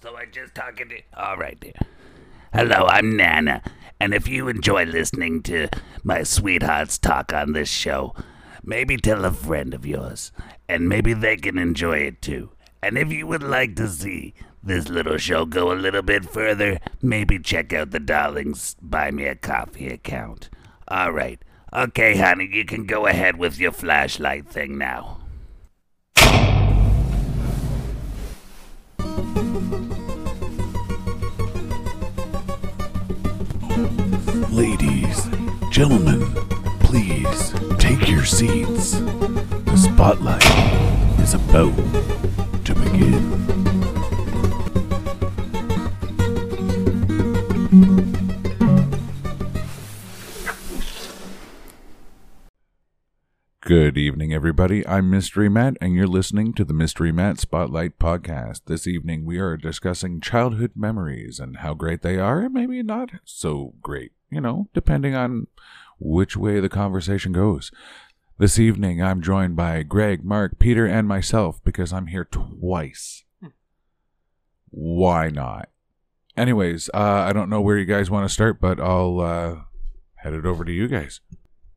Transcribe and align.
So 0.00 0.14
I 0.16 0.26
just 0.26 0.54
talking 0.54 0.88
to. 0.90 1.00
All 1.16 1.36
right, 1.36 1.58
dear. 1.58 1.72
Hello, 2.52 2.86
I'm 2.86 3.16
Nana, 3.16 3.62
and 3.98 4.14
if 4.14 4.28
you 4.28 4.48
enjoy 4.48 4.84
listening 4.84 5.42
to 5.44 5.68
my 6.04 6.22
sweethearts 6.22 6.98
talk 6.98 7.32
on 7.32 7.52
this 7.52 7.68
show, 7.68 8.14
maybe 8.62 8.96
tell 8.96 9.24
a 9.24 9.32
friend 9.32 9.74
of 9.74 9.84
yours, 9.84 10.30
and 10.68 10.88
maybe 10.88 11.14
they 11.14 11.36
can 11.36 11.58
enjoy 11.58 11.98
it 11.98 12.22
too. 12.22 12.50
And 12.80 12.96
if 12.96 13.12
you 13.12 13.26
would 13.26 13.42
like 13.42 13.74
to 13.76 13.88
see 13.88 14.34
this 14.62 14.88
little 14.88 15.18
show 15.18 15.44
go 15.44 15.72
a 15.72 15.74
little 15.74 16.02
bit 16.02 16.24
further, 16.24 16.78
maybe 17.02 17.40
check 17.40 17.72
out 17.72 17.90
the 17.90 17.98
Darlings 18.00 18.76
Buy 18.80 19.10
Me 19.10 19.24
a 19.24 19.34
Coffee 19.34 19.88
account. 19.88 20.48
All 20.86 21.10
right. 21.10 21.42
Okay, 21.74 22.16
honey, 22.16 22.48
you 22.50 22.64
can 22.64 22.86
go 22.86 23.06
ahead 23.06 23.36
with 23.36 23.58
your 23.58 23.72
flashlight 23.72 24.48
thing 24.48 24.78
now. 24.78 25.18
Gentlemen, 35.78 36.20
please 36.80 37.54
take 37.78 38.08
your 38.08 38.24
seats. 38.24 38.98
The 38.98 39.76
spotlight 39.76 40.44
is 41.20 41.34
about 41.34 41.72
to 42.64 42.74
begin. 42.74 43.38
Good 53.60 53.96
evening, 53.96 54.32
everybody. 54.34 54.84
I'm 54.84 55.08
Mystery 55.08 55.48
Matt, 55.48 55.76
and 55.80 55.94
you're 55.94 56.08
listening 56.08 56.54
to 56.54 56.64
the 56.64 56.74
Mystery 56.74 57.12
Matt 57.12 57.38
Spotlight 57.38 58.00
Podcast. 58.00 58.62
This 58.66 58.88
evening, 58.88 59.24
we 59.24 59.38
are 59.38 59.56
discussing 59.56 60.20
childhood 60.20 60.72
memories 60.74 61.38
and 61.38 61.58
how 61.58 61.74
great 61.74 62.02
they 62.02 62.18
are, 62.18 62.40
and 62.40 62.52
maybe 62.52 62.82
not 62.82 63.10
so 63.24 63.74
great, 63.80 64.10
you 64.30 64.40
know, 64.40 64.68
depending 64.74 65.14
on 65.14 65.46
which 65.98 66.36
way 66.36 66.60
the 66.60 66.68
conversation 66.68 67.32
goes. 67.32 67.70
This 68.38 68.58
evening, 68.58 69.02
I'm 69.02 69.20
joined 69.20 69.56
by 69.56 69.82
Greg, 69.82 70.24
Mark, 70.24 70.58
Peter, 70.60 70.86
and 70.86 71.08
myself 71.08 71.60
because 71.64 71.92
I'm 71.92 72.06
here 72.06 72.24
twice. 72.24 73.24
Why 74.70 75.28
not? 75.28 75.70
Anyways, 76.36 76.88
uh, 76.94 76.98
I 77.26 77.32
don't 77.32 77.50
know 77.50 77.60
where 77.60 77.76
you 77.78 77.84
guys 77.84 78.10
want 78.10 78.28
to 78.28 78.32
start, 78.32 78.60
but 78.60 78.78
I'll 78.78 79.20
uh, 79.20 79.56
head 80.16 80.34
it 80.34 80.46
over 80.46 80.64
to 80.64 80.72
you 80.72 80.86
guys. 80.86 81.20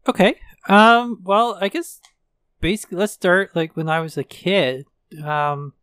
Okay. 0.07 0.35
Um. 0.69 1.21
Well, 1.23 1.57
I 1.59 1.67
guess 1.67 1.99
basically 2.59 2.99
let's 2.99 3.13
start 3.13 3.55
like 3.55 3.75
when 3.75 3.89
I 3.89 4.01
was 4.01 4.17
a 4.17 4.23
kid. 4.23 4.85
Um, 5.23 5.73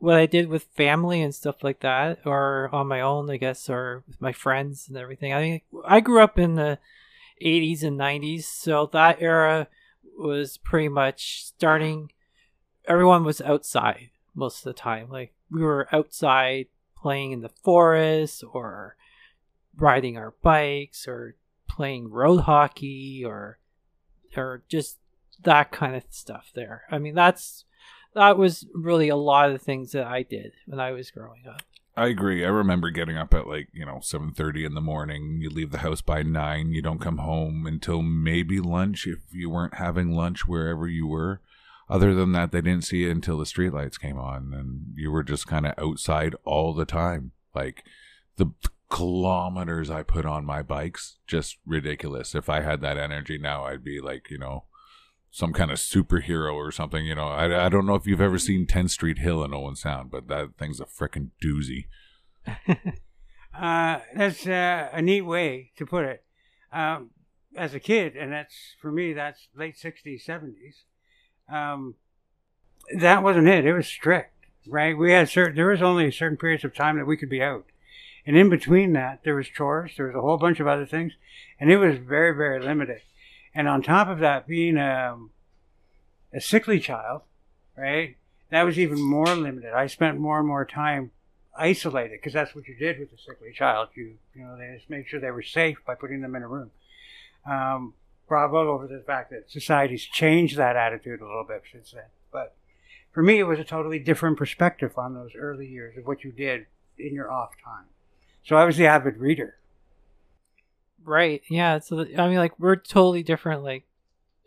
what 0.00 0.16
I 0.16 0.26
did 0.26 0.48
with 0.48 0.64
family 0.64 1.20
and 1.20 1.34
stuff 1.34 1.62
like 1.62 1.80
that, 1.80 2.20
or 2.24 2.70
on 2.72 2.88
my 2.88 3.02
own, 3.02 3.30
I 3.30 3.36
guess, 3.36 3.68
or 3.68 4.02
with 4.08 4.20
my 4.20 4.32
friends 4.32 4.88
and 4.88 4.96
everything. 4.96 5.32
I 5.32 5.40
mean, 5.42 5.60
I 5.84 6.00
grew 6.00 6.22
up 6.22 6.38
in 6.38 6.54
the 6.54 6.78
'80s 7.40 7.82
and 7.82 8.00
'90s, 8.00 8.44
so 8.44 8.86
that 8.92 9.20
era 9.20 9.68
was 10.18 10.56
pretty 10.56 10.88
much 10.88 11.44
starting. 11.44 12.10
Everyone 12.88 13.24
was 13.24 13.42
outside 13.42 14.10
most 14.34 14.58
of 14.58 14.64
the 14.64 14.80
time. 14.80 15.10
Like 15.10 15.34
we 15.50 15.60
were 15.62 15.86
outside 15.92 16.66
playing 16.96 17.32
in 17.32 17.42
the 17.42 17.50
forest, 17.62 18.42
or 18.52 18.96
riding 19.76 20.16
our 20.16 20.32
bikes, 20.42 21.06
or 21.06 21.36
playing 21.68 22.10
road 22.10 22.40
hockey, 22.40 23.22
or 23.24 23.58
or 24.34 24.62
just 24.66 24.98
that 25.42 25.72
kind 25.72 25.94
of 25.94 26.04
stuff 26.08 26.50
there. 26.54 26.84
I 26.90 26.96
mean, 26.96 27.14
that's 27.14 27.66
that 28.14 28.36
was 28.36 28.66
really 28.74 29.08
a 29.08 29.16
lot 29.16 29.46
of 29.46 29.52
the 29.52 29.64
things 29.64 29.92
that 29.92 30.06
I 30.06 30.22
did 30.22 30.52
when 30.66 30.80
I 30.80 30.92
was 30.92 31.10
growing 31.10 31.46
up. 31.48 31.62
I 31.96 32.06
agree. 32.06 32.44
I 32.44 32.48
remember 32.48 32.90
getting 32.90 33.16
up 33.16 33.34
at 33.34 33.46
like, 33.46 33.68
you 33.72 33.84
know, 33.84 33.98
7:30 34.00 34.64
in 34.64 34.74
the 34.74 34.80
morning. 34.80 35.38
You 35.40 35.50
leave 35.50 35.70
the 35.70 35.78
house 35.78 36.00
by 36.00 36.22
9. 36.22 36.72
You 36.72 36.82
don't 36.82 37.00
come 37.00 37.18
home 37.18 37.66
until 37.66 38.00
maybe 38.00 38.60
lunch 38.60 39.06
if 39.06 39.18
you 39.30 39.50
weren't 39.50 39.74
having 39.74 40.12
lunch 40.12 40.46
wherever 40.46 40.86
you 40.86 41.06
were. 41.06 41.40
Other 41.88 42.14
than 42.14 42.32
that, 42.32 42.52
they 42.52 42.60
didn't 42.60 42.84
see 42.84 42.98
you 42.98 43.10
until 43.10 43.38
the 43.38 43.44
streetlights 43.44 44.00
came 44.00 44.18
on 44.18 44.54
and 44.54 44.94
you 44.94 45.10
were 45.10 45.24
just 45.24 45.48
kind 45.48 45.66
of 45.66 45.74
outside 45.76 46.36
all 46.44 46.72
the 46.72 46.84
time. 46.84 47.32
Like 47.54 47.84
the 48.36 48.52
kilometers 48.88 49.90
I 49.90 50.02
put 50.02 50.24
on 50.24 50.44
my 50.44 50.62
bikes, 50.62 51.18
just 51.26 51.58
ridiculous. 51.66 52.34
If 52.34 52.48
I 52.48 52.60
had 52.60 52.80
that 52.80 52.96
energy 52.96 53.38
now, 53.38 53.64
I'd 53.64 53.84
be 53.84 54.00
like, 54.00 54.30
you 54.30 54.38
know, 54.38 54.64
some 55.30 55.52
kind 55.52 55.70
of 55.70 55.78
superhero 55.78 56.54
or 56.54 56.70
something. 56.72 57.06
You 57.06 57.14
know, 57.14 57.28
I, 57.28 57.66
I 57.66 57.68
don't 57.68 57.86
know 57.86 57.94
if 57.94 58.06
you've 58.06 58.20
ever 58.20 58.38
seen 58.38 58.66
10th 58.66 58.90
Street 58.90 59.18
Hill 59.18 59.44
in 59.44 59.54
Owen 59.54 59.76
Sound, 59.76 60.10
but 60.10 60.28
that 60.28 60.56
thing's 60.58 60.80
a 60.80 60.84
frickin' 60.84 61.30
doozy. 61.42 61.86
Uh, 63.52 63.98
that's 64.14 64.46
uh, 64.46 64.88
a 64.92 65.02
neat 65.02 65.22
way 65.22 65.72
to 65.76 65.84
put 65.84 66.04
it. 66.04 66.24
Um, 66.72 67.10
as 67.56 67.74
a 67.74 67.80
kid, 67.80 68.16
and 68.16 68.32
that's 68.32 68.54
for 68.80 68.92
me, 68.92 69.12
that's 69.12 69.48
late 69.56 69.76
'60s, 69.76 70.24
'70s. 70.24 70.84
Um, 71.52 71.96
that 72.96 73.22
wasn't 73.22 73.48
it. 73.48 73.66
It 73.66 73.72
was 73.72 73.88
strict, 73.88 74.46
right? 74.66 74.96
We 74.96 75.12
had 75.12 75.28
certain. 75.28 75.56
There 75.56 75.66
was 75.66 75.82
only 75.82 76.10
certain 76.12 76.38
periods 76.38 76.64
of 76.64 76.74
time 76.74 76.96
that 76.96 77.06
we 77.06 77.16
could 77.16 77.28
be 77.28 77.42
out, 77.42 77.66
and 78.24 78.36
in 78.36 78.48
between 78.48 78.92
that, 78.92 79.24
there 79.24 79.34
was 79.34 79.48
chores. 79.48 79.92
There 79.96 80.06
was 80.06 80.14
a 80.14 80.20
whole 80.20 80.38
bunch 80.38 80.60
of 80.60 80.68
other 80.68 80.86
things, 80.86 81.14
and 81.58 81.70
it 81.70 81.78
was 81.78 81.98
very, 81.98 82.34
very 82.34 82.62
limited. 82.62 83.02
And 83.54 83.68
on 83.68 83.82
top 83.82 84.08
of 84.08 84.20
that, 84.20 84.46
being 84.46 84.78
um, 84.78 85.30
a 86.32 86.40
sickly 86.40 86.78
child, 86.78 87.22
right? 87.76 88.16
That 88.50 88.62
was 88.62 88.78
even 88.78 89.00
more 89.00 89.34
limited. 89.34 89.72
I 89.72 89.86
spent 89.86 90.18
more 90.18 90.38
and 90.38 90.46
more 90.46 90.64
time 90.64 91.10
isolated 91.56 92.18
because 92.20 92.32
that's 92.32 92.54
what 92.54 92.66
you 92.68 92.74
did 92.74 92.98
with 92.98 93.12
a 93.12 93.18
sickly 93.18 93.52
child. 93.52 93.88
You, 93.94 94.14
you 94.34 94.44
know, 94.44 94.56
they 94.56 94.74
just 94.76 94.90
made 94.90 95.06
sure 95.08 95.20
they 95.20 95.30
were 95.30 95.42
safe 95.42 95.78
by 95.86 95.94
putting 95.94 96.20
them 96.20 96.34
in 96.34 96.42
a 96.42 96.48
room. 96.48 96.70
Um, 97.44 97.94
bravo 98.28 98.72
over 98.72 98.86
the 98.86 99.02
fact 99.06 99.30
that 99.30 99.50
society's 99.50 100.04
changed 100.04 100.56
that 100.56 100.76
attitude 100.76 101.20
a 101.20 101.26
little 101.26 101.44
bit 101.44 101.62
since 101.70 101.90
then. 101.92 102.04
But 102.32 102.54
for 103.12 103.22
me, 103.22 103.38
it 103.38 103.44
was 103.44 103.58
a 103.58 103.64
totally 103.64 103.98
different 103.98 104.38
perspective 104.38 104.96
on 104.96 105.14
those 105.14 105.32
early 105.36 105.66
years 105.66 105.96
of 105.96 106.06
what 106.06 106.22
you 106.22 106.30
did 106.30 106.66
in 106.98 107.12
your 107.12 107.30
off 107.30 107.50
time. 107.62 107.86
So 108.44 108.56
I 108.56 108.64
was 108.64 108.76
the 108.76 108.86
avid 108.86 109.16
reader. 109.16 109.56
Right. 111.04 111.42
Yeah. 111.48 111.78
So 111.78 112.00
I 112.18 112.28
mean, 112.28 112.38
like 112.38 112.58
we're 112.58 112.76
totally 112.76 113.22
different, 113.22 113.62
like 113.62 113.84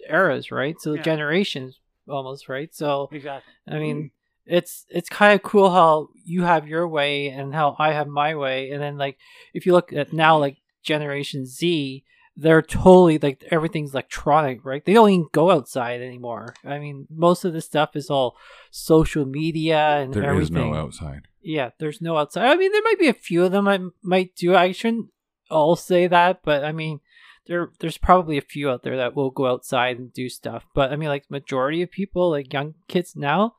eras, 0.09 0.51
right? 0.51 0.79
So 0.79 0.93
Yeah. 0.93 1.01
generations 1.01 1.79
almost, 2.07 2.49
right? 2.49 2.73
So 2.73 3.09
Exactly. 3.11 3.53
I 3.67 3.79
mean, 3.79 3.97
mm-hmm. 3.97 4.55
it's 4.55 4.85
it's 4.89 5.09
kind 5.09 5.33
of 5.33 5.43
cool 5.43 5.69
how 5.71 6.09
you 6.25 6.43
have 6.43 6.67
your 6.67 6.87
way 6.87 7.27
and 7.29 7.53
how 7.53 7.75
I 7.79 7.93
have 7.93 8.07
my 8.07 8.35
way, 8.35 8.71
and 8.71 8.81
then 8.81 8.97
like 8.97 9.17
if 9.53 9.65
you 9.65 9.73
look 9.73 9.93
at 9.93 10.13
now, 10.13 10.37
like 10.37 10.57
Generation 10.83 11.45
Z, 11.45 12.03
they're 12.35 12.61
totally 12.61 13.17
like 13.19 13.43
everything's 13.51 13.93
electronic, 13.93 14.65
right? 14.65 14.83
They 14.83 14.93
don't 14.93 15.09
even 15.09 15.27
go 15.31 15.51
outside 15.51 16.01
anymore. 16.01 16.53
I 16.65 16.79
mean, 16.79 17.07
most 17.09 17.45
of 17.45 17.53
the 17.53 17.61
stuff 17.61 17.95
is 17.95 18.09
all 18.09 18.35
social 18.71 19.25
media 19.25 19.97
and 19.99 20.13
There 20.13 20.23
is 20.23 20.49
everything. 20.49 20.71
no 20.71 20.77
outside. 20.77 21.27
Yeah, 21.41 21.71
there's 21.77 22.01
no 22.01 22.17
outside. 22.17 22.45
I 22.45 22.55
mean, 22.55 22.71
there 22.71 22.81
might 22.83 22.99
be 22.99 23.09
a 23.09 23.13
few 23.13 23.43
of 23.43 23.51
them 23.51 23.67
I 23.67 23.79
might 24.01 24.35
do. 24.35 24.55
I 24.55 24.71
shouldn't 24.71 25.07
all 25.53 25.75
say 25.75 26.07
that, 26.07 26.41
but 26.43 26.63
I 26.65 26.71
mean, 26.71 26.99
there 27.47 27.71
there's 27.79 27.97
probably 27.97 28.37
a 28.37 28.41
few 28.41 28.69
out 28.69 28.83
there 28.83 28.97
that 28.97 29.15
will 29.15 29.29
go 29.29 29.47
outside 29.47 29.97
and 29.99 30.11
do 30.13 30.27
stuff. 30.29 30.65
But 30.73 30.91
I 30.91 30.95
mean, 30.95 31.09
like 31.09 31.29
majority 31.29 31.81
of 31.81 31.91
people, 31.91 32.29
like 32.31 32.51
young 32.53 32.73
kids 32.87 33.15
now, 33.15 33.55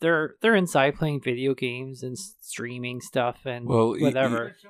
they're 0.00 0.36
they're 0.40 0.54
inside 0.56 0.96
playing 0.96 1.20
video 1.20 1.54
games 1.54 2.02
and 2.02 2.18
streaming 2.18 3.00
stuff 3.00 3.38
and 3.44 3.66
Well, 3.66 3.90
y- 3.90 3.96
y- 4.00 4.02
whatever. 4.02 4.44
But 4.48 4.60
so 4.60 4.68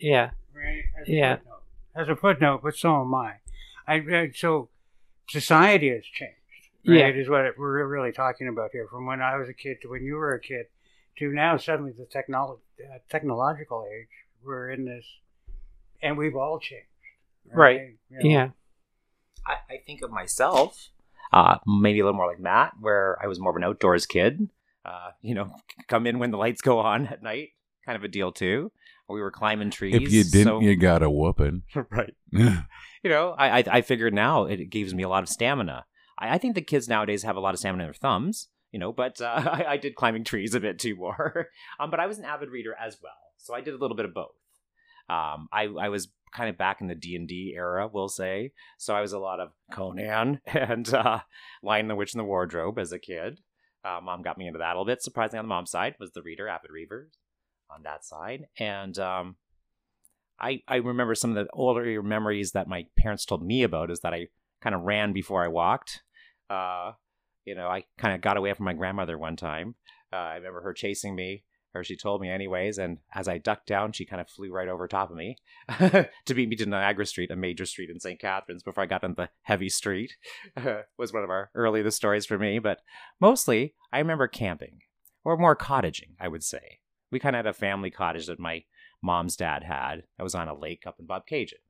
yeah, 0.00 0.30
right? 0.54 0.82
As 1.00 1.08
Yeah. 1.08 1.36
Footnote. 1.36 1.62
As 1.94 2.08
a 2.08 2.16
footnote, 2.16 2.60
but 2.62 2.74
so 2.76 3.00
am 3.02 3.14
I. 3.14 3.34
I 3.86 3.94
I- 3.96 4.30
so 4.34 4.68
society 5.28 5.90
has 5.90 6.04
changed. 6.04 6.36
Right, 6.86 7.14
Yeah. 7.14 7.20
is 7.22 7.28
what 7.28 7.56
we're 7.56 7.86
really 7.86 8.10
talking 8.12 8.48
about 8.48 8.70
here. 8.72 8.88
From 8.88 9.06
when 9.06 9.20
I 9.22 9.36
was 9.36 9.48
a 9.48 9.52
kid 9.54 9.78
to 9.82 9.88
when 9.88 10.02
you 10.02 10.16
were 10.16 10.34
a 10.34 10.40
kid, 10.40 10.66
to 11.18 11.30
now 11.32 11.56
suddenly 11.56 11.92
the 11.92 12.06
technolo- 12.06 12.58
uh, 12.80 12.98
technological 13.08 13.86
age. 13.88 14.08
We're 14.42 14.70
in 14.70 14.84
this, 14.84 15.06
and 16.02 16.18
we've 16.18 16.36
all 16.36 16.58
changed. 16.58 16.86
Right. 17.52 17.96
You 18.10 18.18
know? 18.18 18.30
yeah, 18.30 18.48
I, 19.46 19.74
I 19.74 19.76
think 19.86 20.02
of 20.02 20.10
myself, 20.10 20.88
uh, 21.32 21.58
maybe 21.66 22.00
a 22.00 22.04
little 22.04 22.16
more 22.16 22.26
like 22.28 22.40
Matt, 22.40 22.74
where 22.80 23.18
I 23.22 23.26
was 23.26 23.38
more 23.40 23.50
of 23.50 23.56
an 23.56 23.64
outdoors 23.64 24.06
kid. 24.06 24.48
Uh, 24.84 25.10
you 25.20 25.34
know, 25.34 25.54
come 25.88 26.06
in 26.06 26.18
when 26.18 26.30
the 26.30 26.38
lights 26.38 26.62
go 26.62 26.78
on 26.78 27.06
at 27.06 27.22
night, 27.22 27.50
kind 27.84 27.96
of 27.96 28.04
a 28.04 28.08
deal 28.08 28.32
too. 28.32 28.70
We 29.08 29.20
were 29.20 29.30
climbing 29.30 29.70
trees. 29.70 29.94
If 29.94 30.10
you 30.10 30.24
didn't, 30.24 30.44
so- 30.44 30.60
you 30.60 30.74
got 30.76 31.02
a 31.02 31.10
whooping. 31.10 31.62
right. 31.90 32.14
You 33.04 33.10
know, 33.10 33.30
I, 33.36 33.58
I 33.58 33.64
I 33.66 33.80
figured 33.82 34.14
now 34.14 34.44
it 34.44 34.70
gives 34.70 34.94
me 34.94 35.02
a 35.02 35.08
lot 35.08 35.24
of 35.24 35.28
stamina. 35.28 35.86
I, 36.16 36.34
I 36.34 36.38
think 36.38 36.54
the 36.54 36.62
kids 36.62 36.88
nowadays 36.88 37.24
have 37.24 37.34
a 37.34 37.40
lot 37.40 37.52
of 37.52 37.58
stamina 37.58 37.82
in 37.82 37.86
their 37.88 37.94
thumbs. 37.94 38.46
You 38.70 38.78
know, 38.78 38.92
but 38.92 39.20
uh, 39.20 39.42
I, 39.44 39.64
I 39.70 39.76
did 39.76 39.96
climbing 39.96 40.22
trees 40.22 40.54
a 40.54 40.60
bit 40.60 40.78
too 40.78 40.94
more. 40.94 41.48
um, 41.80 41.90
but 41.90 41.98
I 41.98 42.06
was 42.06 42.18
an 42.20 42.24
avid 42.24 42.50
reader 42.50 42.76
as 42.80 42.98
well, 43.02 43.10
so 43.38 43.54
I 43.54 43.60
did 43.60 43.74
a 43.74 43.76
little 43.76 43.96
bit 43.96 44.04
of 44.06 44.14
both. 44.14 44.36
Um, 45.08 45.48
I 45.52 45.64
I 45.80 45.88
was 45.88 46.08
kind 46.34 46.48
of 46.48 46.56
back 46.56 46.80
in 46.80 46.86
the 46.86 46.94
D 46.94 47.14
and 47.16 47.28
D 47.28 47.52
era, 47.56 47.88
we'll 47.92 48.08
say. 48.08 48.52
So 48.78 48.94
I 48.94 49.00
was 49.00 49.12
a 49.12 49.18
lot 49.18 49.40
of 49.40 49.52
Conan 49.72 50.40
and 50.46 50.92
uh, 50.94 51.20
Lion 51.62 51.88
the 51.88 51.94
Witch 51.94 52.14
in 52.14 52.18
the 52.18 52.24
Wardrobe 52.24 52.78
as 52.78 52.92
a 52.92 52.98
kid. 52.98 53.40
Uh, 53.84 54.00
mom 54.02 54.22
got 54.22 54.38
me 54.38 54.46
into 54.46 54.58
that 54.58 54.70
a 54.70 54.74
little 54.74 54.84
bit. 54.84 55.02
Surprisingly, 55.02 55.38
on 55.40 55.44
the 55.44 55.48
mom's 55.48 55.70
side 55.70 55.94
was 55.98 56.12
the 56.12 56.22
reader, 56.22 56.48
avid 56.48 56.70
reader. 56.70 57.08
on 57.74 57.82
that 57.82 58.04
side. 58.04 58.46
And 58.58 58.98
um, 58.98 59.36
I 60.40 60.62
I 60.68 60.76
remember 60.76 61.14
some 61.14 61.36
of 61.36 61.36
the 61.36 61.50
older 61.52 62.02
memories 62.02 62.52
that 62.52 62.68
my 62.68 62.86
parents 62.96 63.24
told 63.24 63.44
me 63.44 63.62
about 63.62 63.90
is 63.90 64.00
that 64.00 64.14
I 64.14 64.28
kind 64.62 64.74
of 64.74 64.82
ran 64.82 65.12
before 65.12 65.44
I 65.44 65.48
walked. 65.48 66.02
Uh, 66.48 66.92
you 67.44 67.54
know, 67.54 67.66
I 67.68 67.84
kind 67.98 68.14
of 68.14 68.20
got 68.20 68.36
away 68.36 68.52
from 68.54 68.66
my 68.66 68.72
grandmother 68.72 69.18
one 69.18 69.36
time. 69.36 69.74
Uh, 70.12 70.16
I 70.16 70.34
remember 70.36 70.60
her 70.60 70.72
chasing 70.72 71.14
me, 71.16 71.44
or 71.74 71.84
she 71.84 71.96
told 71.96 72.20
me 72.20 72.30
anyways. 72.30 72.78
And 72.78 72.98
as 73.14 73.28
I 73.28 73.38
ducked 73.38 73.66
down, 73.66 73.92
she 73.92 74.04
kind 74.04 74.20
of 74.20 74.28
flew 74.28 74.50
right 74.50 74.68
over 74.68 74.86
top 74.86 75.10
of 75.10 75.16
me 75.16 75.36
to 75.78 76.34
beat 76.34 76.48
me 76.48 76.56
to 76.56 76.66
Niagara 76.66 77.06
Street, 77.06 77.30
a 77.30 77.36
major 77.36 77.66
street 77.66 77.90
in 77.90 78.00
St. 78.00 78.20
Catharines, 78.20 78.62
before 78.62 78.82
I 78.82 78.86
got 78.86 79.04
on 79.04 79.14
the 79.14 79.30
heavy 79.42 79.68
street. 79.68 80.16
was 80.98 81.12
one 81.12 81.24
of 81.24 81.30
our 81.30 81.50
earliest 81.54 81.96
stories 81.96 82.26
for 82.26 82.38
me. 82.38 82.58
But 82.58 82.80
mostly, 83.20 83.74
I 83.92 83.98
remember 83.98 84.28
camping, 84.28 84.80
or 85.24 85.36
more 85.36 85.56
cottaging, 85.56 86.14
I 86.20 86.28
would 86.28 86.44
say. 86.44 86.80
We 87.10 87.18
kind 87.18 87.36
of 87.36 87.44
had 87.44 87.50
a 87.50 87.54
family 87.54 87.90
cottage 87.90 88.26
that 88.26 88.38
my 88.40 88.64
mom's 89.02 89.36
dad 89.36 89.64
had. 89.64 90.04
I 90.18 90.22
was 90.22 90.34
on 90.34 90.48
a 90.48 90.58
lake 90.58 90.84
up 90.86 90.96
in 90.98 91.06
Bobcaygeon. 91.06 91.60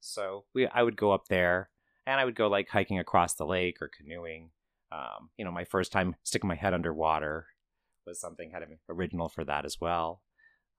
So 0.00 0.44
we, 0.54 0.66
I 0.66 0.82
would 0.82 0.96
go 0.96 1.12
up 1.12 1.28
there, 1.28 1.70
and 2.06 2.20
I 2.20 2.24
would 2.24 2.36
go 2.36 2.48
like 2.48 2.68
hiking 2.68 2.98
across 2.98 3.34
the 3.34 3.46
lake 3.46 3.78
or 3.80 3.88
canoeing. 3.88 4.50
Um, 4.92 5.30
you 5.36 5.44
know, 5.44 5.50
my 5.50 5.64
first 5.64 5.90
time 5.90 6.14
sticking 6.22 6.48
my 6.48 6.54
head 6.54 6.72
underwater 6.72 7.46
was 8.06 8.20
something 8.20 8.50
kind 8.50 8.64
of 8.64 8.70
original 8.88 9.28
for 9.28 9.44
that 9.44 9.64
as 9.64 9.80
well. 9.80 10.22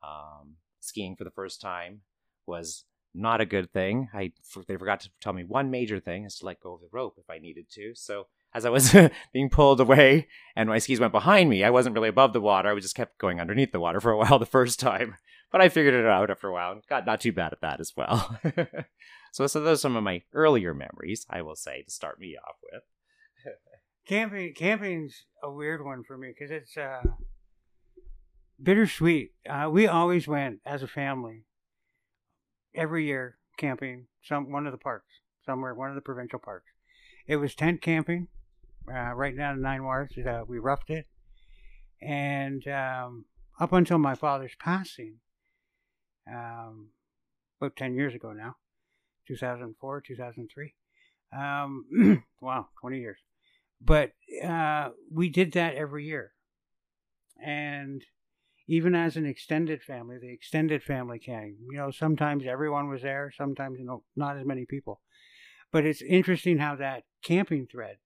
Um, 0.04 0.56
skiing 0.80 1.16
for 1.16 1.24
the 1.24 1.32
first 1.32 1.62
time 1.62 2.02
was 2.46 2.86
not 3.14 3.42
a 3.42 3.46
good 3.46 3.72
thing. 3.72 4.10
I 4.14 4.32
they 4.68 4.78
forgot 4.78 5.02
to 5.02 5.10
tell 5.22 5.34
me 5.34 5.44
one 5.44 5.72
major 5.72 6.00
thing 6.00 6.24
is 6.24 6.36
to 6.38 6.46
let 6.46 6.62
go 6.62 6.74
of 6.74 6.82
the 6.82 6.88
rope 6.92 7.16
if 7.18 7.30
I 7.30 7.40
needed 7.40 7.66
to. 7.72 7.94
So 7.96 8.28
as 8.54 8.66
I 8.66 8.70
was 8.70 8.96
being 9.34 9.50
pulled 9.50 9.80
away 9.80 10.28
and 10.56 10.70
my 10.70 10.78
skis 10.78 11.00
went 11.00 11.12
behind 11.12 11.50
me, 11.50 11.64
I 11.64 11.70
wasn't 11.70 11.96
really 11.96 12.10
above 12.10 12.34
the 12.34 12.42
water. 12.42 12.70
I 12.70 12.80
just 12.80 12.96
kept 12.96 13.18
going 13.18 13.42
underneath 13.42 13.72
the 13.72 13.80
water 13.80 14.00
for 14.00 14.12
a 14.12 14.18
while 14.20 14.40
the 14.40 14.46
first 14.46 14.80
time, 14.80 15.16
but 15.52 15.62
I 15.62 15.70
figured 15.70 15.94
it 15.94 16.06
out 16.06 16.30
after 16.30 16.48
a 16.48 16.54
while 16.54 16.72
and 16.72 16.82
got 16.88 17.06
not 17.06 17.22
too 17.22 17.32
bad 17.32 17.54
at 17.54 17.62
that 17.62 17.80
as 17.80 17.94
well. 17.96 18.40
so, 19.32 19.48
so 19.48 19.62
those 19.62 19.80
are 19.80 19.82
some 19.82 19.96
of 19.96 20.04
my 20.04 20.22
earlier 20.34 20.74
memories, 20.74 21.26
I 21.30 21.42
will 21.42 21.56
say, 21.56 21.82
to 21.84 21.92
start 21.92 22.20
me 22.20 22.36
off 22.38 22.58
with. 22.72 22.84
Camping, 24.08 24.54
camping's 24.54 25.26
a 25.44 25.52
weird 25.52 25.84
one 25.84 26.02
for 26.06 26.18
me 26.18 26.30
because 26.30 26.50
it's 26.50 26.78
uh, 26.78 27.02
bittersweet. 28.62 29.34
Uh, 29.48 29.70
we 29.70 29.86
always 29.86 30.30
went 30.30 30.60
as 30.66 30.82
a 30.82 30.88
family 30.88 31.44
every 32.74 33.06
year 33.06 33.38
camping 33.58 34.06
some 34.24 34.50
one 34.50 34.66
of 34.66 34.72
the 34.72 34.78
parks 34.78 35.12
somewhere, 35.46 35.74
one 35.74 35.90
of 35.90 35.96
the 35.96 36.02
provincial 36.02 36.40
parks. 36.40 36.68
It 37.28 37.36
was 37.36 37.54
tent 37.54 37.82
camping 37.82 38.30
uh, 38.90 39.14
right 39.14 39.36
down 39.36 39.56
in 39.56 39.62
Nine 39.62 39.84
Wars. 39.84 40.12
Uh, 40.18 40.44
we 40.48 40.58
roughed 40.58 40.90
it, 40.90 41.08
and 42.02 42.66
um, 42.70 43.26
up 43.60 43.74
until 43.74 43.98
my 43.98 44.16
father's 44.16 44.56
passing, 44.58 45.16
um, 46.34 46.92
about 47.60 47.76
ten 47.76 47.94
years 47.94 48.16
ago 48.16 48.32
now, 48.32 48.56
2004, 49.28 50.02
2003. 50.08 50.74
Um, 51.38 52.24
wow, 52.42 52.68
20 52.80 53.00
years. 53.00 53.18
But 53.80 54.12
uh, 54.44 54.90
we 55.12 55.30
did 55.30 55.54
that 55.54 55.76
every 55.76 56.06
year. 56.06 56.34
And 57.42 58.04
even 58.68 58.96
as 58.96 59.16
an 59.16 59.26
extended 59.26 59.84
family, 59.84 60.18
the 60.20 60.32
extended 60.32 60.84
family 60.84 61.20
came. 61.20 61.58
You 61.70 61.78
know, 61.78 61.92
sometimes 61.92 62.46
everyone 62.46 62.90
was 62.90 63.04
there, 63.04 63.32
sometimes 63.36 63.80
you 63.80 63.86
know, 63.86 64.04
not 64.16 64.38
as 64.38 64.46
many 64.46 64.66
people. 64.66 65.02
But 65.72 65.86
it's 65.86 66.02
interesting 66.02 66.58
how 66.58 66.76
that 66.78 67.04
camping 67.22 67.68
thread 67.68 67.98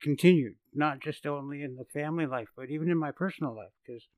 continued, 0.00 0.56
not 0.74 1.00
just 1.00 1.26
only 1.26 1.62
in 1.62 1.76
the 1.76 1.84
family 1.84 2.26
life, 2.26 2.48
but 2.56 2.70
even 2.70 2.90
in 2.90 2.98
my 2.98 3.12
personal 3.12 3.54
life, 3.54 3.72
because 3.84 4.08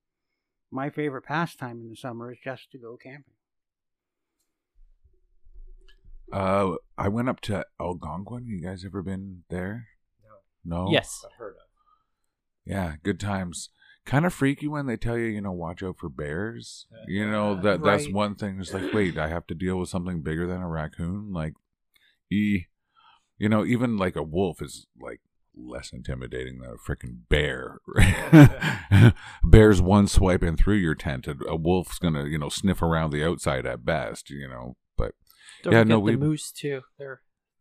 my 0.71 0.91
favorite 0.91 1.23
pastime 1.23 1.81
in 1.81 1.91
the 1.91 1.97
summer 1.97 2.33
is 2.33 2.39
just 2.43 2.71
to 2.73 2.79
go 2.79 2.97
camping. 2.97 3.35
Uh, 6.33 6.77
I 6.97 7.09
went 7.09 7.29
up 7.29 7.41
to 7.43 7.67
Algonquin. 7.81 8.47
You 8.47 8.61
guys 8.61 8.85
ever 8.85 9.03
been 9.03 9.43
there? 9.49 9.89
No. 10.65 10.85
No. 10.87 10.91
Yes. 10.93 11.25
I've 11.25 11.37
heard 11.39 11.53
of. 11.53 11.63
Yeah, 12.65 12.95
good 13.03 13.19
times. 13.21 13.71
Kind 14.07 14.25
of 14.27 14.33
freaky 14.35 14.67
when 14.69 14.87
they 14.87 14.97
tell 14.97 15.17
you, 15.19 15.27
you 15.27 15.41
know, 15.41 15.53
watch 15.53 15.83
out 15.83 15.99
for 15.99 16.09
bears. 16.09 16.87
Uh, 16.93 17.05
you 17.07 17.31
know 17.31 17.55
that 17.61 17.83
that's 17.83 18.07
Right. 18.07 18.15
one 18.15 18.35
thing. 18.35 18.59
It's 18.61 18.73
like, 18.73 18.93
wait, 18.93 19.19
I 19.19 19.29
have 19.29 19.47
to 19.49 19.55
deal 19.55 19.77
with 19.79 19.89
something 19.89 20.23
bigger 20.23 20.47
than 20.47 20.63
a 20.63 20.69
raccoon. 20.69 21.33
Like, 21.33 21.53
e, 22.31 22.65
you 23.39 23.49
know, 23.49 23.65
even 23.65 23.97
like 23.97 24.17
a 24.17 24.23
wolf 24.23 24.63
is 24.63 24.87
like 25.01 25.21
less 25.57 25.93
intimidating 25.93 26.59
than 26.61 26.71
a 26.71 26.77
freaking 26.77 27.19
bear. 27.29 27.79
Bear's 29.45 29.83
one 29.83 30.07
swiping 30.09 30.57
through 30.57 30.77
your 30.77 30.95
tent. 30.95 31.27
and 31.27 31.43
A 31.49 31.57
wolf's 31.57 31.99
gonna, 31.99 32.25
you 32.25 32.39
know, 32.39 32.49
sniff 32.49 32.83
around 32.83 33.11
the 33.13 33.25
outside 33.25 33.67
at 33.67 33.85
best. 33.85 34.31
You 34.31 34.49
know, 34.49 34.77
but 34.97 35.15
Don't 35.63 35.73
Yeah, 35.73 35.81
forget 35.81 35.89
no, 35.89 35.97
the 35.97 36.01
we- 36.01 36.17
moose 36.17 36.53
too. 36.53 36.83
They're 36.99 37.21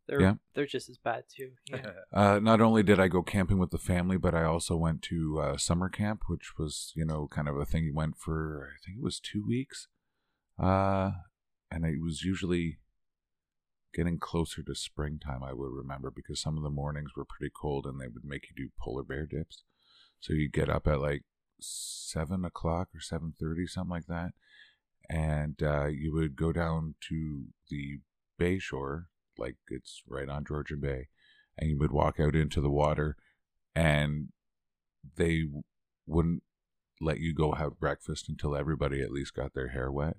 they're 0.10 0.22
Yeah. 0.22 0.34
they're 0.56 0.66
just 0.66 0.90
as 0.90 0.98
bad 0.98 1.24
too. 1.30 1.52
Yeah. 1.70 1.92
Uh, 2.12 2.40
not 2.40 2.60
only 2.60 2.82
did 2.84 3.00
I 3.00 3.08
go 3.08 3.22
camping 3.22 3.60
with 3.60 3.70
the 3.70 3.78
family, 3.78 4.18
but 4.18 4.34
I 4.34 4.44
also 4.44 4.76
went 4.76 5.02
to 5.04 5.40
uh, 5.40 5.58
summer 5.58 5.88
camp, 5.90 6.24
which 6.28 6.58
was, 6.58 6.92
you 6.96 7.06
know, 7.06 7.28
kind 7.28 7.48
of 7.48 7.56
a 7.58 7.66
thing 7.66 7.84
you 7.86 7.94
went 7.94 8.18
for, 8.18 8.70
I 8.74 8.78
think 8.84 8.98
it 8.98 9.04
was 9.04 9.20
two 9.20 9.46
weeks. 9.46 9.88
Uh, 10.58 11.12
and 11.72 11.86
it 11.86 12.02
was 12.02 12.24
usually 12.24 12.80
getting 13.94 14.18
closer 14.20 14.64
to 14.64 14.74
springtime, 14.76 15.44
I 15.44 15.54
would 15.54 15.72
remember, 15.72 16.12
because 16.12 16.42
some 16.42 16.58
of 16.58 16.64
the 16.64 16.70
mornings 16.70 17.12
were 17.16 17.26
pretty 17.26 17.52
cold 17.56 17.86
and 17.86 18.00
they 18.02 18.08
would 18.08 18.26
make 18.26 18.48
you 18.50 18.56
do 18.56 18.72
polar 18.80 19.04
bear 19.04 19.26
dips. 19.28 19.64
So 20.20 20.34
you'd 20.34 20.54
get 20.54 20.70
up 20.70 20.88
at 20.88 21.00
like 21.00 21.24
seven 21.62 22.44
o'clock 22.44 22.90
or 22.96 23.00
seven 23.02 23.34
thirty, 23.40 23.68
something 23.68 23.90
like 23.92 24.08
that, 24.08 24.32
and 25.10 25.62
uh, 25.62 25.86
you 25.88 26.12
would 26.14 26.36
go 26.36 26.52
down 26.52 26.96
to 27.10 27.46
the 27.70 28.00
bay 28.38 28.60
shore, 28.60 29.08
like 29.40 29.56
it's 29.70 30.02
right 30.08 30.30
on 30.30 30.46
Georgian 30.46 30.80
Bay, 30.80 31.08
and 31.58 31.70
you 31.70 31.78
would 31.80 31.92
walk 31.92 32.20
out 32.20 32.36
into 32.36 32.62
the 32.62 32.70
water, 32.70 33.16
and 33.76 34.30
they 35.16 35.46
wouldn't 36.06 36.44
let 37.02 37.20
you 37.20 37.34
go 37.34 37.54
have 37.54 37.80
breakfast 37.80 38.28
until 38.28 38.56
everybody 38.56 39.02
at 39.02 39.12
least 39.12 39.34
got 39.34 39.54
their 39.54 39.70
hair 39.70 39.92
wet. 39.92 40.18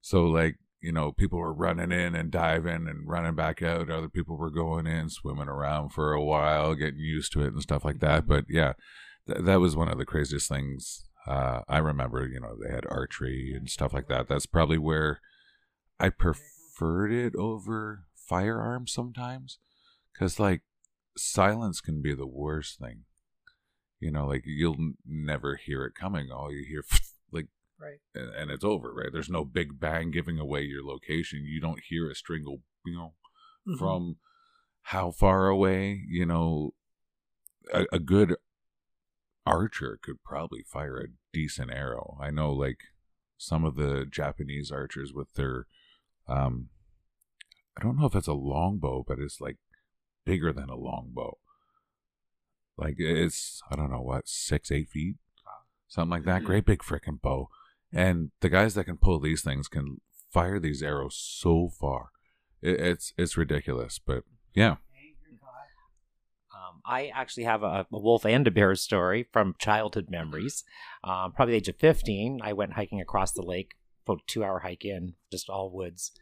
So 0.00 0.24
like 0.24 0.56
you 0.82 0.90
know, 0.90 1.12
people 1.12 1.38
were 1.38 1.52
running 1.52 1.92
in 1.92 2.16
and 2.16 2.30
diving 2.30 2.88
and 2.88 3.08
running 3.08 3.36
back 3.36 3.62
out. 3.62 3.88
Other 3.88 4.08
people 4.08 4.36
were 4.36 4.50
going 4.50 4.86
in, 4.88 5.08
swimming 5.08 5.48
around 5.48 5.90
for 5.90 6.12
a 6.12 6.22
while, 6.22 6.74
getting 6.74 6.98
used 6.98 7.32
to 7.32 7.42
it 7.42 7.52
and 7.52 7.62
stuff 7.62 7.84
like 7.84 8.00
that. 8.00 8.26
But 8.26 8.46
yeah, 8.48 8.72
th- 9.28 9.44
that 9.44 9.60
was 9.60 9.76
one 9.76 9.88
of 9.88 9.96
the 9.96 10.04
craziest 10.04 10.48
things 10.48 11.04
uh, 11.26 11.60
I 11.68 11.78
remember. 11.78 12.26
You 12.26 12.40
know, 12.40 12.56
they 12.60 12.74
had 12.74 12.84
archery 12.90 13.54
and 13.56 13.70
stuff 13.70 13.94
like 13.94 14.08
that. 14.08 14.28
That's 14.28 14.46
probably 14.46 14.78
where 14.78 15.20
I 16.00 16.08
preferred 16.08 17.12
it 17.12 17.36
over 17.36 18.06
firearms 18.32 18.90
sometimes, 18.92 19.58
because 20.12 20.40
like 20.40 20.62
silence 21.16 21.80
can 21.82 22.00
be 22.00 22.14
the 22.14 22.26
worst 22.26 22.78
thing. 22.78 23.04
You 24.00 24.10
know, 24.10 24.26
like 24.26 24.44
you'll 24.46 24.74
n- 24.78 24.94
never 25.06 25.56
hear 25.56 25.84
it 25.84 25.94
coming. 25.94 26.30
All 26.30 26.50
you 26.50 26.64
hear, 26.66 26.82
like 27.32 27.48
Right. 27.78 27.98
and, 28.14 28.34
and 28.34 28.50
it's 28.50 28.64
over, 28.64 28.92
right? 28.94 29.12
There's 29.12 29.28
no 29.28 29.44
big 29.44 29.78
bang 29.78 30.10
giving 30.10 30.38
away 30.38 30.62
your 30.62 30.82
location. 30.84 31.44
You 31.44 31.60
don't 31.60 31.80
hear 31.86 32.08
a 32.10 32.14
string 32.14 32.44
of, 32.46 32.60
you 32.86 32.96
know, 32.96 33.14
Mhm. 33.68 33.78
from 33.78 34.16
how 34.82 35.10
far 35.10 35.48
away, 35.48 36.02
you 36.08 36.24
know, 36.26 36.74
a, 37.72 37.84
a 37.92 37.98
good 37.98 38.36
archer 39.44 39.98
could 40.02 40.22
probably 40.24 40.62
fire 40.62 40.98
a 40.98 41.08
decent 41.32 41.70
arrow. 41.70 42.16
I 42.20 42.30
know, 42.30 42.52
like, 42.52 42.80
some 43.36 43.64
of 43.64 43.74
the 43.76 44.06
Japanese 44.06 44.70
archers 44.70 45.12
with 45.12 45.32
their, 45.34 45.66
um, 46.28 46.68
I 47.76 47.82
don't 47.82 47.98
know 47.98 48.06
if 48.06 48.14
it's 48.14 48.28
a 48.28 48.34
longbow, 48.34 49.04
but 49.06 49.18
it's 49.18 49.40
like 49.40 49.56
bigger 50.24 50.52
than 50.52 50.68
a 50.68 50.76
longbow. 50.76 51.38
Like, 52.76 52.96
it's, 52.98 53.60
I 53.70 53.76
don't 53.76 53.90
know 53.90 54.00
what, 54.00 54.28
six, 54.28 54.70
eight 54.70 54.88
feet? 54.88 55.16
Something 55.88 56.10
like 56.10 56.24
that. 56.24 56.44
Great 56.44 56.64
big 56.64 56.80
freaking 56.80 57.20
bow. 57.20 57.50
And 57.92 58.30
the 58.40 58.48
guys 58.48 58.74
that 58.74 58.84
can 58.84 58.96
pull 58.96 59.20
these 59.20 59.42
things 59.42 59.68
can 59.68 60.00
fire 60.30 60.58
these 60.58 60.82
arrows 60.82 61.14
so 61.14 61.68
far. 61.68 62.08
It, 62.62 62.80
it's 62.80 63.12
it's 63.18 63.36
ridiculous, 63.36 63.98
but 63.98 64.24
yeah. 64.54 64.76
Um, 66.54 66.80
I 66.86 67.08
actually 67.08 67.44
have 67.44 67.62
a, 67.62 67.86
a 67.92 67.98
wolf 67.98 68.24
and 68.24 68.46
a 68.46 68.50
bear 68.50 68.74
story 68.74 69.28
from 69.32 69.54
childhood 69.58 70.06
memories. 70.08 70.64
Um, 71.04 71.32
probably 71.32 71.52
the 71.52 71.58
age 71.58 71.68
of 71.68 71.76
15, 71.76 72.40
I 72.42 72.54
went 72.54 72.72
hiking 72.72 73.00
across 73.00 73.32
the 73.32 73.42
lake, 73.42 73.72
about 74.06 74.20
a 74.20 74.24
two 74.26 74.42
hour 74.42 74.60
hike 74.60 74.84
in, 74.84 75.14
just 75.30 75.50
all 75.50 75.70
woods. 75.70 76.12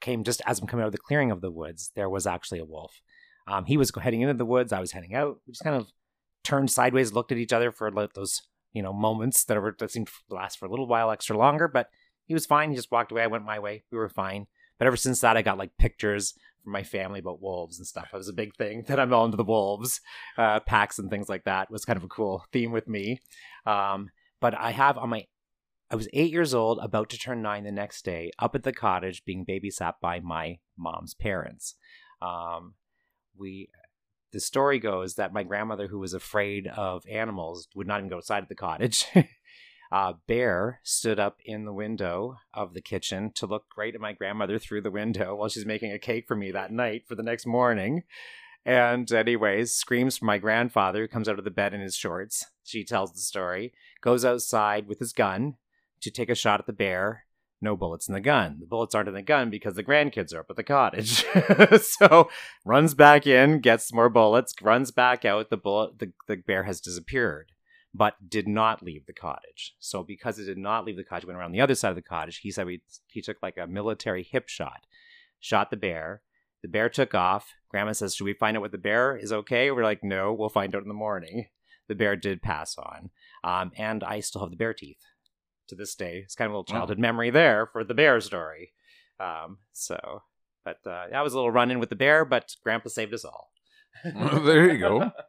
Came 0.00 0.24
just 0.24 0.40
as 0.46 0.60
I'm 0.60 0.66
coming 0.66 0.82
out 0.82 0.88
of 0.88 0.92
the 0.92 0.98
clearing 0.98 1.30
of 1.30 1.40
the 1.40 1.50
woods, 1.50 1.92
there 1.94 2.08
was 2.08 2.26
actually 2.26 2.58
a 2.58 2.64
wolf. 2.64 3.00
Um, 3.46 3.64
he 3.64 3.76
was 3.76 3.92
heading 4.00 4.22
into 4.22 4.34
the 4.34 4.44
woods, 4.44 4.72
I 4.72 4.80
was 4.80 4.92
heading 4.92 5.14
out. 5.14 5.38
We 5.46 5.52
just 5.52 5.64
kind 5.64 5.76
of 5.76 5.88
turned 6.44 6.70
sideways, 6.70 7.12
looked 7.12 7.32
at 7.32 7.38
each 7.38 7.52
other 7.52 7.72
for 7.72 7.90
like 7.90 8.14
those, 8.14 8.42
you 8.72 8.82
know, 8.82 8.92
moments 8.92 9.44
that, 9.44 9.60
were, 9.60 9.74
that 9.78 9.90
seemed 9.90 10.06
to 10.06 10.34
last 10.34 10.58
for 10.58 10.66
a 10.66 10.70
little 10.70 10.86
while 10.86 11.10
extra 11.10 11.36
longer, 11.36 11.68
but 11.68 11.88
he 12.26 12.34
was 12.34 12.46
fine. 12.46 12.70
He 12.70 12.76
just 12.76 12.92
walked 12.92 13.10
away. 13.10 13.22
I 13.24 13.26
went 13.26 13.44
my 13.44 13.58
way. 13.58 13.82
We 13.90 13.98
were 13.98 14.08
fine. 14.08 14.46
But 14.78 14.86
ever 14.86 14.96
since 14.96 15.20
that, 15.20 15.36
I 15.36 15.42
got 15.42 15.58
like 15.58 15.76
pictures 15.78 16.34
from 16.62 16.72
my 16.72 16.82
family 16.82 17.18
about 17.18 17.42
wolves 17.42 17.78
and 17.78 17.86
stuff. 17.86 18.08
It 18.12 18.16
was 18.16 18.28
a 18.28 18.32
big 18.32 18.54
thing 18.56 18.84
that 18.86 19.00
I'm 19.00 19.12
all 19.12 19.24
into 19.24 19.36
the 19.36 19.44
wolves 19.44 20.00
uh, 20.38 20.60
packs 20.60 20.98
and 20.98 21.10
things 21.10 21.28
like 21.28 21.44
that. 21.44 21.64
It 21.64 21.72
was 21.72 21.84
kind 21.84 21.96
of 21.96 22.04
a 22.04 22.08
cool 22.08 22.44
theme 22.52 22.72
with 22.72 22.88
me. 22.88 23.20
Um, 23.66 24.10
but 24.40 24.58
I 24.58 24.70
have 24.70 24.96
on 24.96 25.10
my 25.10 25.26
I 25.90 25.96
was 25.96 26.08
eight 26.12 26.30
years 26.30 26.54
old, 26.54 26.78
about 26.80 27.10
to 27.10 27.18
turn 27.18 27.42
nine 27.42 27.64
the 27.64 27.72
next 27.72 28.04
day, 28.04 28.30
up 28.38 28.54
at 28.54 28.62
the 28.62 28.72
cottage 28.72 29.24
being 29.24 29.44
babysat 29.44 29.94
by 30.00 30.20
my 30.20 30.58
mom's 30.78 31.14
parents. 31.14 31.74
Um, 32.22 32.74
we, 33.36 33.70
the 34.32 34.38
story 34.38 34.78
goes 34.78 35.14
that 35.14 35.32
my 35.32 35.42
grandmother, 35.42 35.88
who 35.88 35.98
was 35.98 36.14
afraid 36.14 36.68
of 36.68 37.02
animals, 37.10 37.66
would 37.74 37.88
not 37.88 37.98
even 37.98 38.08
go 38.08 38.18
outside 38.18 38.44
of 38.44 38.48
the 38.48 38.54
cottage. 38.54 39.04
uh, 39.92 40.12
Bear 40.28 40.78
stood 40.84 41.18
up 41.18 41.38
in 41.44 41.64
the 41.64 41.72
window 41.72 42.36
of 42.54 42.72
the 42.72 42.82
kitchen 42.82 43.32
to 43.34 43.46
look 43.46 43.64
right 43.76 43.94
at 43.94 44.00
my 44.00 44.12
grandmother 44.12 44.60
through 44.60 44.82
the 44.82 44.92
window 44.92 45.34
while 45.34 45.48
she's 45.48 45.66
making 45.66 45.90
a 45.90 45.98
cake 45.98 46.26
for 46.28 46.36
me 46.36 46.52
that 46.52 46.70
night 46.70 47.02
for 47.08 47.16
the 47.16 47.24
next 47.24 47.46
morning. 47.46 48.04
And, 48.64 49.10
anyways, 49.10 49.72
screams 49.72 50.18
for 50.18 50.26
my 50.26 50.38
grandfather, 50.38 51.08
comes 51.08 51.28
out 51.28 51.40
of 51.40 51.44
the 51.44 51.50
bed 51.50 51.74
in 51.74 51.80
his 51.80 51.96
shorts. 51.96 52.46
She 52.62 52.84
tells 52.84 53.12
the 53.12 53.18
story, 53.18 53.72
goes 54.00 54.24
outside 54.24 54.86
with 54.86 55.00
his 55.00 55.12
gun 55.12 55.56
to 56.02 56.10
take 56.10 56.30
a 56.30 56.34
shot 56.34 56.60
at 56.60 56.66
the 56.66 56.72
bear. 56.72 57.24
No 57.62 57.76
bullets 57.76 58.08
in 58.08 58.14
the 58.14 58.20
gun. 58.20 58.56
The 58.58 58.66
bullets 58.66 58.94
aren't 58.94 59.08
in 59.08 59.14
the 59.14 59.22
gun 59.22 59.50
because 59.50 59.74
the 59.74 59.84
grandkids 59.84 60.34
are 60.34 60.40
up 60.40 60.46
at 60.48 60.56
the 60.56 60.62
cottage. 60.62 61.26
so 61.82 62.30
runs 62.64 62.94
back 62.94 63.26
in, 63.26 63.60
gets 63.60 63.92
more 63.92 64.08
bullets, 64.08 64.54
runs 64.62 64.90
back 64.90 65.26
out. 65.26 65.50
The 65.50 65.58
bullet, 65.58 65.98
the, 65.98 66.12
the 66.26 66.36
bear 66.36 66.62
has 66.62 66.80
disappeared, 66.80 67.52
but 67.92 68.30
did 68.30 68.48
not 68.48 68.82
leave 68.82 69.04
the 69.04 69.12
cottage. 69.12 69.74
So 69.78 70.02
because 70.02 70.38
it 70.38 70.46
did 70.46 70.56
not 70.56 70.86
leave 70.86 70.96
the 70.96 71.04
cottage, 71.04 71.26
went 71.26 71.38
around 71.38 71.52
the 71.52 71.60
other 71.60 71.74
side 71.74 71.90
of 71.90 71.96
the 71.96 72.02
cottage. 72.02 72.38
He 72.38 72.50
said 72.50 72.64
we, 72.64 72.80
he 73.08 73.20
took 73.20 73.36
like 73.42 73.58
a 73.58 73.66
military 73.66 74.22
hip 74.22 74.48
shot, 74.48 74.86
shot 75.38 75.70
the 75.70 75.76
bear. 75.76 76.22
The 76.62 76.68
bear 76.68 76.88
took 76.88 77.14
off. 77.14 77.52
Grandma 77.70 77.92
says, 77.92 78.14
"Should 78.14 78.24
we 78.24 78.34
find 78.34 78.56
out 78.56 78.60
what 78.60 78.72
the 78.72 78.78
bear 78.78 79.16
is 79.16 79.32
okay?" 79.32 79.70
We're 79.70 79.82
like, 79.82 80.04
"No, 80.04 80.32
we'll 80.32 80.50
find 80.50 80.74
out 80.74 80.82
in 80.82 80.88
the 80.88 80.94
morning." 80.94 81.46
The 81.88 81.94
bear 81.94 82.16
did 82.16 82.42
pass 82.42 82.76
on, 82.76 83.10
um, 83.42 83.72
and 83.76 84.04
I 84.04 84.20
still 84.20 84.42
have 84.42 84.50
the 84.50 84.56
bear 84.56 84.74
teeth 84.74 85.00
to 85.70 85.74
this 85.74 85.94
day. 85.94 86.20
It's 86.24 86.34
kind 86.34 86.46
of 86.46 86.52
a 86.52 86.58
little 86.58 86.72
childhood 86.72 86.98
memory 86.98 87.30
there 87.30 87.66
for 87.72 87.82
the 87.82 87.94
bear 87.94 88.20
story. 88.20 88.72
Um, 89.18 89.58
so, 89.72 90.22
but 90.64 90.78
uh, 90.86 91.06
that 91.10 91.24
was 91.24 91.32
a 91.32 91.36
little 91.36 91.50
run 91.50 91.70
in 91.70 91.80
with 91.80 91.88
the 91.88 91.96
bear, 91.96 92.24
but 92.24 92.54
Grandpa 92.62 92.88
saved 92.90 93.14
us 93.14 93.24
all. 93.24 93.50
there 94.04 94.70
you 94.70 94.78
go. 94.78 95.10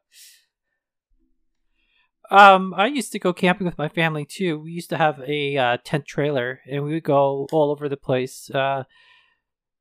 Um, 2.30 2.74
I 2.78 2.86
used 2.86 3.12
to 3.12 3.20
go 3.20 3.34
camping 3.34 3.66
with 3.66 3.78
my 3.78 3.90
family 3.90 4.24
too. 4.24 4.58
We 4.58 4.72
used 4.72 4.90
to 4.92 4.98
have 4.98 5.20
a 5.28 5.58
uh, 5.58 5.78
tent 5.84 6.06
trailer, 6.06 6.62
and 6.66 6.82
we 6.82 6.94
would 6.94 7.04
go 7.04 7.46
all 7.52 7.72
over 7.72 7.90
the 7.90 7.98
place. 7.98 8.50
Uh, 8.50 8.86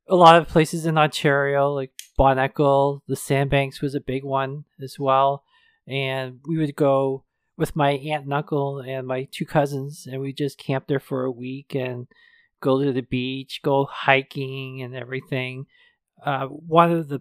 a 0.09 0.17
lot 0.17 0.35
of 0.35 0.49
places 0.49 0.85
in 0.85 0.99
Ontario, 0.99 1.73
like 1.73 1.93
Bon 2.17 2.41
Echo, 2.41 3.05
the 3.07 3.15
Sandbanks 3.15 3.81
was 3.81 3.95
a 3.95 4.01
big 4.01 4.25
one 4.25 4.65
as 4.83 4.99
well. 4.99 5.45
And 5.87 6.41
we 6.45 6.59
would 6.59 6.75
go 6.75 7.25
with 7.61 7.77
my 7.77 7.91
aunt 7.91 8.25
and 8.25 8.33
uncle 8.33 8.81
and 8.81 9.07
my 9.07 9.29
two 9.31 9.45
cousins, 9.45 10.09
and 10.11 10.23
we 10.23 10.33
just 10.33 10.59
camp 10.59 10.87
there 10.89 10.99
for 10.99 11.25
a 11.25 11.31
week 11.31 11.75
and 11.75 12.07
go 12.63 12.83
to 12.83 12.91
the 12.91 13.03
beach, 13.03 13.61
go 13.63 13.85
hiking 13.85 14.81
and 14.81 14.97
everything. 14.97 15.67
Uh, 16.25 16.47
one 16.47 16.91
of 16.91 17.09
the 17.09 17.21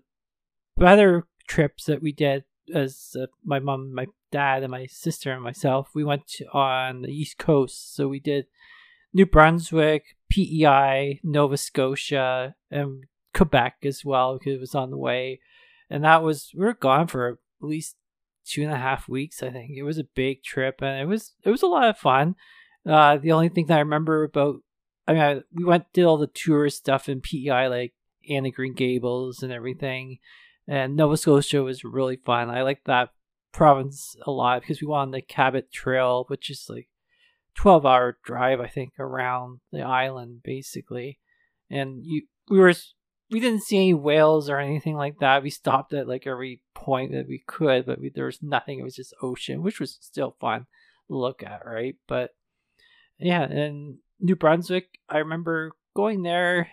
better 0.77 1.27
trips 1.45 1.83
that 1.85 2.01
we 2.01 2.13
did 2.13 2.45
as 2.73 3.17
uh, 3.21 3.25
my 3.43 3.59
mom, 3.59 3.93
my 3.93 4.05
dad, 4.31 4.63
and 4.63 4.71
my 4.71 4.85
sister 4.85 5.33
and 5.33 5.43
myself, 5.43 5.89
we 5.93 6.05
went 6.05 6.25
to, 6.27 6.45
on 6.53 7.01
the 7.01 7.11
East 7.11 7.37
Coast. 7.37 7.93
So 7.93 8.07
we 8.07 8.21
did 8.21 8.45
New 9.13 9.25
Brunswick, 9.25 10.15
PEI, 10.31 11.19
Nova 11.21 11.57
Scotia, 11.57 12.55
and 12.71 13.03
Quebec 13.33 13.79
as 13.83 14.05
well 14.05 14.37
because 14.37 14.53
it 14.53 14.61
was 14.61 14.75
on 14.75 14.89
the 14.89 14.97
way. 14.97 15.41
And 15.89 16.05
that 16.05 16.23
was 16.23 16.51
we 16.55 16.63
were 16.63 16.73
gone 16.73 17.07
for 17.07 17.27
at 17.27 17.37
least 17.59 17.97
two 18.49 18.63
and 18.63 18.71
a 18.71 18.77
half 18.77 19.07
weeks. 19.07 19.43
I 19.43 19.51
think 19.51 19.71
it 19.75 19.83
was 19.83 19.97
a 19.97 20.03
big 20.03 20.43
trip, 20.43 20.81
and 20.81 20.99
it 20.99 21.05
was 21.05 21.33
it 21.43 21.49
was 21.49 21.61
a 21.61 21.67
lot 21.67 21.89
of 21.89 21.97
fun. 21.97 22.35
Uh, 22.85 23.17
the 23.17 23.31
only 23.31 23.49
thing 23.49 23.67
that 23.67 23.77
I 23.77 23.81
remember 23.81 24.23
about, 24.23 24.57
I 25.07 25.13
mean, 25.13 25.21
I, 25.21 25.41
we 25.53 25.63
went 25.63 25.91
did 25.93 26.05
all 26.05 26.17
the 26.17 26.27
tourist 26.27 26.77
stuff 26.77 27.07
in 27.07 27.21
PEI, 27.21 27.67
like 27.67 27.93
Anne 28.29 28.49
Green 28.51 28.73
Gables 28.73 29.43
and 29.43 29.51
everything, 29.51 30.19
and 30.67 30.95
Nova 30.95 31.17
Scotia 31.17 31.61
was 31.61 31.83
really 31.83 32.15
fun. 32.17 32.49
I 32.49 32.63
liked 32.63 32.85
that 32.85 33.09
province 33.51 34.15
a 34.25 34.31
lot 34.31 34.61
because 34.61 34.81
we 34.81 34.87
went 34.87 35.01
on 35.01 35.11
the 35.11 35.21
Cabot 35.21 35.71
Trail, 35.71 36.25
which 36.27 36.49
is 36.49 36.65
like 36.69 36.87
12 37.55 37.85
hour 37.85 38.17
drive, 38.23 38.59
I 38.59 38.67
think, 38.67 38.93
around 38.99 39.59
the 39.71 39.81
island 39.81 40.41
basically. 40.43 41.19
And 41.69 42.01
you, 42.03 42.23
we 42.49 42.59
were, 42.59 42.73
we 43.31 43.39
didn't 43.39 43.63
see 43.63 43.77
any 43.77 43.93
whales 43.93 44.49
or 44.49 44.59
anything 44.59 44.95
like 44.95 45.19
that. 45.19 45.43
We 45.43 45.49
stopped 45.49 45.93
at 45.93 46.07
like 46.07 46.25
every 46.25 46.61
point 46.73 47.11
that 47.11 47.27
we 47.27 47.43
could, 47.45 47.85
but 47.85 47.99
we, 47.99 48.09
there 48.09 48.25
was 48.25 48.41
nothing. 48.41 48.79
It 48.79 48.83
was 48.83 48.95
just 48.95 49.13
ocean, 49.21 49.61
which 49.61 49.79
was 49.79 49.97
still 50.01 50.35
fun 50.39 50.65
to 51.07 51.17
look 51.17 51.43
at, 51.43 51.65
right? 51.65 51.95
But 52.07 52.35
yeah, 53.19 53.43
and 53.43 53.97
New 54.19 54.35
Brunswick, 54.35 54.99
I 55.07 55.19
remember 55.19 55.71
going 55.95 56.23
there, 56.23 56.69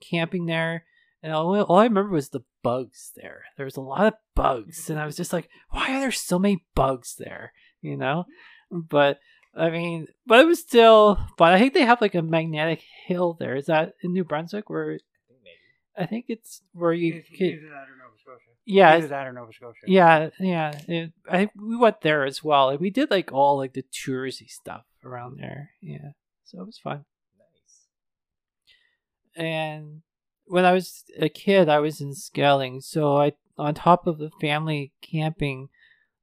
camping 0.00 0.46
there, 0.46 0.84
and 1.22 1.32
all, 1.32 1.54
all 1.64 1.78
I 1.78 1.84
remember 1.84 2.12
was 2.12 2.30
the 2.30 2.44
bugs 2.62 3.12
there. 3.16 3.44
There 3.56 3.66
was 3.66 3.76
a 3.76 3.82
lot 3.82 4.06
of 4.06 4.14
bugs, 4.34 4.88
and 4.88 4.98
I 4.98 5.06
was 5.06 5.16
just 5.16 5.32
like, 5.32 5.48
why 5.70 5.94
are 5.94 6.00
there 6.00 6.12
so 6.12 6.38
many 6.38 6.64
bugs 6.74 7.16
there? 7.18 7.52
You 7.82 7.96
know? 7.96 8.24
But 8.70 9.18
I 9.54 9.70
mean, 9.70 10.06
but 10.26 10.40
it 10.40 10.46
was 10.46 10.60
still. 10.60 11.18
But 11.36 11.52
I 11.52 11.58
think 11.58 11.74
they 11.74 11.84
have 11.84 12.00
like 12.00 12.14
a 12.14 12.22
magnetic 12.22 12.82
hill 13.06 13.36
there. 13.38 13.56
Is 13.56 13.66
that 13.66 13.94
in 14.02 14.12
New 14.12 14.24
Brunswick? 14.24 14.70
Where 14.70 14.98
I 15.96 16.06
think 16.06 16.26
it's 16.28 16.62
where 16.72 16.92
you. 16.92 17.14
Either, 17.14 17.24
can- 17.36 17.46
either 17.46 17.68
that 17.68 17.88
or 17.88 17.96
Nova 17.98 18.18
Scotia. 18.20 18.50
yeah, 18.64 18.94
Either 18.94 19.08
that 19.08 19.26
or 19.26 19.32
Nova 19.32 19.52
Scotia. 19.52 19.78
yeah, 19.86 20.30
yeah. 20.38 20.80
It, 20.88 21.12
I 21.28 21.50
we 21.56 21.76
went 21.76 22.00
there 22.02 22.24
as 22.24 22.42
well. 22.44 22.66
Like, 22.66 22.80
we 22.80 22.90
did 22.90 23.10
like 23.10 23.32
all 23.32 23.56
like 23.56 23.72
the 23.74 23.82
touristy 23.84 24.48
stuff 24.48 24.84
around 25.04 25.38
there. 25.38 25.70
Yeah, 25.80 26.10
so 26.44 26.60
it 26.60 26.66
was 26.66 26.78
fun. 26.78 27.04
Nice. 27.38 29.44
And 29.44 30.02
when 30.46 30.64
I 30.64 30.72
was 30.72 31.04
a 31.18 31.28
kid, 31.28 31.68
I 31.68 31.80
was 31.80 32.00
in 32.00 32.14
Skelling. 32.14 32.80
So 32.80 33.16
I 33.18 33.32
on 33.58 33.74
top 33.74 34.06
of 34.06 34.18
the 34.18 34.30
family 34.40 34.92
camping, 35.02 35.68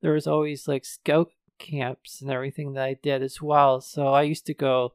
there 0.01 0.13
was 0.13 0.27
always 0.27 0.67
like 0.67 0.85
scout 0.85 1.29
camps 1.59 2.21
and 2.21 2.31
everything 2.31 2.73
that 2.73 2.83
I 2.83 2.95
did 3.01 3.21
as 3.21 3.41
well. 3.41 3.81
So 3.81 4.07
I 4.07 4.23
used 4.23 4.45
to 4.47 4.53
go 4.53 4.93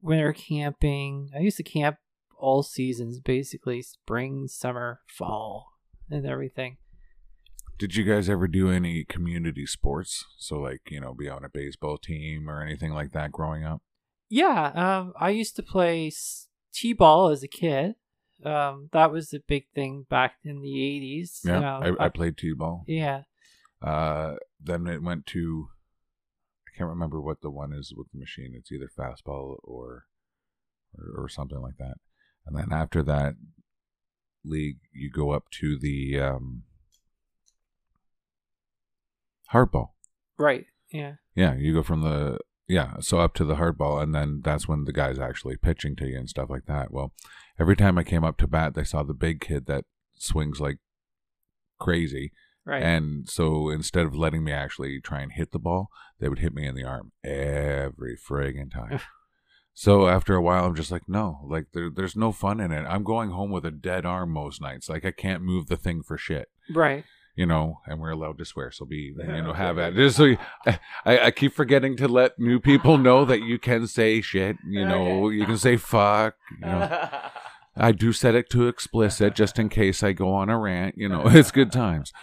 winter 0.00 0.32
camping. 0.32 1.30
I 1.34 1.40
used 1.40 1.56
to 1.58 1.62
camp 1.62 1.98
all 2.38 2.62
seasons, 2.62 3.20
basically 3.20 3.82
spring, 3.82 4.46
summer, 4.48 5.00
fall, 5.08 5.72
and 6.10 6.26
everything. 6.26 6.76
Did 7.78 7.94
you 7.94 8.04
guys 8.04 8.28
ever 8.30 8.48
do 8.48 8.70
any 8.70 9.04
community 9.04 9.66
sports? 9.66 10.24
So, 10.38 10.58
like, 10.58 10.80
you 10.88 11.00
know, 11.00 11.12
be 11.12 11.28
on 11.28 11.44
a 11.44 11.48
baseball 11.50 11.98
team 11.98 12.48
or 12.48 12.62
anything 12.62 12.92
like 12.92 13.12
that 13.12 13.32
growing 13.32 13.64
up? 13.64 13.82
Yeah, 14.30 14.72
um, 14.74 15.12
I 15.20 15.30
used 15.30 15.56
to 15.56 15.62
play 15.62 16.06
s- 16.08 16.48
t-ball 16.72 17.28
as 17.28 17.42
a 17.42 17.48
kid. 17.48 17.94
Um, 18.44 18.88
that 18.92 19.12
was 19.12 19.32
a 19.32 19.40
big 19.40 19.66
thing 19.74 20.06
back 20.08 20.36
in 20.42 20.60
the 20.62 20.82
eighties. 20.84 21.40
Yeah, 21.44 21.78
I, 21.78 22.06
I 22.06 22.08
played 22.08 22.36
t-ball. 22.36 22.84
yeah, 22.86 23.22
Uh, 23.82 24.34
then 24.60 24.86
it 24.86 25.02
went 25.02 25.26
to, 25.26 25.68
I 26.66 26.76
can't 26.76 26.90
remember 26.90 27.20
what 27.20 27.40
the 27.40 27.50
one 27.50 27.72
is 27.72 27.92
with 27.96 28.08
the 28.12 28.18
machine. 28.18 28.52
It's 28.54 28.72
either 28.72 28.88
fastball 28.98 29.56
or, 29.62 30.06
or, 30.98 31.24
or 31.24 31.28
something 31.28 31.60
like 31.60 31.76
that. 31.78 31.96
And 32.46 32.56
then 32.56 32.72
after 32.72 33.02
that 33.02 33.34
league, 34.44 34.78
you 34.92 35.10
go 35.10 35.30
up 35.30 35.44
to 35.60 35.78
the 35.78 36.20
um, 36.20 36.62
hardball. 39.52 39.90
right. 40.38 40.66
Yeah, 40.92 41.14
Yeah, 41.34 41.56
you 41.56 41.74
go 41.74 41.82
from 41.82 42.02
the 42.02 42.38
yeah, 42.68 42.94
so 43.00 43.18
up 43.18 43.34
to 43.34 43.44
the 43.44 43.56
hardball, 43.56 44.02
and 44.02 44.14
then 44.14 44.40
that's 44.44 44.66
when 44.66 44.84
the 44.84 44.92
guy's 44.92 45.18
actually 45.18 45.56
pitching 45.56 45.94
to 45.96 46.06
you 46.06 46.18
and 46.18 46.28
stuff 46.28 46.50
like 46.50 46.66
that. 46.66 46.92
Well, 46.92 47.12
every 47.60 47.76
time 47.76 47.96
I 47.96 48.02
came 48.02 48.24
up 48.24 48.38
to 48.38 48.46
bat, 48.46 48.74
they 48.74 48.84
saw 48.84 49.02
the 49.02 49.14
big 49.14 49.40
kid 49.40 49.66
that 49.66 49.84
swings 50.14 50.60
like 50.60 50.78
crazy, 51.78 52.32
right. 52.64 52.82
and 52.82 53.28
so 53.28 53.68
instead 53.68 54.06
of 54.06 54.16
letting 54.16 54.42
me 54.42 54.52
actually 54.52 55.00
try 55.00 55.20
and 55.20 55.32
hit 55.32 55.52
the 55.52 55.58
ball, 55.58 55.88
they 56.18 56.28
would 56.28 56.40
hit 56.40 56.54
me 56.54 56.66
in 56.66 56.74
the 56.74 56.84
arm 56.84 57.12
every 57.24 58.16
friggin' 58.16 58.72
time. 58.72 59.00
So 59.78 60.08
after 60.08 60.34
a 60.34 60.40
while, 60.40 60.64
I'm 60.64 60.74
just 60.74 60.90
like, 60.90 61.06
no, 61.06 61.38
like 61.44 61.66
there, 61.74 61.90
there's 61.94 62.16
no 62.16 62.32
fun 62.32 62.60
in 62.60 62.72
it. 62.72 62.86
I'm 62.88 63.04
going 63.04 63.28
home 63.28 63.50
with 63.50 63.66
a 63.66 63.70
dead 63.70 64.06
arm 64.06 64.30
most 64.30 64.58
nights. 64.58 64.88
Like 64.88 65.04
I 65.04 65.10
can't 65.10 65.42
move 65.42 65.66
the 65.66 65.76
thing 65.76 66.02
for 66.02 66.16
shit 66.16 66.48
right. 66.74 67.04
you 67.34 67.44
know, 67.44 67.80
and 67.86 68.00
we're 68.00 68.10
allowed 68.12 68.38
to 68.38 68.46
swear, 68.46 68.70
so 68.70 68.86
be, 68.86 69.12
you 69.14 69.42
know, 69.42 69.52
have 69.52 69.76
at 69.78 69.92
it. 69.92 69.96
Just 69.96 70.16
so 70.16 70.24
you, 70.24 70.38
I, 71.04 71.18
I 71.18 71.30
keep 71.30 71.52
forgetting 71.52 71.94
to 71.98 72.08
let 72.08 72.38
new 72.38 72.58
people 72.58 72.96
know 72.96 73.26
that 73.26 73.42
you 73.42 73.58
can 73.58 73.86
say 73.86 74.22
shit, 74.22 74.56
you 74.66 74.86
know, 74.86 75.28
you 75.28 75.44
can 75.44 75.58
say 75.58 75.76
fuck, 75.76 76.36
you 76.58 76.66
know. 76.66 77.08
I 77.76 77.92
do 77.92 78.14
set 78.14 78.34
it 78.34 78.48
to 78.50 78.68
explicit 78.68 79.34
just 79.34 79.58
in 79.58 79.68
case 79.68 80.02
I 80.02 80.12
go 80.12 80.32
on 80.32 80.48
a 80.48 80.58
rant, 80.58 80.94
you 80.96 81.10
know, 81.10 81.24
it's 81.26 81.50
good 81.50 81.70
times. 81.70 82.14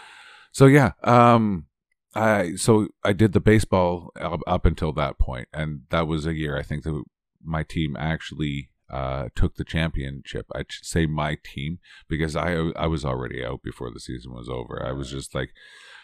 So 0.51 0.65
yeah, 0.65 0.93
um, 1.03 1.67
I 2.15 2.55
so 2.55 2.87
I 3.03 3.13
did 3.13 3.33
the 3.33 3.39
baseball 3.39 4.11
up, 4.19 4.39
up 4.47 4.65
until 4.65 4.91
that 4.93 5.19
point, 5.19 5.47
and 5.53 5.81
that 5.91 6.07
was 6.07 6.25
a 6.25 6.33
year 6.33 6.57
I 6.57 6.63
think 6.63 6.81
that 6.83 7.03
my 7.43 7.63
team 7.63 7.95
actually 7.97 8.69
uh, 8.91 9.29
took 9.35 9.55
the 9.55 9.63
championship. 9.63 10.45
I 10.55 10.63
say 10.69 11.05
my 11.05 11.37
team 11.43 11.79
because 12.07 12.35
I 12.35 12.53
I 12.75 12.87
was 12.87 13.03
already 13.03 13.43
out 13.43 13.63
before 13.63 13.91
the 13.91 13.99
season 13.99 14.33
was 14.33 14.49
over. 14.49 14.85
I 14.85 14.91
was 14.91 15.09
just 15.09 15.33
like, 15.33 15.51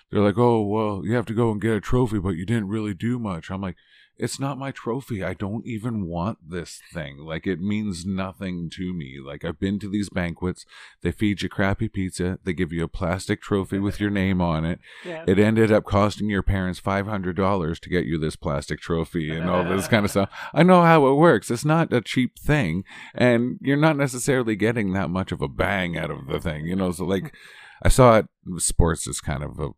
they're 0.10 0.22
like, 0.22 0.38
oh 0.38 0.62
well, 0.64 1.02
you 1.06 1.14
have 1.14 1.26
to 1.28 1.34
go 1.34 1.52
and 1.52 1.62
get 1.62 1.76
a 1.76 1.82
trophy, 1.82 2.20
but 2.20 2.36
you 2.36 2.46
didn't 2.46 2.70
really 2.70 2.94
do 2.94 3.20
much. 3.20 3.52
I'm 3.52 3.62
like, 3.62 3.76
it's 4.20 4.40
not 4.40 4.58
my 4.58 4.72
trophy. 4.72 5.24
I 5.24 5.34
don't 5.34 5.66
even 5.66 6.06
want 6.06 6.38
this 6.50 6.82
thing. 6.94 7.20
Like 7.20 7.48
it 7.48 7.62
means 7.62 8.06
nothing 8.06 8.70
to 8.72 8.94
me. 8.94 9.18
Like 9.24 9.46
I've 9.46 9.60
been 9.60 9.80
to 9.80 9.90
these 9.90 10.10
banquets. 10.10 10.66
They 11.02 11.12
feed 11.12 11.42
you 11.42 11.50
crappy 11.50 11.88
pizza. 11.88 12.38
They 12.44 12.54
give 12.54 12.74
you 12.74 12.84
a 12.84 12.90
plastic 12.90 13.42
trophy 13.42 13.80
with 13.80 14.00
your 14.00 14.10
name 14.10 14.42
on 14.42 14.66
it. 14.66 14.80
Yeah. 15.06 15.24
It 15.26 15.40
ended 15.40 15.72
up 15.72 15.86
costing 15.86 16.30
your 16.30 16.44
parents 16.44 16.80
five 16.80 17.08
hundred 17.08 17.36
dollars 17.36 17.80
to 17.80 17.90
get 17.90 18.06
you 18.06 18.20
this 18.20 18.36
plastic 18.36 18.80
trophy 18.80 19.32
and 19.32 19.50
all 19.50 19.64
this 19.64 19.88
kind 19.94 20.04
of 20.04 20.12
stuff. 20.12 20.30
I 20.54 20.62
know 20.62 20.82
how 20.82 21.08
it 21.08 21.14
works. 21.14 21.50
It's 21.50 21.64
not 21.64 21.94
a 21.94 22.02
cheap 22.02 22.38
thing, 22.38 22.84
and 23.16 23.58
you're 23.62 23.78
not 23.78 23.98
necessarily 23.98 24.56
getting 24.56 24.92
that 24.94 25.10
much 25.10 25.32
of 25.32 25.42
a 25.42 25.48
bang 25.48 25.98
out 25.98 26.12
of 26.12 26.28
the 26.28 26.40
thing. 26.40 26.68
You 26.68 26.76
know, 26.76 26.92
so 26.92 27.06
like 27.06 27.34
I 27.82 27.90
saw 27.90 28.18
it. 28.18 28.28
Sports 28.58 29.08
is 29.08 29.22
kind 29.22 29.44
of 29.44 29.60
a 29.60 29.70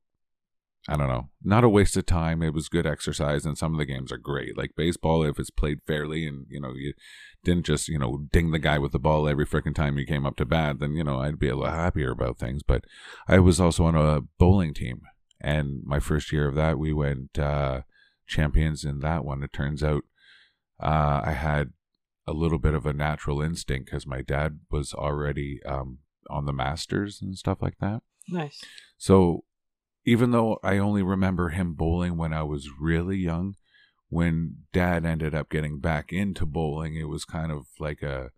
I 0.90 0.98
don't 0.98 1.10
know, 1.10 1.30
not 1.44 1.64
a 1.64 1.70
waste 1.70 1.96
of 1.96 2.08
time. 2.08 2.42
It 2.42 2.56
was 2.56 2.68
good 2.68 2.88
exercise, 2.88 3.46
and 3.46 3.58
some 3.58 3.74
of 3.74 3.78
the 3.78 3.86
games 3.86 4.12
are 4.12 4.18
great. 4.18 4.58
Like 4.58 4.72
baseball, 4.76 5.24
if 5.24 5.38
it's 5.38 5.52
played 5.52 5.80
fairly, 5.86 6.26
and 6.26 6.48
you 6.50 6.60
know 6.60 6.74
you 6.74 6.94
didn't 7.44 7.68
just 7.68 7.88
you 7.88 8.00
know 8.00 8.26
ding 8.32 8.52
the 8.52 8.60
guy 8.60 8.80
with 8.80 8.92
the 8.92 9.00
ball 9.00 9.28
every 9.28 9.46
freaking 9.46 9.76
time 9.76 9.98
you 9.98 10.06
came 10.06 10.26
up 10.26 10.38
to 10.38 10.46
bat, 10.46 10.80
then 10.80 10.94
you 10.94 11.04
know 11.04 11.20
I'd 11.20 11.38
be 11.38 11.50
a 11.50 11.56
little 11.56 11.72
happier 11.72 12.12
about 12.12 12.40
things. 12.40 12.64
But 12.64 12.86
I 13.28 13.40
was 13.40 13.60
also 13.60 13.86
on 13.86 13.96
a 13.96 14.22
bowling 14.40 14.74
team, 14.74 15.02
and 15.40 15.82
my 15.86 16.00
first 16.00 16.32
year 16.32 16.48
of 16.48 16.56
that, 16.56 16.80
we 16.80 16.94
went 16.94 17.38
uh, 17.38 17.82
champions 18.28 18.84
in 18.84 19.00
that 19.00 19.24
one. 19.24 19.44
It 19.44 19.54
turns 19.54 19.84
out 19.84 20.04
uh, 20.82 21.22
I 21.24 21.34
had 21.34 21.74
a 22.26 22.34
little 22.34 22.60
bit 22.60 22.74
of 22.74 22.88
a 22.88 22.94
natural 22.94 23.42
instinct 23.42 23.86
because 23.86 24.08
my 24.08 24.22
dad 24.22 24.62
was 24.72 24.94
already 24.94 25.60
um, 25.64 26.00
on 26.30 26.46
the 26.46 26.54
masters 26.54 27.22
and 27.22 27.38
stuff 27.38 27.62
like 27.62 27.78
that. 27.80 28.02
Nice. 28.28 28.64
So 28.98 29.44
even 30.06 30.32
though 30.32 30.60
I 30.64 30.78
only 30.78 31.04
remember 31.04 31.50
him 31.50 31.74
bowling 31.74 32.18
when 32.18 32.34
I 32.34 32.44
was 32.44 32.70
really 32.80 33.18
young, 33.18 33.56
when 34.10 34.64
dad 34.74 35.06
ended 35.06 35.36
up 35.36 35.50
getting 35.50 35.80
back 35.80 36.12
into 36.12 36.46
bowling, 36.46 36.96
it 36.96 37.08
was 37.08 37.26
kind 37.26 37.52
of 37.52 37.68
like 37.80 38.02
a 38.02 38.32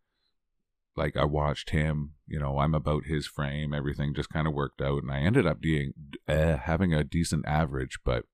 like 0.95 1.17
I 1.17 1.25
watched 1.25 1.71
him, 1.71 2.13
you 2.27 2.39
know, 2.39 2.59
I'm 2.59 2.75
about 2.75 3.05
his 3.05 3.25
frame, 3.25 3.73
everything 3.73 4.13
just 4.13 4.29
kind 4.29 4.45
of 4.45 4.53
worked 4.53 4.79
out 4.79 5.01
and 5.01 5.11
I 5.11 5.21
ended 5.21 5.47
up 5.47 5.59
being 5.59 5.93
uh, 6.27 6.57
having 6.57 6.93
a 6.93 7.03
decent 7.03 7.47
average, 7.47 7.97
but 8.05 8.25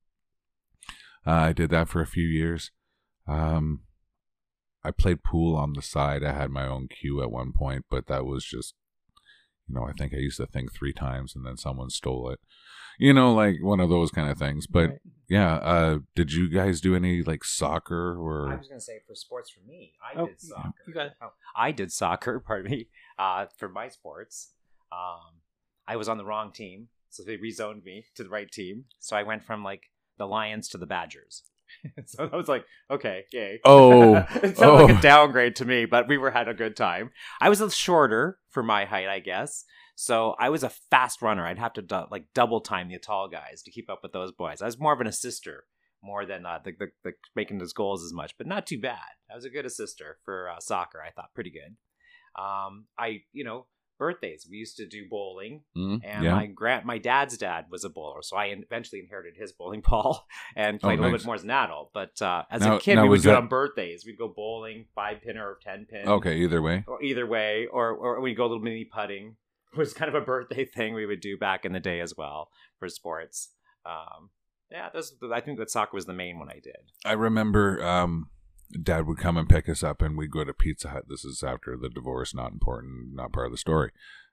uh, 1.25 1.31
I 1.31 1.53
did 1.53 1.69
that 1.69 1.87
for 1.87 2.01
a 2.01 2.07
few 2.07 2.27
years. 2.27 2.71
Um 3.27 3.81
I 4.83 4.91
played 4.91 5.23
pool 5.23 5.55
on 5.57 5.73
the 5.73 5.81
side. 5.81 6.23
I 6.23 6.31
had 6.31 6.51
my 6.51 6.65
own 6.65 6.87
cue 6.87 7.21
at 7.21 7.31
one 7.31 7.51
point, 7.51 7.85
but 7.89 8.07
that 8.07 8.25
was 8.25 8.45
just 8.45 8.75
you 9.69 9.75
know, 9.75 9.85
I 9.85 9.91
think 9.93 10.13
I 10.13 10.17
used 10.17 10.37
to 10.37 10.47
think 10.47 10.73
three 10.73 10.93
times 10.93 11.35
and 11.35 11.45
then 11.45 11.57
someone 11.57 11.89
stole 11.89 12.29
it. 12.29 12.39
You 12.97 13.13
know, 13.13 13.33
like 13.33 13.57
one 13.61 13.79
of 13.79 13.89
those 13.89 14.11
kind 14.11 14.29
of 14.29 14.37
things. 14.37 14.67
But 14.67 14.89
Right. 14.89 14.99
yeah, 15.29 15.53
uh 15.55 15.99
did 16.15 16.33
you 16.33 16.49
guys 16.49 16.81
do 16.81 16.95
any 16.95 17.21
like 17.23 17.43
soccer 17.43 18.17
or? 18.19 18.51
I 18.51 18.55
was 18.57 18.67
going 18.67 18.79
to 18.79 18.83
say 18.85 18.99
for 19.07 19.15
sports 19.15 19.49
for 19.49 19.61
me, 19.65 19.93
I 20.03 20.19
Oh, 20.19 20.25
did 20.27 20.41
soccer. 20.41 20.73
you 20.87 20.93
got 20.93 21.05
it. 21.07 21.13
Oh, 21.21 21.29
I 21.55 21.71
did 21.71 21.91
soccer, 21.91 22.39
pardon 22.45 22.71
me, 22.71 22.87
uh, 23.17 23.45
for 23.57 23.69
my 23.69 23.87
sports. 23.87 24.51
Um, 24.91 25.35
I 25.87 25.95
was 25.95 26.09
on 26.09 26.17
the 26.17 26.25
wrong 26.25 26.51
team, 26.51 26.89
so 27.09 27.23
they 27.23 27.37
rezoned 27.37 27.83
me 27.85 28.05
to 28.15 28.23
the 28.23 28.29
right 28.29 28.51
team. 28.51 28.85
So 28.99 29.15
I 29.15 29.23
went 29.23 29.43
from 29.43 29.63
like 29.63 29.83
the 30.17 30.25
Lions 30.27 30.67
to 30.69 30.77
the 30.77 30.85
Badgers. 30.87 31.43
so 32.05 32.29
I 32.31 32.35
was 32.35 32.47
like, 32.47 32.65
okay, 32.89 33.25
yay. 33.31 33.59
Oh, 33.63 34.15
it 34.43 34.57
sounded 34.57 34.83
like 34.83 34.95
oh. 34.95 34.97
a 34.97 35.01
downgrade 35.01 35.55
to 35.57 35.65
me, 35.65 35.85
but 35.85 36.07
we 36.07 36.17
were 36.17 36.31
had 36.31 36.47
a 36.47 36.53
good 36.53 36.75
time. 36.75 37.11
I 37.41 37.49
was 37.49 37.61
a 37.61 37.69
shorter 37.69 38.39
for 38.49 38.63
my 38.63 38.85
height, 38.85 39.07
I 39.07 39.19
guess. 39.19 39.63
So 39.95 40.35
I 40.39 40.49
was 40.49 40.63
a 40.63 40.71
fast 40.89 41.21
runner. 41.21 41.45
I'd 41.45 41.59
have 41.59 41.73
to 41.73 41.81
du- 41.81 42.07
like 42.09 42.25
double 42.33 42.61
time 42.61 42.87
the 42.87 42.99
tall 42.99 43.27
guys 43.27 43.63
to 43.63 43.71
keep 43.71 43.89
up 43.89 43.99
with 44.01 44.13
those 44.13 44.31
boys. 44.31 44.61
I 44.61 44.65
was 44.65 44.79
more 44.79 44.93
of 44.93 45.01
an 45.01 45.07
assister 45.07 45.65
more 46.01 46.25
than 46.25 46.45
uh, 46.45 46.59
the, 46.63 46.71
the, 46.79 46.87
the 47.03 47.11
making 47.35 47.57
those 47.57 47.73
goals 47.73 48.03
as 48.03 48.13
much, 48.13 48.37
but 48.37 48.47
not 48.47 48.65
too 48.65 48.79
bad. 48.79 48.99
I 49.31 49.35
was 49.35 49.45
a 49.45 49.49
good 49.49 49.65
assister 49.65 50.17
for 50.23 50.49
uh, 50.49 50.59
soccer. 50.59 51.01
I 51.05 51.11
thought 51.11 51.33
pretty 51.35 51.51
good. 51.51 51.75
Um, 52.41 52.85
I 52.97 53.21
you 53.33 53.43
know 53.43 53.65
birthdays 53.99 54.47
we 54.49 54.57
used 54.57 54.77
to 54.77 54.87
do 54.87 55.05
bowling, 55.07 55.61
Mm, 55.77 55.99
and 56.03 56.23
yeah. 56.23 56.33
my 56.33 56.47
grand 56.47 56.85
my 56.85 56.97
dad's 56.97 57.37
dad 57.37 57.65
was 57.69 57.83
a 57.83 57.89
bowler, 57.89 58.23
so 58.23 58.35
I 58.37 58.45
eventually 58.45 59.01
inherited 59.01 59.35
his 59.37 59.51
bowling 59.51 59.81
ball 59.87 60.25
and 60.55 60.79
played 60.79 60.97
a 60.97 61.01
little 61.03 61.13
Oh, 61.15 61.17
bit 61.19 61.25
more 61.27 61.35
as 61.35 61.43
an 61.43 61.51
adult. 61.51 61.91
But 61.93 62.19
uh, 62.21 62.43
as 62.49 62.61
Now- 62.61 62.77
a 62.77 62.79
kid, 62.79 62.99
we 62.99 63.09
would 63.09 63.21
do 63.21 63.29
it 63.29 63.35
on 63.35 63.47
birthdays. 63.47 64.05
We'd 64.05 64.17
go 64.17 64.27
bowling, 64.29 64.85
five 64.95 65.21
pin 65.21 65.37
or 65.37 65.59
ten 65.61 65.85
pin. 65.85 66.07
Okay, 66.07 66.37
either 66.37 66.61
way. 66.63 66.83
Or 66.87 67.03
either 67.03 67.27
way, 67.27 67.67
or 67.71 67.91
or 67.91 68.19
we'd 68.21 68.35
go 68.37 68.45
a 68.45 68.47
little 68.47 68.63
mini 68.63 68.85
putting. 68.85 69.35
It 69.73 69.77
was 69.77 69.93
kind 69.93 70.09
of 70.09 70.15
a 70.15 70.25
birthday 70.25 70.65
thing 70.65 70.95
we 70.95 71.05
would 71.05 71.19
do 71.21 71.37
back 71.37 71.63
in 71.65 71.73
the 71.73 71.79
day 71.79 71.99
as 71.99 72.15
well 72.17 72.49
for 72.79 72.87
sports. 72.89 73.49
Um, 73.85 74.31
yeah, 74.71 74.89
I 75.33 75.41
think 75.41 75.59
that 75.59 75.69
soccer 75.69 75.95
was 75.95 76.05
the 76.05 76.13
main 76.13 76.39
one 76.39 76.49
I 76.49 76.59
did. 76.59 76.77
I 77.05 77.13
remember 77.13 77.83
um 77.83 78.29
dad 78.81 79.07
would 79.07 79.17
come 79.17 79.37
and 79.37 79.49
pick 79.49 79.67
us 79.67 79.83
up 79.83 80.01
and 80.01 80.17
we'd 80.17 80.31
go 80.31 80.43
to 80.43 80.53
Pizza 80.53 80.89
Hut. 80.89 81.05
This 81.07 81.25
is 81.25 81.43
after 81.43 81.75
the 81.77 81.89
divorce, 81.89 82.33
not 82.33 82.51
important, 82.51 83.13
not 83.13 83.33
part 83.33 83.47
of 83.47 83.51
the 83.51 83.57
story. 83.57 83.91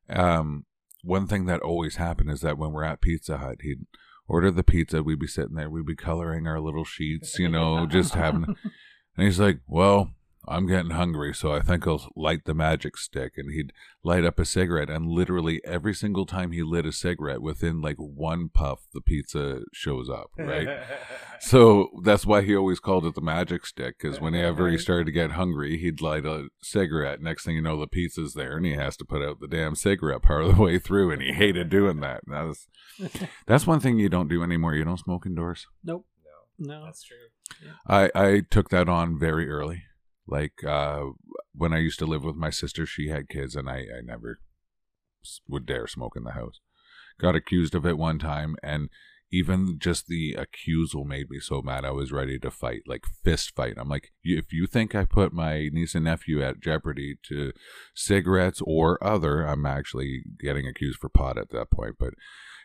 Um 0.09 0.64
one 1.03 1.27
thing 1.27 1.46
that 1.46 1.61
always 1.61 1.96
happened 1.96 2.31
is 2.31 2.40
that 2.40 2.59
when 2.59 2.72
we're 2.72 2.83
at 2.83 3.01
Pizza 3.01 3.38
Hut, 3.38 3.59
he'd 3.61 3.87
order 4.27 4.51
the 4.51 4.64
pizza, 4.64 5.03
we'd 5.03 5.20
be 5.20 5.27
sitting 5.27 5.55
there, 5.55 5.70
we'd 5.70 5.87
be 5.87 5.94
coloring 5.94 6.46
our 6.46 6.61
little 6.61 6.85
sheets, 6.85 7.38
you 7.38 7.49
know, 7.49 7.87
just 7.87 8.14
having 8.14 8.44
and 9.16 9.27
he's 9.27 9.40
like, 9.40 9.61
Well, 9.66 10.11
I'm 10.48 10.66
getting 10.66 10.90
hungry, 10.90 11.35
so 11.35 11.52
I 11.52 11.61
think 11.61 11.87
I'll 11.87 12.09
light 12.14 12.44
the 12.44 12.54
magic 12.54 12.96
stick. 12.96 13.32
And 13.37 13.52
he'd 13.52 13.72
light 14.02 14.24
up 14.24 14.38
a 14.38 14.44
cigarette, 14.44 14.90
and 14.90 15.09
literally 15.09 15.61
every 15.64 15.94
single 15.94 16.26
time 16.26 16.52
he 16.52 16.62
lit 16.62 16.87
a 16.87 16.92
cigarette, 16.92 17.42
within 17.42 17.80
like 17.80 17.96
one 17.96 18.48
puff, 18.48 18.87
the 18.92 19.00
pizza 19.00 19.62
shows 19.72 20.09
up, 20.09 20.30
right? 20.38 20.68
So 21.38 21.90
that's 22.02 22.24
why 22.24 22.42
he 22.42 22.56
always 22.56 22.80
called 22.80 23.04
it 23.04 23.14
the 23.14 23.20
magic 23.20 23.66
stick, 23.66 23.96
because 23.98 24.20
whenever 24.20 24.68
he 24.68 24.76
uh-huh. 24.76 24.82
started 24.82 25.04
to 25.04 25.12
get 25.12 25.32
hungry, 25.32 25.76
he'd 25.78 26.00
light 26.00 26.24
a 26.24 26.48
cigarette. 26.62 27.20
Next 27.20 27.44
thing 27.44 27.56
you 27.56 27.62
know, 27.62 27.78
the 27.78 27.87
pizza's 27.87 28.32
there, 28.35 28.56
and 28.56 28.64
he 28.64 28.72
has 28.72 28.96
to 28.96 29.04
put 29.04 29.22
out 29.22 29.40
the 29.40 29.46
damn 29.46 29.74
cigarette 29.74 30.22
part 30.22 30.44
of 30.44 30.56
the 30.56 30.62
way 30.62 30.78
through, 30.78 31.11
and 31.11 31.20
he 31.20 31.32
hated 31.32 31.68
doing 31.68 32.00
that. 32.00 32.22
And 32.26 32.35
that 32.35 32.46
was, 32.46 32.68
that's 33.46 33.66
one 33.66 33.80
thing 33.80 33.98
you 33.98 34.09
don't 34.09 34.28
do 34.28 34.42
anymore. 34.42 34.74
You 34.74 34.85
don't 34.85 34.96
smoke 34.96 35.26
indoors. 35.26 35.66
Nope. 35.85 36.06
no, 36.59 36.78
No. 36.78 36.85
that's 36.87 37.02
true. 37.02 37.16
I, 37.87 38.11
I 38.14 38.42
took 38.50 38.70
that 38.70 38.88
on 38.88 39.18
very 39.18 39.48
early. 39.48 39.85
Like 40.27 40.65
uh, 40.65 41.05
when 41.55 41.73
I 41.73 41.79
used 41.79 41.99
to 42.01 42.07
live 42.07 42.25
with 42.25 42.37
my 42.37 42.51
sister, 42.51 42.87
she 42.87 43.09
had 43.09 43.29
kids, 43.29 43.55
and 43.55 43.69
I, 43.69 43.87
I 43.97 44.01
never 44.05 44.41
would 45.49 45.67
dare 45.67 45.87
smoke 45.87 46.17
in 46.17 46.25
the 46.25 46.33
house. 46.33 46.61
Got 47.19 47.37
accused 47.37 47.75
of 47.75 47.87
it 47.87 47.97
one 47.97 48.19
time, 48.19 48.57
and 48.62 48.91
even 49.33 49.79
just 49.79 50.07
the 50.07 50.37
accusal 50.39 51.05
made 51.05 51.31
me 51.31 51.41
so 51.41 51.61
mad. 51.61 51.85
I 51.85 51.91
was 51.91 52.12
ready 52.12 52.39
to 52.39 52.51
fight, 52.51 52.83
like 52.87 53.05
fist 53.25 53.55
fight. 53.57 53.75
I'm 53.77 53.89
like, 53.89 54.12
if 54.23 54.53
you 54.53 54.67
think 54.67 54.95
I 54.95 55.05
put 55.05 55.33
my 55.33 55.69
niece 55.73 55.95
and 55.95 56.05
nephew 56.05 56.43
at 56.43 56.61
jeopardy 56.61 57.17
to 57.29 57.53
cigarettes 57.95 58.61
or 58.65 59.03
other, 59.03 59.43
I'm 59.43 59.67
actually 59.67 60.23
getting 60.39 60.67
accused 60.67 61.01
for 61.01 61.09
pot 61.09 61.39
at 61.39 61.51
that 61.51 61.71
point. 61.71 61.97
But 61.99 62.15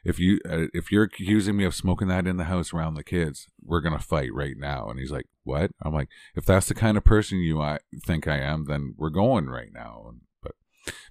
if 0.04 0.20
you 0.20 0.40
uh, 0.50 0.68
if 0.74 0.92
you're 0.92 1.04
accusing 1.04 1.56
me 1.58 1.64
of 1.64 1.76
smoking 1.76 2.08
that 2.10 2.28
in 2.28 2.38
the 2.38 2.46
house 2.46 2.74
around 2.74 2.96
the 2.96 3.04
kids, 3.04 3.48
we're 3.62 3.82
gonna 3.82 4.00
fight 4.00 4.34
right 4.34 4.56
now. 4.58 4.90
And 4.90 5.00
he's 5.00 5.12
like, 5.12 5.28
"What?" 5.44 5.72
I'm 5.84 5.94
like, 5.94 6.10
"If 6.36 6.46
that's 6.46 6.68
the 6.68 6.74
kind 6.76 6.98
of 6.98 7.04
person 7.04 7.40
you 7.40 7.62
I 7.62 7.80
think 8.06 8.28
I 8.28 8.38
am, 8.40 8.66
then 8.66 8.96
we're 8.98 9.10
going 9.10 9.48
right 9.48 9.72
now." 9.74 10.06
And, 10.10 10.22
but 10.42 10.54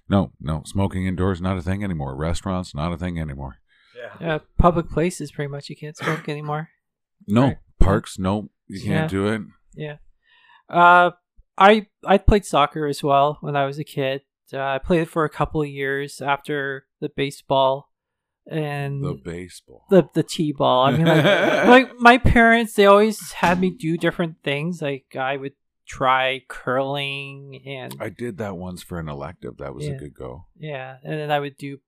no, 0.09 0.33
no, 0.39 0.63
smoking 0.65 1.05
indoors 1.05 1.41
not 1.41 1.57
a 1.57 1.61
thing 1.61 1.83
anymore. 1.83 2.15
Restaurants 2.15 2.75
not 2.75 2.91
a 2.93 2.97
thing 2.97 3.19
anymore. 3.19 3.57
Yeah. 3.95 4.17
Yeah, 4.27 4.37
public 4.57 4.89
places 4.89 5.31
pretty 5.31 5.49
much 5.51 5.69
you 5.69 5.75
can't 5.75 5.95
smoke 5.97 6.27
anymore. 6.27 6.69
No 7.27 7.43
Right. 7.43 7.57
parks. 7.79 8.17
No, 8.17 8.49
you 8.67 8.79
can't 8.81 9.03
Yeah. 9.03 9.07
do 9.07 9.27
it. 9.27 9.41
Yeah. 9.75 9.97
Uh, 10.69 11.11
I 11.57 11.87
I 12.05 12.17
played 12.17 12.45
soccer 12.45 12.87
as 12.87 13.03
well 13.03 13.37
when 13.41 13.55
I 13.55 13.65
was 13.65 13.77
a 13.77 13.83
kid. 13.83 14.21
Uh, 14.53 14.59
I 14.59 14.79
played 14.79 15.01
it 15.01 15.07
for 15.09 15.23
a 15.23 15.29
couple 15.29 15.61
of 15.61 15.67
years 15.69 16.19
after 16.21 16.87
the 16.99 17.09
baseball 17.15 17.90
and 18.47 19.03
The 19.03 19.13
baseball. 19.13 19.85
the 19.89 20.07
the 20.13 20.23
t-ball. 20.23 20.85
I 20.85 20.91
mean, 20.97 21.05
like, 21.05 21.23
like 21.67 21.91
my 21.99 22.17
parents, 22.17 22.73
they 22.73 22.85
always 22.85 23.31
had 23.33 23.59
me 23.59 23.69
do 23.69 23.97
different 23.97 24.37
things. 24.43 24.81
Like 24.81 25.15
I 25.15 25.37
would 25.37 25.53
try 25.87 26.41
curling 26.47 27.61
and 27.65 27.95
I 27.99 28.09
did 28.09 28.37
that 28.37 28.55
once 28.57 28.81
for 28.81 28.99
an 28.99 29.09
elective. 29.09 29.57
That 29.57 29.75
was 29.75 29.87
a 29.87 29.93
good 29.93 30.13
go. 30.13 30.45
yeah, 30.57 30.97
and 31.03 31.13
then 31.19 31.31
I 31.31 31.39
would 31.39 31.57
do. 31.57 31.79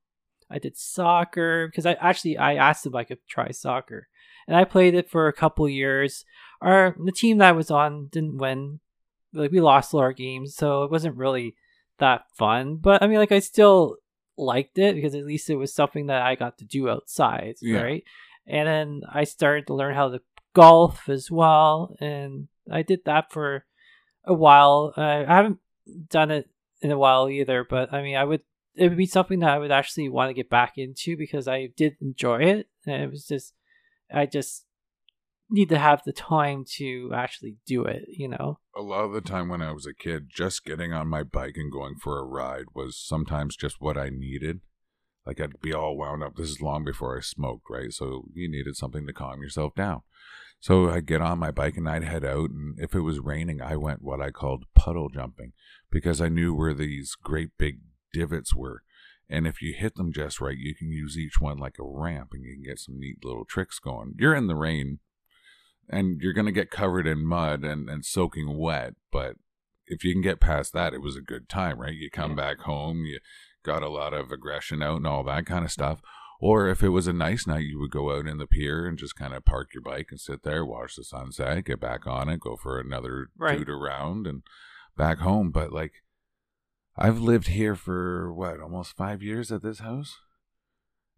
I 0.49 0.59
did 0.59 0.77
soccer 0.77 1.67
because 1.67 1.85
I 1.85 1.93
actually 1.93 2.37
I 2.37 2.55
asked 2.55 2.85
if 2.85 2.93
I 2.93 3.03
could 3.03 3.19
try 3.27 3.51
soccer, 3.51 4.07
and 4.47 4.55
I 4.55 4.63
played 4.65 4.93
it 4.93 5.09
for 5.09 5.27
a 5.27 5.33
couple 5.33 5.67
years. 5.67 6.25
Our 6.61 6.95
the 7.03 7.11
team 7.11 7.39
that 7.39 7.49
I 7.49 7.51
was 7.53 7.71
on 7.71 8.07
didn't 8.11 8.37
win, 8.37 8.79
like 9.33 9.51
we 9.51 9.59
lost 9.61 9.93
all 9.93 10.01
our 10.01 10.13
games, 10.13 10.55
so 10.55 10.83
it 10.83 10.91
wasn't 10.91 11.15
really 11.17 11.55
that 11.99 12.25
fun. 12.37 12.75
But 12.77 13.01
I 13.01 13.07
mean, 13.07 13.17
like 13.17 13.31
I 13.31 13.39
still 13.39 13.95
liked 14.37 14.77
it 14.77 14.95
because 14.95 15.15
at 15.15 15.25
least 15.25 15.49
it 15.49 15.55
was 15.55 15.73
something 15.73 16.07
that 16.07 16.21
I 16.21 16.35
got 16.35 16.57
to 16.59 16.65
do 16.65 16.89
outside, 16.89 17.55
Yeah. 17.61 17.81
right? 17.81 18.03
And 18.47 18.67
then 18.67 19.01
I 19.11 19.23
started 19.23 19.67
to 19.67 19.73
learn 19.73 19.95
how 19.95 20.09
to 20.09 20.21
golf 20.53 21.07
as 21.09 21.31
well, 21.31 21.95
and 21.99 22.47
I 22.71 22.81
did 22.83 23.05
that 23.05 23.31
for 23.31 23.65
a 24.25 24.33
while. 24.33 24.93
Uh, 24.97 25.01
I 25.27 25.35
haven't 25.35 25.59
done 26.09 26.31
it 26.31 26.49
in 26.81 26.91
a 26.91 26.97
while 26.97 27.29
either, 27.29 27.63
but 27.63 27.93
I 27.93 28.01
mean, 28.01 28.15
I 28.15 28.23
would 28.23 28.41
it 28.75 28.89
would 28.89 28.97
be 28.97 29.05
something 29.05 29.39
that 29.39 29.51
I 29.51 29.59
would 29.59 29.71
actually 29.71 30.09
want 30.09 30.29
to 30.29 30.33
get 30.33 30.49
back 30.49 30.77
into 30.77 31.15
because 31.15 31.47
I 31.47 31.67
did 31.77 31.95
enjoy 32.01 32.41
it, 32.43 32.67
and 32.85 33.03
it 33.03 33.11
was 33.11 33.25
just 33.27 33.53
I 34.11 34.25
just 34.25 34.65
need 35.53 35.69
to 35.69 35.77
have 35.77 36.01
the 36.03 36.11
time 36.11 36.65
to 36.75 37.11
actually 37.13 37.55
do 37.65 37.85
it. 37.85 38.05
You 38.09 38.27
know. 38.27 38.59
A 38.75 38.81
lot 38.81 39.05
of 39.05 39.13
the 39.13 39.21
time 39.21 39.47
when 39.47 39.61
I 39.61 39.71
was 39.71 39.85
a 39.85 39.93
kid, 39.93 40.27
just 40.29 40.65
getting 40.65 40.91
on 40.91 41.07
my 41.07 41.23
bike 41.23 41.55
and 41.55 41.71
going 41.71 41.95
for 41.95 42.19
a 42.19 42.25
ride 42.25 42.65
was 42.73 42.97
sometimes 42.97 43.55
just 43.55 43.79
what 43.79 43.97
I 43.97 44.09
needed. 44.09 44.61
Like 45.25 45.39
I'd 45.39 45.61
be 45.61 45.73
all 45.73 45.95
wound 45.95 46.23
up. 46.23 46.35
This 46.35 46.49
is 46.49 46.61
long 46.61 46.83
before 46.83 47.17
I 47.17 47.21
smoked, 47.21 47.67
right? 47.69 47.93
So 47.93 48.25
you 48.33 48.49
needed 48.49 48.75
something 48.75 49.07
to 49.07 49.13
calm 49.13 49.41
yourself 49.41 49.73
down. 49.75 50.01
So 50.59 50.89
I'd 50.89 51.05
get 51.05 51.21
on 51.21 51.39
my 51.39 51.51
bike 51.51 51.77
and 51.77 51.87
I'd 51.87 52.03
head 52.03 52.25
out. 52.25 52.49
And 52.49 52.79
if 52.79 52.95
it 52.95 53.01
was 53.01 53.19
raining, 53.19 53.61
I 53.61 53.75
went 53.75 54.01
what 54.01 54.21
I 54.21 54.31
called 54.31 54.65
puddle 54.75 55.09
jumping 55.09 55.53
because 55.91 56.19
I 56.19 56.29
knew 56.29 56.53
where 56.53 56.73
these 56.73 57.15
great 57.15 57.49
big 57.57 57.79
divots 58.11 58.55
were. 58.55 58.81
And 59.29 59.47
if 59.47 59.61
you 59.61 59.73
hit 59.73 59.95
them 59.95 60.11
just 60.11 60.41
right, 60.41 60.57
you 60.57 60.75
can 60.75 60.89
use 60.89 61.17
each 61.17 61.39
one 61.39 61.57
like 61.57 61.77
a 61.79 61.83
ramp 61.83 62.29
and 62.33 62.43
you 62.43 62.53
can 62.53 62.63
get 62.63 62.79
some 62.79 62.99
neat 62.99 63.23
little 63.23 63.45
tricks 63.45 63.79
going. 63.79 64.13
You're 64.17 64.35
in 64.35 64.47
the 64.47 64.55
rain 64.55 64.99
and 65.89 66.21
you're 66.21 66.33
going 66.33 66.45
to 66.45 66.51
get 66.51 66.71
covered 66.71 67.07
in 67.07 67.25
mud 67.25 67.63
and, 67.63 67.89
and 67.89 68.05
soaking 68.05 68.57
wet. 68.57 68.93
But 69.11 69.35
if 69.85 70.03
you 70.03 70.13
can 70.13 70.21
get 70.21 70.39
past 70.39 70.73
that, 70.73 70.93
it 70.93 71.01
was 71.01 71.15
a 71.15 71.21
good 71.21 71.49
time, 71.49 71.79
right? 71.79 71.93
You 71.93 72.09
come 72.09 72.35
back 72.35 72.59
home, 72.59 73.05
you 73.05 73.19
got 73.63 73.83
a 73.83 73.89
lot 73.89 74.13
of 74.13 74.31
aggression 74.31 74.81
out 74.81 74.97
and 74.97 75.07
all 75.07 75.23
that 75.23 75.45
kind 75.45 75.65
of 75.65 75.71
stuff. 75.71 76.01
Or 76.39 76.67
if 76.67 76.83
it 76.83 76.89
was 76.89 77.07
a 77.07 77.13
nice 77.13 77.47
night, 77.47 77.63
you 77.65 77.79
would 77.79 77.91
go 77.91 78.17
out 78.17 78.27
in 78.27 78.37
the 78.37 78.47
pier 78.47 78.85
and 78.85 78.97
just 78.97 79.15
kind 79.15 79.33
of 79.33 79.45
park 79.45 79.69
your 79.73 79.81
bike 79.81 80.07
and 80.11 80.19
sit 80.19 80.43
there, 80.43 80.65
watch 80.65 80.95
the 80.95 81.03
sunset, 81.03 81.63
get 81.63 81.79
back 81.79 82.05
on 82.05 82.27
it, 82.27 82.41
go 82.41 82.57
for 82.57 82.79
another 82.79 83.27
Right. 83.37 83.57
toot 83.57 83.69
around 83.69 84.27
and 84.27 84.43
back 84.97 85.19
home. 85.19 85.51
But 85.51 85.71
like, 85.71 85.93
I've 86.97 87.19
lived 87.19 87.47
here 87.47 87.75
for 87.75 88.33
what, 88.33 88.59
almost 88.59 88.97
five 88.97 89.23
years 89.23 89.51
at 89.51 89.63
this 89.63 89.79
house? 89.79 90.17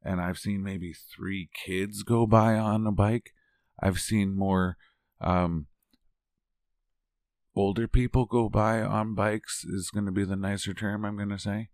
And 0.04 0.22
I've 0.22 0.38
seen 0.38 0.64
maybe 0.64 0.94
three 0.94 1.50
kids 1.66 2.04
go 2.04 2.28
by 2.28 2.56
on 2.56 2.86
a 2.86 2.92
bike. 2.92 3.32
I've 3.82 4.00
seen 4.00 4.38
more 4.38 4.78
um, 5.22 5.68
older 7.56 7.88
people 7.88 8.26
go 8.26 8.50
by 8.50 8.82
on 8.82 9.16
bikes, 9.16 9.64
is 9.64 9.90
going 9.94 10.06
to 10.06 10.12
be 10.12 10.26
the 10.26 10.36
nicer 10.36 10.74
term 10.74 11.06
I'm 11.06 11.18
going 11.18 11.30
to 11.30 11.40
say. 11.40 11.70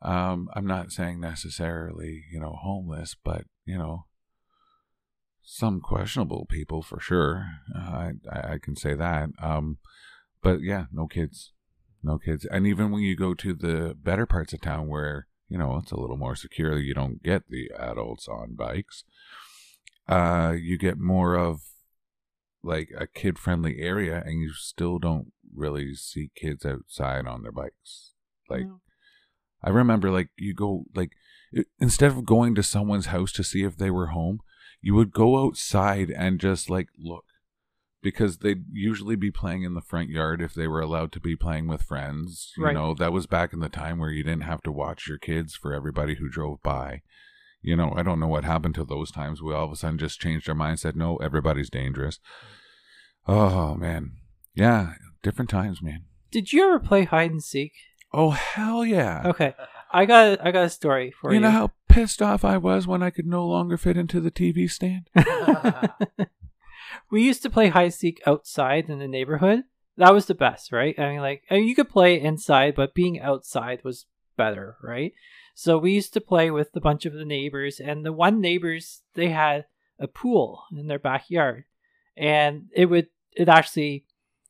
Um, 0.00 0.48
I'm 0.54 0.66
not 0.66 0.92
saying 0.92 1.20
necessarily, 1.20 2.24
you 2.32 2.40
know, 2.40 2.56
homeless, 2.62 3.16
but, 3.22 3.44
you 3.64 3.76
know, 3.76 4.04
some 5.42 5.80
questionable 5.80 6.46
people 6.48 6.82
for 6.82 7.00
sure. 7.00 7.46
Uh, 7.74 8.10
I, 8.30 8.52
I 8.52 8.58
can 8.62 8.76
say 8.76 8.94
that. 8.94 9.30
Um, 9.42 9.78
but 10.42 10.60
yeah, 10.60 10.84
no 10.92 11.06
kids, 11.06 11.52
no 12.02 12.18
kids. 12.18 12.46
And 12.50 12.66
even 12.66 12.90
when 12.90 13.02
you 13.02 13.16
go 13.16 13.34
to 13.34 13.54
the 13.54 13.96
better 14.00 14.26
parts 14.26 14.52
of 14.52 14.60
town 14.60 14.88
where 14.88 15.26
you 15.48 15.56
know 15.56 15.78
it's 15.78 15.90
a 15.90 15.98
little 15.98 16.18
more 16.18 16.36
secure, 16.36 16.78
you 16.78 16.94
don't 16.94 17.22
get 17.22 17.48
the 17.48 17.70
adults 17.76 18.28
on 18.28 18.54
bikes. 18.54 19.04
Uh, 20.08 20.52
you 20.58 20.78
get 20.78 20.98
more 20.98 21.36
of 21.36 21.60
like 22.62 22.90
a 22.96 23.06
kid 23.06 23.38
friendly 23.38 23.78
area, 23.80 24.22
and 24.24 24.40
you 24.40 24.52
still 24.52 24.98
don't 24.98 25.32
really 25.54 25.94
see 25.94 26.30
kids 26.34 26.64
outside 26.64 27.26
on 27.26 27.42
their 27.42 27.52
bikes. 27.52 28.12
Like 28.48 28.66
No. 28.66 28.80
I 29.62 29.70
remember, 29.70 30.10
like 30.10 30.30
you 30.36 30.54
go 30.54 30.84
like 30.94 31.12
instead 31.80 32.10
of 32.10 32.24
going 32.24 32.54
to 32.54 32.62
someone's 32.62 33.06
house 33.06 33.32
to 33.32 33.44
see 33.44 33.62
if 33.64 33.76
they 33.76 33.90
were 33.90 34.08
home, 34.08 34.40
you 34.80 34.94
would 34.94 35.12
go 35.12 35.44
outside 35.44 36.10
and 36.10 36.38
just 36.40 36.70
like 36.70 36.88
look 36.98 37.24
because 38.00 38.38
they'd 38.38 38.64
usually 38.72 39.16
be 39.16 39.30
playing 39.30 39.64
in 39.64 39.74
the 39.74 39.80
front 39.80 40.08
yard 40.08 40.40
if 40.40 40.54
they 40.54 40.68
were 40.68 40.80
allowed 40.80 41.10
to 41.10 41.20
be 41.20 41.34
playing 41.34 41.66
with 41.66 41.82
friends. 41.82 42.52
You 42.56 42.64
Right. 42.66 42.74
know, 42.74 42.94
that 42.94 43.12
was 43.12 43.26
back 43.26 43.52
in 43.52 43.58
the 43.58 43.68
time 43.68 43.98
where 43.98 44.10
you 44.12 44.22
didn't 44.22 44.42
have 44.44 44.62
to 44.62 44.72
watch 44.72 45.08
your 45.08 45.18
kids 45.18 45.56
for 45.56 45.74
everybody 45.74 46.14
who 46.14 46.28
drove 46.28 46.62
by. 46.62 47.02
You 47.60 47.76
know, 47.76 47.92
I 47.96 48.02
don't 48.02 48.20
know 48.20 48.28
what 48.28 48.44
happened 48.44 48.74
to 48.76 48.84
those 48.84 49.10
times. 49.10 49.42
We 49.42 49.52
all 49.52 49.64
of 49.64 49.72
a 49.72 49.76
sudden 49.76 49.98
just 49.98 50.20
changed 50.20 50.48
our 50.48 50.54
mind, 50.54 50.80
said, 50.80 50.96
no, 50.96 51.16
everybody's 51.16 51.70
dangerous. 51.70 52.20
Oh, 53.26 53.74
man. 53.74 54.12
Yeah, 54.54 54.94
different 55.22 55.50
times, 55.50 55.82
man. 55.82 56.04
Did 56.30 56.52
you 56.52 56.64
ever 56.64 56.78
play 56.78 57.04
hide 57.04 57.30
and 57.30 57.42
seek? 57.42 57.72
Oh, 58.12 58.30
hell 58.30 58.84
yeah. 58.84 59.22
Okay, 59.24 59.54
I 59.92 60.04
got 60.06 60.44
I 60.44 60.50
got 60.50 60.64
a 60.64 60.70
story 60.70 61.10
for 61.10 61.30
you. 61.30 61.36
you 61.36 61.40
know 61.40 61.50
how 61.50 61.72
pissed 61.88 62.22
off 62.22 62.44
I 62.44 62.56
was 62.56 62.86
when 62.86 63.02
I 63.02 63.10
could 63.10 63.26
no 63.26 63.46
longer 63.46 63.76
fit 63.76 63.96
into 63.96 64.20
the 64.20 64.30
TV 64.30 64.70
stand? 64.70 65.08
we 67.10 67.22
used 67.22 67.42
to 67.42 67.50
play 67.50 67.68
hide 67.68 67.84
and 67.84 67.94
seek 67.94 68.20
outside 68.26 68.88
in 68.88 68.98
the 68.98 69.08
neighborhood. 69.08 69.64
That 69.96 70.14
was 70.14 70.26
the 70.26 70.34
best, 70.34 70.72
right? 70.72 70.98
I 70.98 71.10
mean, 71.10 71.20
like 71.20 71.42
I 71.50 71.54
mean, 71.54 71.68
you 71.68 71.74
could 71.74 71.88
play 71.88 72.20
inside, 72.20 72.74
but 72.74 72.94
being 72.94 73.20
outside 73.20 73.82
was 73.84 74.06
better, 74.36 74.76
right? 74.82 75.12
So 75.60 75.76
we 75.76 75.90
used 75.90 76.12
to 76.12 76.20
play 76.20 76.52
with 76.52 76.68
a 76.76 76.80
bunch 76.80 77.04
of 77.04 77.14
the 77.14 77.24
neighbors, 77.24 77.80
and 77.80 78.06
the 78.06 78.12
one 78.12 78.40
neighbors 78.40 79.02
they 79.14 79.30
had 79.30 79.66
a 79.98 80.06
pool 80.06 80.62
in 80.70 80.86
their 80.86 81.00
backyard, 81.00 81.64
and 82.16 82.66
it 82.76 82.86
would 82.86 83.08
it 83.32 83.48
actually 83.48 84.04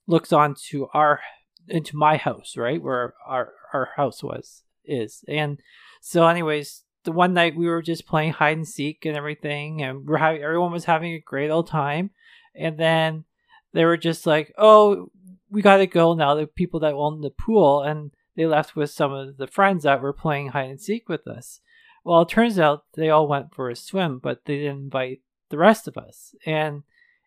looks 0.06 0.34
onto 0.34 0.86
our 0.92 1.20
into 1.66 1.96
my 1.96 2.18
house, 2.18 2.58
right 2.58 2.82
where 2.82 3.14
our 3.26 3.54
our 3.72 3.88
house 3.96 4.22
was 4.22 4.64
is, 4.84 5.24
and 5.26 5.60
so 6.02 6.26
anyways, 6.26 6.84
the 7.04 7.12
one 7.12 7.32
night 7.32 7.56
we 7.56 7.68
were 7.68 7.80
just 7.80 8.06
playing 8.06 8.32
hide 8.34 8.58
and 8.58 8.68
seek 8.68 9.06
and 9.06 9.16
everything, 9.16 9.80
and 9.82 10.06
we're 10.06 10.18
having 10.18 10.42
everyone 10.42 10.72
was 10.72 10.84
having 10.84 11.14
a 11.14 11.20
great 11.20 11.48
old 11.48 11.68
time, 11.68 12.10
and 12.54 12.76
then 12.76 13.24
they 13.72 13.86
were 13.86 13.96
just 13.96 14.26
like, 14.26 14.52
"Oh, 14.58 15.10
we 15.48 15.62
got 15.62 15.78
to 15.78 15.86
go 15.86 16.12
now." 16.12 16.34
The 16.34 16.46
people 16.46 16.80
that 16.80 16.92
own 16.92 17.22
the 17.22 17.30
pool, 17.30 17.80
and 17.80 18.10
they 18.38 18.46
left 18.46 18.76
with 18.76 18.88
some 18.88 19.12
of 19.12 19.36
the 19.36 19.48
friends 19.48 19.82
that 19.82 20.00
were 20.00 20.12
playing 20.12 20.50
hide 20.50 20.70
and 20.70 20.80
seek 20.80 21.08
with 21.08 21.26
us. 21.26 21.58
Well, 22.04 22.22
it 22.22 22.28
turns 22.28 22.56
out 22.56 22.84
they 22.94 23.10
all 23.10 23.26
went 23.26 23.52
for 23.52 23.68
a 23.68 23.74
swim, 23.74 24.20
but 24.20 24.44
they 24.44 24.58
didn't 24.58 24.84
invite 24.84 25.22
the 25.48 25.58
rest 25.58 25.88
of 25.88 25.98
us, 25.98 26.36
and 26.46 26.84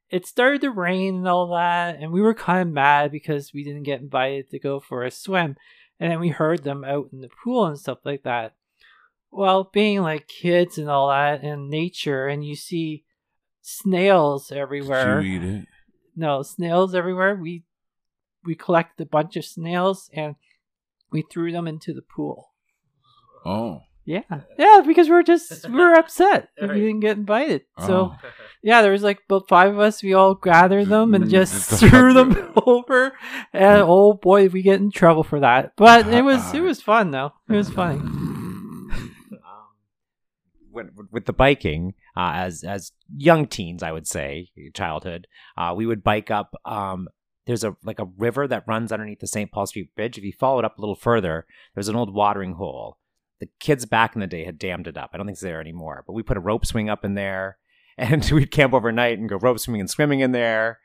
it 0.10 0.26
started 0.26 0.62
to 0.62 0.72
rain 0.72 1.16
and 1.18 1.28
all 1.28 1.48
that, 1.54 1.98
and 2.00 2.14
we 2.14 2.22
were 2.22 2.34
kind 2.34 2.62
of 2.62 2.74
mad 2.74 3.12
because 3.12 3.52
we 3.54 3.62
didn't 3.62 3.84
get 3.84 4.00
invited 4.00 4.50
to 4.52 4.60
go 4.60 4.80
for 4.80 5.04
a 5.04 5.12
swim, 5.12 5.58
and 6.00 6.14
then 6.14 6.22
we 6.22 6.30
heard 6.30 6.64
them 6.64 6.86
out 6.86 7.10
in 7.12 7.20
the 7.20 7.30
pool 7.44 7.66
and 7.66 7.78
stuff 7.78 7.98
like 8.06 8.24
that. 8.24 8.56
Well, 9.32 9.70
being 9.74 10.02
like 10.04 10.30
kids 10.30 10.78
and 10.78 10.90
all 10.90 11.10
that, 11.10 11.44
and 11.44 11.70
nature, 11.70 12.30
and 12.30 12.46
you 12.46 12.56
see 12.56 13.04
snails 13.62 14.50
everywhere. 14.50 15.20
Did 15.20 15.28
you 15.28 15.36
eat 15.36 15.44
it? 15.44 15.68
No, 16.16 16.42
snails 16.42 16.96
everywhere. 16.96 17.36
We 17.36 17.66
we 18.46 18.56
collected 18.56 19.04
a 19.04 19.10
bunch 19.10 19.36
of 19.36 19.44
snails 19.44 20.10
and 20.14 20.36
we 21.12 21.22
threw 21.24 21.52
them 21.52 21.68
into 21.68 21.94
the 21.94 22.02
pool. 22.02 22.52
Oh. 23.46 23.82
Yeah, 24.04 24.24
yeah, 24.58 24.82
because 24.86 25.10
we 25.10 25.14
are 25.16 25.22
just 25.24 25.70
we 25.70 25.76
were 25.76 25.94
upset 25.94 26.50
that 26.58 26.70
Right. 26.70 26.76
we 26.76 26.82
didn't 26.82 27.02
get 27.02 27.18
invited. 27.18 27.62
oh. 27.78 27.86
So 27.86 28.16
yeah, 28.64 28.82
there 28.82 28.92
was 28.92 29.04
like 29.04 29.20
about 29.30 29.48
five 29.48 29.72
of 29.74 29.80
us. 29.80 30.02
We 30.02 30.16
all 30.16 30.34
gathered 30.34 30.88
them 30.88 31.14
and 31.14 31.26
Mm, 31.26 31.30
just 31.30 31.70
threw 31.80 32.12
them 32.14 32.36
over. 32.66 33.14
And 33.54 33.84
oh 33.86 34.14
boy, 34.14 34.48
we 34.48 34.64
get 34.64 34.80
in 34.82 34.90
trouble 34.92 35.24
for 35.24 35.40
that. 35.42 35.74
But 35.78 36.08
it 36.08 36.24
was 36.24 36.52
it 36.54 36.62
was 36.62 36.82
fun 36.82 37.12
though. 37.12 37.34
It 37.48 37.54
was 37.56 37.70
funny. 37.70 38.00
um, 38.00 39.04
with, 40.72 40.88
with 41.12 41.26
the 41.26 41.34
biking, 41.34 41.94
uh, 42.18 42.32
as 42.36 42.64
as 42.64 42.92
young 43.16 43.46
teens, 43.48 43.84
I 43.84 43.92
would 43.92 44.08
say, 44.08 44.50
childhood, 44.74 45.28
uh, 45.58 45.74
we 45.76 45.86
would 45.86 46.04
bike 46.04 46.32
up. 46.32 46.56
Um, 46.66 47.08
there's 47.52 47.66
a 47.66 47.76
like 47.84 48.00
a 48.00 48.08
river 48.18 48.48
that 48.48 48.64
runs 48.66 48.94
underneath 48.94 49.20
the 49.20 49.28
St. 49.28 49.52
Paul 49.52 49.66
Street 49.66 49.94
Bridge. 49.94 50.18
If 50.18 50.24
you 50.24 50.32
follow 50.32 50.60
it 50.60 50.66
up 50.66 50.78
a 50.78 50.82
little 50.82 50.96
further, 50.96 51.46
there's 51.74 51.90
an 51.90 51.98
old 51.98 52.14
watering 52.14 52.54
hole. 52.54 52.98
The 53.42 53.50
kids 53.60 53.86
back 53.86 54.16
in 54.16 54.22
the 54.22 54.28
day 54.28 54.46
had 54.46 54.58
dammed 54.58 54.88
it 54.88 54.98
up. 54.98 55.10
I 55.14 55.18
don't 55.18 55.26
think 55.26 55.36
it's 55.36 55.42
there 55.42 55.60
anymore. 55.60 56.06
But 56.08 56.14
we 56.14 56.24
put 56.24 56.38
a 56.38 56.42
rope 56.42 56.66
swing 56.66 56.90
up 56.90 57.04
in 57.04 57.16
there, 57.16 57.58
and 57.98 58.24
we'd 58.32 58.52
camp 58.52 58.74
overnight 58.74 59.20
and 59.20 59.28
go 59.28 59.36
rope 59.36 59.60
swimming 59.60 59.82
and 59.82 59.90
swimming 59.90 60.22
in 60.22 60.32
there. 60.32 60.80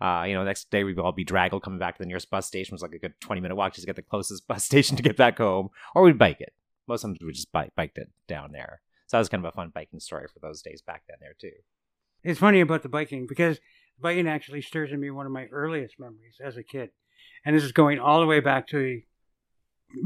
Uh, 0.00 0.24
you 0.26 0.34
know, 0.34 0.44
next 0.44 0.70
day 0.70 0.84
we'd 0.84 0.98
all 0.98 1.12
be 1.12 1.24
draggled 1.24 1.62
coming 1.62 1.80
back 1.80 1.96
to 1.96 2.02
the 2.02 2.06
nearest 2.06 2.30
bus 2.30 2.46
station. 2.46 2.72
It 2.72 2.76
was 2.76 2.82
like 2.82 2.94
a 2.94 2.98
good 3.00 3.14
20 3.20 3.40
minute 3.40 3.56
walk 3.56 3.74
just 3.74 3.82
to 3.82 3.86
get 3.86 3.96
the 3.96 4.02
closest 4.02 4.46
bus 4.48 4.64
station 4.64 4.96
to 4.96 5.02
get 5.02 5.16
back 5.16 5.38
home. 5.38 5.70
Or 5.94 6.02
we'd 6.02 6.18
bike 6.18 6.40
it. 6.40 6.52
Most 6.86 7.02
times 7.02 7.18
we 7.20 7.32
just 7.32 7.50
bike, 7.50 7.72
biked 7.76 7.98
it 7.98 8.10
down 8.28 8.52
there. 8.52 8.80
So 9.08 9.16
that 9.16 9.22
was 9.22 9.28
kind 9.28 9.44
of 9.44 9.48
a 9.52 9.56
fun 9.56 9.72
biking 9.74 10.00
story 10.00 10.26
for 10.32 10.38
those 10.38 10.62
days 10.62 10.82
back 10.82 11.02
then 11.08 11.18
there 11.20 11.34
too. 11.38 11.56
It's 12.22 12.38
funny 12.38 12.60
about 12.60 12.82
the 12.82 12.88
biking 12.88 13.26
because 13.26 13.58
biking 14.02 14.28
actually 14.28 14.62
stirs 14.62 14.92
in 14.92 15.00
me 15.00 15.10
one 15.10 15.26
of 15.26 15.32
my 15.32 15.46
earliest 15.46 15.98
memories 15.98 16.36
as 16.44 16.56
a 16.56 16.62
kid. 16.62 16.90
And 17.44 17.56
this 17.56 17.64
is 17.64 17.72
going 17.72 17.98
all 17.98 18.20
the 18.20 18.26
way 18.26 18.40
back 18.40 18.68
to 18.68 18.78
the 18.78 19.02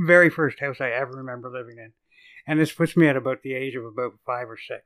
very 0.06 0.30
first 0.30 0.61
house 0.61 0.80
I 0.80 0.90
ever 0.90 1.12
remember 1.12 1.50
living 1.50 1.78
in. 1.78 1.92
And 2.46 2.61
this 2.61 2.72
puts 2.72 2.96
me 2.96 3.09
at 3.09 3.16
about 3.16 3.42
the 3.42 3.54
age 3.54 3.74
of 3.74 3.85
about 3.85 4.12
five 4.24 4.48
or 4.48 4.56
six. 4.56 4.85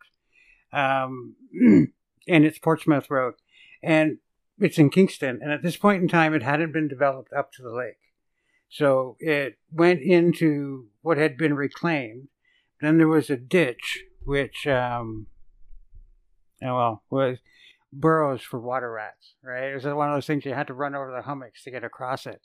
Um, 0.72 1.36
and 2.28 2.44
it's 2.44 2.58
Portsmouth 2.58 3.10
Road. 3.10 3.34
And 3.82 4.18
it's 4.58 4.78
in 4.78 4.90
Kingston. 4.90 5.40
And 5.42 5.52
at 5.52 5.62
this 5.62 5.76
point 5.76 6.02
in 6.02 6.08
time, 6.08 6.34
it 6.34 6.42
hadn't 6.42 6.72
been 6.72 6.88
developed 6.88 7.32
up 7.32 7.52
to 7.52 7.62
the 7.62 7.72
lake. 7.72 7.98
So 8.68 9.16
it 9.18 9.58
went 9.72 10.00
into 10.00 10.86
what 11.02 11.18
had 11.18 11.36
been 11.36 11.54
reclaimed. 11.54 12.28
Then 12.80 12.98
there 12.98 13.08
was 13.08 13.28
a 13.28 13.36
ditch, 13.36 14.04
which, 14.24 14.66
um, 14.66 15.26
oh, 16.62 16.74
well, 16.74 17.02
was 17.10 17.38
burrows 17.92 18.42
for 18.42 18.60
water 18.60 18.90
rats, 18.90 19.34
right? 19.42 19.70
It 19.70 19.74
was 19.74 19.84
one 19.84 20.08
of 20.08 20.16
those 20.16 20.26
things 20.26 20.44
you 20.44 20.54
had 20.54 20.68
to 20.68 20.74
run 20.74 20.94
over 20.94 21.10
the 21.10 21.22
hummocks 21.22 21.64
to 21.64 21.70
get 21.70 21.84
across 21.84 22.26
it. 22.26 22.40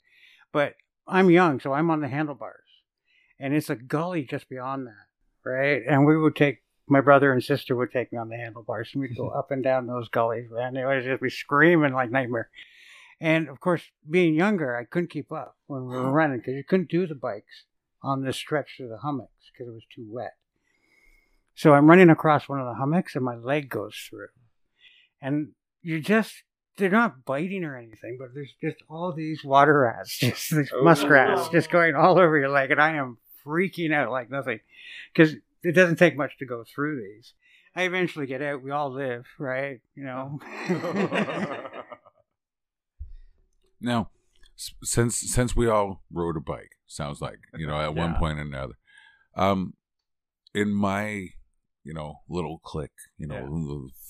But 0.52 0.74
I'm 1.06 1.30
young, 1.30 1.60
so 1.60 1.72
I'm 1.72 1.90
on 1.90 2.00
the 2.00 2.08
handlebars. 2.08 2.62
And 3.38 3.54
it's 3.54 3.70
a 3.70 3.76
gully 3.76 4.24
just 4.24 4.48
beyond 4.48 4.86
that, 4.86 5.48
right? 5.48 5.82
And 5.88 6.06
we 6.06 6.16
would 6.16 6.36
take 6.36 6.62
my 6.88 7.00
brother 7.00 7.32
and 7.32 7.42
sister 7.42 7.74
would 7.74 7.90
take 7.90 8.12
me 8.12 8.18
on 8.18 8.28
the 8.28 8.36
handlebars, 8.36 8.90
and 8.92 9.02
we'd 9.02 9.16
go 9.16 9.28
up 9.36 9.50
and 9.50 9.62
down 9.62 9.86
those 9.86 10.08
gullies, 10.08 10.48
man. 10.50 10.76
It 10.76 10.84
was 10.84 11.04
just 11.04 11.22
be 11.22 11.30
screaming 11.30 11.92
like 11.92 12.10
nightmare. 12.10 12.50
And 13.20 13.48
of 13.48 13.60
course, 13.60 13.82
being 14.08 14.34
younger, 14.34 14.76
I 14.76 14.84
couldn't 14.84 15.10
keep 15.10 15.32
up 15.32 15.56
when 15.66 15.86
we 15.86 15.96
were 15.96 16.10
running 16.10 16.38
because 16.38 16.54
you 16.54 16.64
couldn't 16.64 16.90
do 16.90 17.06
the 17.06 17.14
bikes 17.14 17.64
on 18.02 18.22
this 18.22 18.36
stretch 18.36 18.74
through 18.76 18.88
the 18.88 18.98
hummocks 18.98 19.50
because 19.52 19.68
it 19.68 19.74
was 19.74 19.86
too 19.94 20.06
wet. 20.08 20.34
So 21.54 21.72
I'm 21.72 21.88
running 21.88 22.10
across 22.10 22.48
one 22.48 22.60
of 22.60 22.66
the 22.66 22.74
hummocks, 22.74 23.16
and 23.16 23.24
my 23.24 23.34
leg 23.34 23.70
goes 23.70 23.96
through, 24.08 24.28
and 25.26 25.52
you're 25.82 26.00
just 26.00 26.32
they're 26.76 26.90
not 26.90 27.24
biting 27.24 27.64
or 27.64 27.76
anything, 27.76 28.16
but 28.18 28.28
there's 28.34 28.54
just 28.62 28.76
all 28.88 29.12
these 29.12 29.42
water 29.44 29.80
rats, 29.80 30.18
just 30.20 30.50
these 30.54 30.70
muskrats, 30.82 31.48
just 31.48 31.70
going 31.70 31.94
all 31.94 32.18
over 32.18 32.38
your 32.38 32.50
leg, 32.50 32.70
and 32.70 32.80
I 32.80 32.96
am 32.96 33.18
freaking 33.46 33.92
out 33.94 34.10
like 34.10 34.30
nothing, 34.30 34.60
because 35.12 35.34
it 35.62 35.72
doesn't 35.74 35.96
take 35.96 36.16
much 36.16 36.36
to 36.38 36.46
go 36.46 36.64
through 36.74 37.00
these. 37.02 37.32
I 37.74 37.82
eventually 37.82 38.26
get 38.26 38.40
out. 38.42 38.62
We 38.62 38.70
all 38.70 38.90
live, 38.92 39.24
right? 39.38 39.80
You 39.94 40.04
know. 40.04 40.40
Now, 43.80 44.08
since 44.82 45.18
since 45.18 45.54
we 45.54 45.68
all 45.68 46.02
rode 46.10 46.36
a 46.36 46.40
bike, 46.40 46.70
sounds 46.86 47.20
like 47.20 47.38
you 47.56 47.66
know 47.66 47.78
at 47.80 47.94
one 47.94 48.12
Yeah. 48.12 48.18
point 48.18 48.38
or 48.38 48.42
another. 48.42 48.74
Um, 49.36 49.74
in 50.54 50.72
my 50.72 51.28
you 51.84 51.92
know 51.92 52.20
little 52.28 52.58
clique, 52.64 52.90
you 53.18 53.26
know 53.26 53.36
Yeah. 53.36 53.48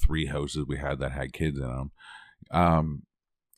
Three 0.07 0.27
houses 0.27 0.65
we 0.67 0.79
had 0.79 0.99
that 1.01 1.13
had 1.13 1.33
kids 1.33 1.59
in 1.59 1.65
them, 1.67 1.91
um, 2.51 3.03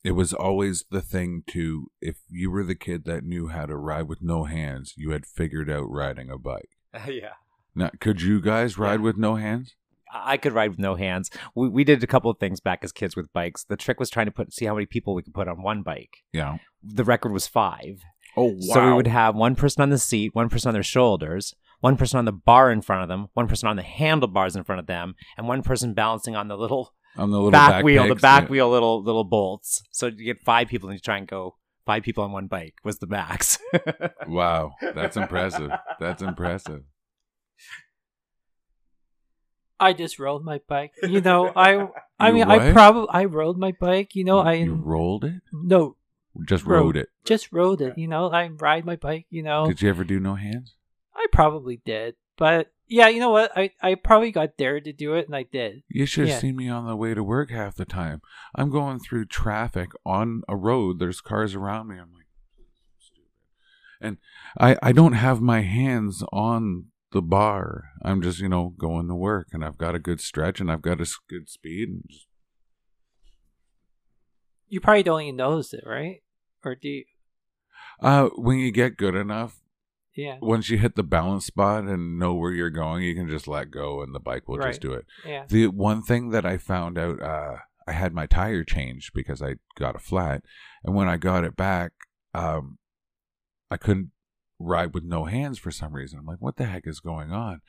it 0.04 0.12
was 0.12 0.32
always 0.32 0.84
the 0.90 1.02
thing 1.02 1.42
to 1.48 1.90
if 2.00 2.16
you 2.30 2.50
were 2.50 2.64
the 2.64 2.74
kid 2.74 3.04
that 3.04 3.24
knew 3.24 3.48
how 3.48 3.66
to 3.66 3.76
ride 3.76 4.08
with 4.08 4.22
no 4.22 4.44
hands, 4.44 4.94
you 4.96 5.10
had 5.10 5.26
figured 5.26 5.68
out 5.70 5.90
riding 5.90 6.30
a 6.30 6.38
bike. 6.38 6.70
yeah. 7.08 7.34
Now, 7.74 7.90
could 8.00 8.22
you 8.22 8.40
guys 8.40 8.78
ride 8.78 9.00
Yeah. 9.00 9.04
with 9.04 9.16
no 9.16 9.34
hands? 9.36 9.74
I 10.12 10.38
could 10.38 10.54
ride 10.54 10.70
with 10.70 10.78
no 10.78 10.94
hands. 10.94 11.30
We, 11.54 11.68
we 11.68 11.84
did 11.84 12.02
a 12.02 12.06
couple 12.06 12.30
of 12.30 12.38
things 12.38 12.60
back 12.60 12.80
as 12.82 12.92
kids 12.92 13.14
with 13.14 13.30
bikes. 13.34 13.64
The 13.64 13.76
trick 13.76 14.00
was 14.00 14.08
trying 14.08 14.24
to 14.26 14.32
put 14.32 14.54
see 14.54 14.64
how 14.64 14.74
many 14.74 14.86
people 14.86 15.14
we 15.14 15.22
could 15.22 15.34
put 15.34 15.48
on 15.48 15.62
one 15.62 15.82
bike. 15.82 16.18
Yeah. 16.32 16.56
The 16.82 17.04
record 17.04 17.32
was 17.32 17.46
five. 17.46 18.02
Oh 18.36 18.52
wow. 18.54 18.74
So 18.74 18.86
we 18.86 18.92
would 18.94 19.06
have 19.08 19.34
one 19.34 19.54
person 19.54 19.82
on 19.82 19.90
the 19.90 19.98
seat, 19.98 20.34
one 20.34 20.48
person 20.48 20.68
on 20.68 20.74
their 20.74 20.82
shoulders, 20.82 21.54
one 21.80 21.96
person 21.96 22.18
on 22.18 22.24
the 22.24 22.32
bar 22.32 22.70
in 22.70 22.82
front 22.82 23.02
of 23.02 23.08
them, 23.08 23.28
one 23.34 23.48
person 23.48 23.68
on 23.68 23.76
the 23.76 23.82
handlebars 23.82 24.56
in 24.56 24.64
front 24.64 24.80
of 24.80 24.86
them, 24.86 25.14
and 25.36 25.46
one 25.46 25.62
person 25.62 25.94
balancing 25.94 26.34
on 26.36 26.48
the 26.48 26.56
little, 26.56 26.92
on 27.16 27.30
the 27.30 27.36
little 27.36 27.50
back, 27.50 27.84
wheel, 27.84 28.06
the 28.08 28.14
back 28.14 28.44
yeah. 28.44 28.48
wheel 28.50 28.70
little 28.70 29.02
little 29.02 29.24
bolts. 29.24 29.82
So 29.92 30.06
you 30.06 30.24
get 30.24 30.40
five 30.42 30.68
people 30.68 30.88
and 30.88 30.96
you 30.96 31.00
try 31.00 31.16
and 31.18 31.26
go 31.26 31.56
five 31.86 32.02
people 32.02 32.22
on 32.24 32.32
one 32.32 32.46
bike 32.48 32.74
was 32.84 32.98
the 32.98 33.06
max. 33.06 33.58
Wow, 34.28 34.72
that's 34.94 35.16
impressive. 35.16 35.70
That's 35.98 36.20
impressive. 36.20 36.82
I 39.80 39.92
just 39.92 40.18
rode 40.18 40.42
my 40.44 40.60
bike. 40.68 40.92
You 41.02 41.20
know, 41.20 41.52
I 41.54 41.86
I 42.18 42.28
You 42.28 42.34
mean, 42.34 42.50
I 42.50 42.72
probably 42.72 43.08
I 43.10 43.24
rode 43.24 43.56
my 43.56 43.72
bike. 43.80 44.14
You 44.14 44.24
know, 44.24 44.38
I 44.40 44.54
you 44.54 44.74
rolled 44.74 45.24
it. 45.24 45.40
no 45.52 45.96
Just 46.46 46.64
Rode. 46.64 46.78
rode 46.84 46.96
it. 46.96 47.08
just 47.24 47.52
rode 47.52 47.80
it. 47.80 47.96
You 47.96 48.08
know, 48.08 48.28
I 48.30 48.48
ride 48.48 48.84
my 48.84 48.96
bike. 48.96 49.26
You 49.30 49.42
know, 49.42 49.66
Did 49.66 49.80
you 49.82 49.88
ever 49.88 50.04
do 50.04 50.18
no 50.20 50.34
hands? 50.34 50.74
I 51.18 51.26
probably 51.32 51.80
did, 51.84 52.14
but 52.36 52.72
yeah, 52.86 53.08
you 53.08 53.20
know 53.20 53.30
what? 53.30 53.50
I 53.56 53.72
I 53.82 53.96
probably 53.96 54.30
got 54.30 54.56
dared 54.56 54.84
to 54.84 54.92
do 54.92 55.14
it, 55.14 55.26
and 55.26 55.34
I 55.36 55.42
did. 55.42 55.82
You 55.88 56.06
should 56.06 56.22
have 56.22 56.30
Yeah. 56.30 56.38
seen 56.40 56.56
me 56.56 56.68
on 56.68 56.86
the 56.86 56.96
way 56.96 57.12
to 57.12 57.22
work 57.24 57.50
half 57.50 57.74
the 57.74 57.84
time. 57.84 58.22
I'm 58.54 58.70
going 58.70 58.98
through 59.00 59.26
traffic 59.26 59.90
on 60.06 60.42
a 60.48 60.56
road. 60.56 60.98
There's 60.98 61.20
cars 61.20 61.54
around 61.54 61.88
me. 61.88 61.96
I'm 61.96 62.12
like, 62.14 62.26
stupid. 62.98 63.30
And 64.00 64.16
I 64.58 64.76
I 64.82 64.92
don't 64.92 65.12
have 65.14 65.40
my 65.42 65.60
hands 65.62 66.22
on 66.32 66.86
the 67.12 67.20
bar. 67.20 67.90
I'm 68.02 68.22
just 68.22 68.38
you 68.38 68.48
know 68.48 68.74
going 68.78 69.08
to 69.08 69.14
work, 69.14 69.48
and 69.52 69.64
I've 69.64 69.78
got 69.78 69.94
a 69.94 69.98
good 69.98 70.20
stretch, 70.20 70.60
and 70.60 70.70
I've 70.70 70.82
got 70.82 71.00
a 71.00 71.10
good 71.28 71.48
speed, 71.50 71.88
and 71.88 72.04
just 72.08 72.26
You 74.68 74.80
probably 74.80 75.02
don't 75.02 75.22
even 75.22 75.36
notice 75.36 75.72
it, 75.74 75.84
right? 75.86 76.22
Or 76.64 76.74
do 76.74 76.88
you? 76.88 77.04
uh 78.00 78.28
when 78.36 78.58
you 78.58 78.70
get 78.70 78.96
good 78.96 79.14
enough. 79.14 79.60
Yeah, 80.18 80.38
Once 80.42 80.68
you 80.68 80.78
hit 80.78 80.96
the 80.96 81.04
balance 81.04 81.46
spot 81.46 81.84
and 81.84 82.18
know 82.18 82.34
where 82.34 82.50
you're 82.52 82.70
going, 82.70 83.04
you 83.04 83.14
can 83.14 83.28
just 83.28 83.46
let 83.46 83.70
go 83.70 84.02
and 84.02 84.12
the 84.12 84.18
bike 84.18 84.48
will 84.48 84.58
Right. 84.58 84.70
just 84.70 84.80
do 84.80 84.92
it. 84.92 85.06
yeah. 85.24 85.44
The 85.48 85.68
one 85.68 86.02
thing 86.02 86.30
that 86.30 86.44
I 86.44 86.58
found 86.58 86.98
out, 86.98 87.22
uh, 87.22 87.58
I 87.86 87.92
had 87.92 88.12
my 88.12 88.26
tire 88.26 88.64
changed 88.64 89.12
because 89.14 89.40
I 89.40 89.54
got 89.78 89.94
a 89.94 90.00
flat, 90.00 90.42
and 90.82 90.94
when 90.96 91.08
I 91.08 91.18
got 91.18 91.44
it 91.44 91.54
back, 91.56 91.92
um, 92.34 92.78
I 93.70 93.76
couldn't 93.76 94.10
ride 94.58 94.92
with 94.92 95.04
no 95.04 95.26
hands 95.26 95.58
for 95.60 95.70
some 95.70 95.92
reason. 95.94 96.18
I'm 96.18 96.26
like, 96.26 96.40
what 96.40 96.56
the 96.56 96.64
heck 96.66 96.86
is 96.88 96.98
going 96.98 97.30
on? 97.30 97.60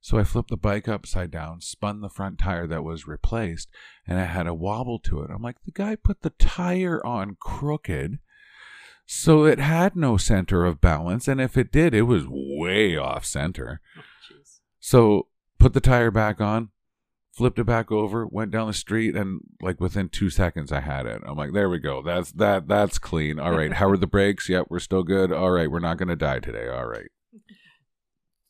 So 0.00 0.16
I 0.18 0.22
flipped 0.24 0.50
the 0.50 0.56
bike 0.56 0.86
upside 0.86 1.32
down, 1.32 1.60
spun 1.60 2.00
the 2.02 2.08
front 2.08 2.38
tire 2.38 2.68
that 2.68 2.84
was 2.84 3.08
replaced, 3.08 3.68
and 4.06 4.20
it 4.20 4.26
had 4.28 4.46
a 4.46 4.54
wobble 4.54 5.00
to 5.00 5.22
it. 5.22 5.30
I'm 5.34 5.42
like, 5.42 5.56
the 5.64 5.72
guy 5.72 5.96
put 5.96 6.22
the 6.22 6.30
tire 6.38 7.04
on 7.04 7.36
crooked. 7.40 8.20
So 9.06 9.44
it 9.44 9.60
had 9.60 9.94
no 9.94 10.16
center 10.16 10.64
of 10.64 10.80
balance, 10.80 11.28
and 11.28 11.40
if 11.40 11.56
it 11.56 11.70
did, 11.70 11.94
it 11.94 12.02
was 12.02 12.24
way 12.26 12.96
off 12.96 13.24
center. 13.24 13.80
Oh, 13.96 14.02
jeez. 14.28 14.58
So 14.80 15.28
put 15.60 15.74
the 15.74 15.80
tire 15.80 16.10
back 16.10 16.40
on, 16.40 16.70
flipped 17.32 17.60
it 17.60 17.64
back 17.64 17.92
over, 17.92 18.26
went 18.26 18.50
down 18.50 18.66
the 18.66 18.72
street, 18.72 19.14
and 19.14 19.42
like 19.62 19.80
within 19.80 20.08
two 20.08 20.28
seconds 20.28 20.72
I 20.72 20.80
had 20.80 21.06
it. 21.06 21.22
I'm 21.24 21.36
like, 21.36 21.52
there 21.52 21.70
we 21.70 21.78
go. 21.78 22.02
That's 22.02 22.32
that 22.32 22.66
that's 22.66 22.98
clean. 22.98 23.38
All 23.38 23.56
right. 23.56 23.74
How 23.74 23.88
are 23.88 23.96
the 23.96 24.08
brakes? 24.08 24.48
Yep, 24.48 24.66
we're 24.70 24.80
still 24.80 25.04
good. 25.04 25.32
All 25.32 25.52
right, 25.52 25.70
we're 25.70 25.78
not 25.78 25.98
gonna 25.98 26.16
die 26.16 26.40
today. 26.40 26.68
All 26.68 26.86
right. 26.86 27.10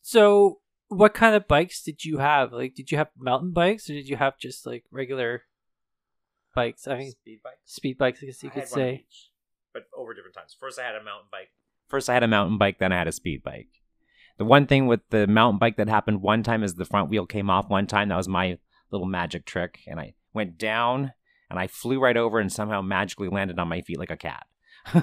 So, 0.01 0.61
what 0.87 1.13
kind 1.13 1.35
of 1.35 1.47
bikes 1.47 1.83
did 1.83 2.03
you 2.03 2.17
have? 2.17 2.51
Like, 2.51 2.73
did 2.73 2.91
you 2.91 2.97
have 2.97 3.09
mountain 3.15 3.51
bikes, 3.51 3.89
or 3.89 3.93
did 3.93 4.09
you 4.09 4.15
have 4.15 4.39
just 4.39 4.65
like 4.65 4.85
regular 4.89 5.43
bikes? 6.55 6.87
I 6.87 6.97
mean, 6.97 7.11
speed 7.11 7.41
bikes. 7.43 7.57
speed 7.65 7.97
bikes, 7.97 8.23
I 8.23 8.25
guess 8.25 8.41
you 8.41 8.49
I 8.49 8.53
could 8.53 8.63
had 8.63 8.71
one 8.71 8.79
of 8.79 8.85
say. 8.87 9.05
But 9.77 9.99
over 9.99 10.13
different 10.13 10.35
times. 10.35 10.55
First, 10.59 10.79
I 10.79 10.83
had 10.83 10.95
a 10.95 11.03
mountain 11.03 11.27
bike. 11.31 11.49
First, 11.87 12.09
I 12.09 12.13
had 12.13 12.23
a 12.23 12.27
mountain 12.27 12.57
bike. 12.57 12.79
Then 12.79 12.91
I 12.91 12.97
had 12.97 13.07
a 13.07 13.11
speed 13.11 13.43
bike. 13.43 13.67
The 14.37 14.45
one 14.45 14.67
thing 14.67 14.87
with 14.87 15.01
the 15.09 15.27
mountain 15.27 15.59
bike 15.59 15.77
that 15.77 15.87
happened 15.87 16.21
one 16.21 16.43
time 16.43 16.63
is 16.63 16.75
the 16.75 16.85
front 16.85 17.09
wheel 17.09 17.25
came 17.25 17.49
off 17.49 17.69
one 17.69 17.87
time. 17.87 18.09
That 18.09 18.17
was 18.17 18.27
my 18.27 18.57
little 18.91 19.07
magic 19.07 19.45
trick, 19.45 19.79
and 19.87 19.99
I 19.99 20.13
went 20.33 20.57
down 20.57 21.13
and 21.49 21.59
I 21.59 21.67
flew 21.67 21.99
right 21.99 22.17
over 22.17 22.39
and 22.39 22.51
somehow 22.51 22.81
magically 22.81 23.29
landed 23.29 23.57
on 23.59 23.67
my 23.67 23.81
feet 23.81 23.99
like 23.99 24.11
a 24.11 24.17
cat. 24.17 24.45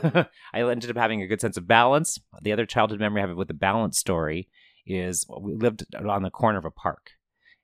I 0.52 0.62
ended 0.62 0.90
up 0.90 0.96
having 0.96 1.22
a 1.22 1.26
good 1.26 1.40
sense 1.40 1.56
of 1.56 1.66
balance. 1.66 2.18
The 2.42 2.52
other 2.52 2.66
childhood 2.66 3.00
memory 3.00 3.22
I 3.22 3.26
have 3.26 3.36
with 3.36 3.48
the 3.48 3.54
balance 3.54 3.98
story 3.98 4.48
is 4.86 5.26
we 5.40 5.54
lived 5.54 5.84
on 5.96 6.22
the 6.22 6.30
corner 6.30 6.58
of 6.58 6.64
a 6.64 6.70
park, 6.70 7.10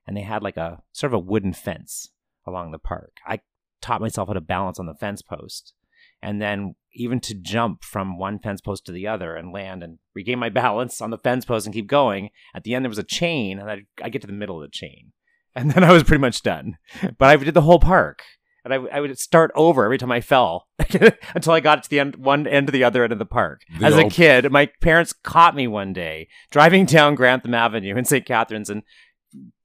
and 0.07 0.15
they 0.15 0.21
had 0.21 0.43
like 0.43 0.57
a 0.57 0.81
sort 0.91 1.13
of 1.13 1.17
a 1.17 1.19
wooden 1.19 1.53
fence 1.53 2.09
along 2.45 2.71
the 2.71 2.79
park. 2.79 3.17
I 3.25 3.41
taught 3.81 4.01
myself 4.01 4.27
how 4.27 4.33
to 4.33 4.41
balance 4.41 4.79
on 4.79 4.87
the 4.87 4.95
fence 4.95 5.21
post, 5.21 5.73
and 6.21 6.41
then 6.41 6.75
even 6.93 7.19
to 7.21 7.33
jump 7.33 7.83
from 7.83 8.17
one 8.17 8.39
fence 8.39 8.61
post 8.61 8.85
to 8.85 8.91
the 8.91 9.07
other 9.07 9.35
and 9.35 9.53
land 9.53 9.81
and 9.81 9.99
regain 10.13 10.39
my 10.39 10.49
balance 10.49 11.01
on 11.01 11.09
the 11.09 11.17
fence 11.17 11.45
post 11.45 11.65
and 11.65 11.73
keep 11.73 11.87
going. 11.87 12.29
At 12.53 12.63
the 12.63 12.75
end, 12.75 12.83
there 12.83 12.89
was 12.89 12.97
a 12.97 13.03
chain, 13.03 13.59
and 13.59 13.69
I 13.69 13.83
I 14.01 14.09
get 14.09 14.21
to 14.21 14.27
the 14.27 14.33
middle 14.33 14.61
of 14.61 14.69
the 14.69 14.75
chain, 14.75 15.13
and 15.55 15.71
then 15.71 15.83
I 15.83 15.91
was 15.91 16.03
pretty 16.03 16.21
much 16.21 16.43
done. 16.43 16.77
But 17.17 17.29
I 17.29 17.35
did 17.37 17.53
the 17.53 17.61
whole 17.61 17.79
park. 17.79 18.23
And 18.63 18.75
I, 18.75 18.77
I 18.95 18.99
would 18.99 19.17
start 19.17 19.49
over 19.55 19.85
every 19.85 19.97
time 19.97 20.11
I 20.11 20.21
fell 20.21 20.67
until 21.33 21.53
I 21.53 21.61
got 21.61 21.81
to 21.81 21.89
the 21.89 21.99
end, 21.99 22.17
one 22.17 22.45
end 22.45 22.67
to 22.67 22.71
the 22.71 22.83
other 22.83 23.03
end 23.03 23.11
of 23.11 23.17
the 23.17 23.25
park. 23.25 23.63
The 23.79 23.87
As 23.87 23.97
a 23.97 24.07
kid, 24.07 24.51
my 24.51 24.67
parents 24.81 25.13
caught 25.13 25.55
me 25.55 25.65
one 25.65 25.93
day 25.93 26.27
driving 26.51 26.85
down 26.85 27.15
Grantham 27.15 27.55
Avenue 27.55 27.97
in 27.97 28.05
St. 28.05 28.23
Catharines 28.23 28.69
and 28.69 28.83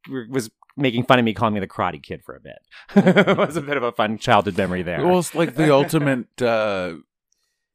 was 0.09 0.51
making 0.77 1.05
fun 1.05 1.19
of 1.19 1.25
me, 1.25 1.33
calling 1.35 1.55
me 1.55 1.61
the 1.61 1.67
karate 1.69 2.03
kid 2.03 2.23
for 2.25 2.37
a 2.37 2.41
bit. 2.41 2.59
it 3.29 3.37
was 3.37 3.57
a 3.57 3.61
bit 3.63 3.77
of 3.77 3.83
a 3.83 3.93
fun 3.93 4.19
childhood 4.19 4.57
memory 4.57 4.83
there. 4.83 5.05
Well, 5.07 5.19
it's 5.19 5.35
like 5.35 5.55
the 5.57 5.71
ultimate 5.75 6.41
uh, 6.43 6.95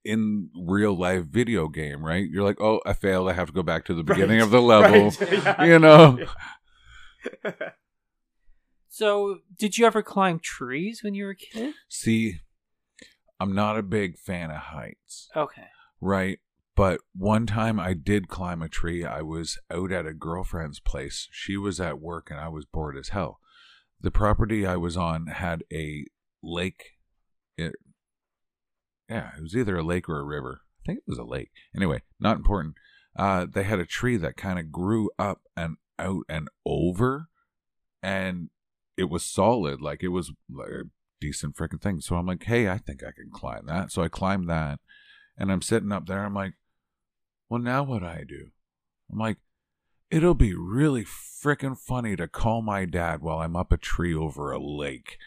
in 0.06 0.50
real 0.56 0.98
life 0.98 1.26
video 1.26 1.68
game, 1.68 2.04
right? 2.06 2.28
You're 2.30 2.44
like, 2.44 2.62
oh, 2.62 2.82
I 2.86 2.94
failed. 2.94 3.30
I 3.30 3.34
have 3.34 3.48
to 3.48 3.54
go 3.54 3.64
back 3.64 3.86
to 3.86 3.94
the 3.94 4.04
beginning 4.04 4.38
Right. 4.38 4.44
of 4.44 4.52
the 4.52 4.62
level. 4.62 5.10
Right. 5.10 5.32
Yeah. 5.32 5.64
You 5.66 5.80
know. 5.80 6.20
So, 8.90 9.40
did 9.58 9.78
you 9.78 9.86
ever 9.86 10.02
climb 10.04 10.40
trees 10.40 11.02
when 11.04 11.14
you 11.14 11.24
were 11.26 11.32
a 11.32 11.36
kid? 11.36 11.74
See, 11.88 12.40
I'm 13.40 13.56
not 13.56 13.78
a 13.78 13.84
big 13.84 14.18
fan 14.18 14.52
of 14.52 14.58
heights. 14.58 15.30
Okay. 15.36 15.68
Right. 16.02 16.40
But 16.76 17.02
one 17.14 17.46
time 17.46 17.80
I 17.80 17.94
did 17.94 18.28
climb 18.28 18.62
a 18.62 18.70
tree. 18.70 19.04
I 19.04 19.22
was 19.22 19.60
out 19.70 19.92
at 19.92 20.06
a 20.06 20.14
girlfriend's 20.14 20.80
place. 20.80 21.28
She 21.32 21.58
was 21.58 21.80
at 21.80 22.00
work 22.00 22.30
and 22.32 22.40
I 22.40 22.48
was 22.48 22.66
bored 22.66 22.98
as 22.98 23.10
hell. 23.10 23.40
The 24.00 24.12
property 24.12 24.66
I 24.66 24.78
was 24.78 24.96
on 24.96 25.28
had 25.28 25.64
a 25.72 26.06
lake. 26.42 26.92
It, 27.58 27.74
yeah, 29.10 29.32
it 29.38 29.44
was 29.44 29.56
either 29.56 29.78
a 29.78 29.84
lake 29.84 30.08
or 30.08 30.20
a 30.20 30.26
river. 30.26 30.62
I 30.82 30.82
think 30.86 31.00
it 31.00 31.10
was 31.10 31.20
a 31.20 31.24
lake. 31.24 31.52
Anyway, 31.76 32.02
not 32.20 32.38
important. 32.38 32.76
Uh, 33.16 33.46
they 33.52 33.64
had 33.64 33.80
a 33.80 33.86
tree 33.86 34.18
that 34.18 34.38
kind 34.38 34.58
of 34.58 34.72
grew 34.72 35.12
up 35.20 35.42
and 35.56 35.76
out 36.00 36.24
and 36.30 36.48
over, 36.66 37.28
and 38.02 38.50
it 38.98 39.10
was 39.10 39.24
solid. 39.24 39.82
Like 39.82 40.02
it 40.02 40.08
was 40.08 40.32
like 40.50 40.70
a 40.70 40.84
decent 41.20 41.56
freaking 41.56 41.82
thing. 41.82 42.00
So 42.00 42.16
I'm 42.16 42.26
like, 42.26 42.44
hey, 42.44 42.70
I 42.70 42.78
think 42.78 43.04
I 43.04 43.12
can 43.12 43.30
climb 43.32 43.66
that. 43.68 43.92
So 43.92 44.02
I 44.02 44.08
climbed 44.08 44.50
that 44.50 44.80
and 45.38 45.52
I'm 45.52 45.62
sitting 45.62 45.92
up 45.92 46.08
there. 46.08 46.24
I'm 46.24 46.34
like, 46.34 46.54
well, 47.52 47.60
now 47.60 47.84
what 47.84 48.02
I 48.02 48.24
do? 48.26 48.48
I'm 49.12 49.20
like, 49.20 49.36
it'll 50.10 50.36
be 50.36 50.56
really 50.56 51.04
freaking 51.04 51.78
funny 51.78 52.16
to 52.16 52.30
call 52.30 52.62
my 52.62 52.86
dad 52.86 53.22
while 53.22 53.40
I'm 53.40 53.58
up 53.58 53.74
a 53.74 53.78
tree 53.78 54.16
over 54.16 54.54
a 54.54 54.58
lake. 54.58 55.18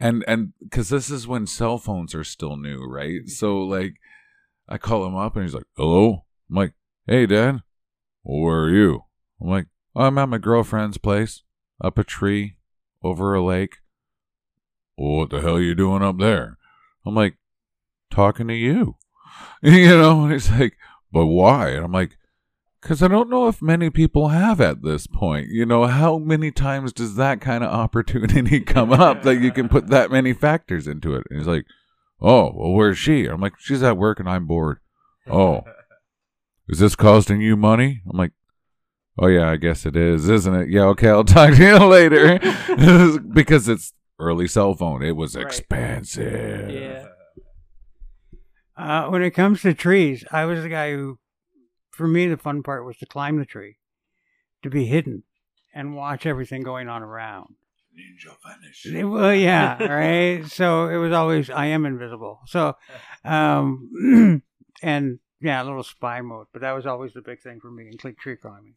And 0.00 0.24
and 0.26 0.52
cuz 0.72 0.88
this 0.88 1.10
is 1.10 1.28
when 1.28 1.46
cell 1.46 1.78
phones 1.78 2.12
are 2.12 2.24
still 2.24 2.56
new, 2.56 2.82
right? 2.84 3.28
So 3.28 3.60
mm-hmm. 3.60 3.70
like 3.70 4.00
I 4.68 4.78
call 4.78 5.06
him 5.06 5.14
up 5.14 5.36
and 5.36 5.44
he's 5.44 5.54
like, 5.54 5.68
"Hello?" 5.76 6.24
I'm 6.50 6.56
like, 6.56 6.72
"Hey 7.06 7.24
dad. 7.26 7.62
Where 8.22 8.62
are 8.64 8.70
you?" 8.70 9.04
I'm 9.40 9.48
like, 9.48 9.68
"I'm 9.94 10.18
at 10.18 10.28
my 10.28 10.38
girlfriend's 10.38 10.98
place, 10.98 11.44
up 11.80 11.98
a 11.98 12.04
tree 12.04 12.56
over 13.00 13.32
a 13.32 13.44
lake." 13.44 13.76
What 14.96 15.30
the 15.30 15.40
hell 15.40 15.54
are 15.54 15.62
you 15.62 15.76
doing 15.76 16.02
up 16.02 16.18
there? 16.18 16.58
I'm 17.06 17.14
like, 17.14 17.36
talking 18.10 18.48
to 18.48 18.54
you. 18.54 18.96
You 19.62 19.98
know, 19.98 20.22
and 20.22 20.32
he's 20.32 20.50
like, 20.50 20.76
but 21.12 21.26
why? 21.26 21.70
And 21.70 21.84
I'm 21.84 21.92
like, 21.92 22.16
because 22.80 23.02
I 23.02 23.08
don't 23.08 23.28
know 23.30 23.48
if 23.48 23.60
many 23.60 23.90
people 23.90 24.28
have 24.28 24.60
at 24.60 24.82
this 24.82 25.06
point. 25.08 25.48
You 25.48 25.66
know, 25.66 25.86
how 25.86 26.18
many 26.18 26.50
times 26.52 26.92
does 26.92 27.16
that 27.16 27.40
kind 27.40 27.64
of 27.64 27.72
opportunity 27.72 28.60
come 28.74 28.92
up 28.92 29.22
that 29.24 29.40
you 29.40 29.50
can 29.50 29.68
put 29.68 29.88
that 29.88 30.10
many 30.12 30.32
factors 30.32 30.86
into 30.86 31.14
it? 31.14 31.24
And 31.28 31.38
he's 31.38 31.48
like, 31.48 31.64
oh, 32.20 32.52
well, 32.54 32.72
where's 32.72 32.98
she? 32.98 33.26
I'm 33.26 33.40
like, 33.40 33.54
she's 33.58 33.82
at 33.82 33.96
work 33.96 34.20
and 34.20 34.28
I'm 34.28 34.46
bored. 34.46 34.78
Oh, 35.28 35.62
is 36.68 36.78
this 36.78 36.94
costing 36.94 37.40
you 37.40 37.56
money? 37.56 38.02
I'm 38.08 38.16
like, 38.16 38.32
oh, 39.18 39.26
yeah, 39.26 39.50
I 39.50 39.56
guess 39.56 39.84
it 39.84 39.96
is, 39.96 40.28
isn't 40.28 40.54
it? 40.54 40.68
Yeah, 40.68 40.84
okay, 40.84 41.08
I'll 41.08 41.24
talk 41.24 41.54
to 41.54 41.64
you 41.66 41.78
later. 41.78 42.38
because 43.32 43.68
it's 43.68 43.92
early 44.20 44.46
cell 44.46 44.74
phone. 44.74 45.02
It 45.02 45.16
was 45.16 45.34
Right. 45.34 45.44
expensive. 45.46 46.70
Yeah. 46.70 47.07
Uh, 48.78 49.08
when 49.08 49.22
it 49.22 49.32
comes 49.32 49.62
to 49.62 49.74
trees, 49.74 50.24
I 50.30 50.44
was 50.44 50.62
the 50.62 50.68
guy 50.68 50.92
who, 50.92 51.18
for 51.90 52.06
me, 52.06 52.28
the 52.28 52.36
fun 52.36 52.62
part 52.62 52.86
was 52.86 52.96
to 52.98 53.06
climb 53.06 53.38
the 53.38 53.44
tree, 53.44 53.78
to 54.62 54.70
be 54.70 54.86
hidden, 54.86 55.24
and 55.74 55.96
watch 55.96 56.26
everything 56.26 56.62
going 56.62 56.88
on 56.88 57.02
around. 57.02 57.56
Ninja 57.98 58.36
vanish. 58.44 59.04
Well, 59.04 59.34
yeah, 59.34 59.82
right. 59.84 60.46
So 60.50 60.86
it 60.88 60.96
was 60.96 61.12
always 61.12 61.50
I 61.50 61.66
am 61.66 61.84
invisible. 61.84 62.40
So, 62.46 62.76
um, 63.24 64.42
and 64.82 65.18
yeah, 65.40 65.62
a 65.62 65.64
little 65.64 65.82
spy 65.82 66.20
mode. 66.20 66.46
But 66.52 66.62
that 66.62 66.72
was 66.72 66.86
always 66.86 67.12
the 67.14 67.22
big 67.22 67.42
thing 67.42 67.58
for 67.60 67.72
me 67.72 67.88
in 67.90 67.98
tree 67.98 68.36
climbing. 68.36 68.74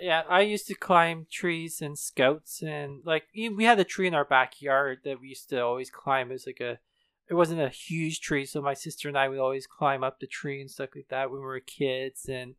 Yeah, 0.00 0.22
I 0.28 0.40
used 0.40 0.66
to 0.68 0.74
climb 0.74 1.26
trees 1.30 1.80
and 1.80 1.98
scouts, 1.98 2.62
and 2.62 3.02
like 3.04 3.24
we 3.34 3.64
had 3.64 3.78
a 3.78 3.84
tree 3.84 4.08
in 4.08 4.14
our 4.14 4.24
backyard 4.24 5.00
that 5.04 5.20
we 5.20 5.28
used 5.28 5.50
to 5.50 5.60
always 5.60 5.90
climb. 5.90 6.30
It 6.30 6.34
was 6.34 6.46
like 6.46 6.60
a, 6.60 6.78
it 7.28 7.34
wasn't 7.34 7.60
a 7.60 7.70
huge 7.70 8.20
tree, 8.20 8.44
so 8.44 8.60
my 8.60 8.74
sister 8.74 9.08
and 9.08 9.16
I 9.16 9.28
would 9.28 9.38
always 9.38 9.66
climb 9.66 10.04
up 10.04 10.20
the 10.20 10.26
tree 10.26 10.60
and 10.60 10.70
stuff 10.70 10.90
like 10.94 11.08
that 11.08 11.30
when 11.30 11.40
we 11.40 11.46
were 11.46 11.60
kids. 11.60 12.28
And 12.28 12.54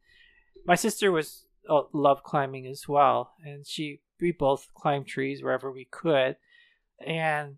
my 0.66 0.76
sister 0.76 1.12
was 1.12 1.46
uh, 1.70 1.84
loved 1.94 2.24
climbing 2.24 2.66
as 2.66 2.88
well, 2.88 3.34
and 3.44 3.66
she 3.66 4.02
we 4.20 4.32
both 4.32 4.68
climbed 4.74 5.08
trees 5.08 5.44
wherever 5.44 5.72
we 5.72 5.86
could. 5.86 6.38
And 7.06 7.58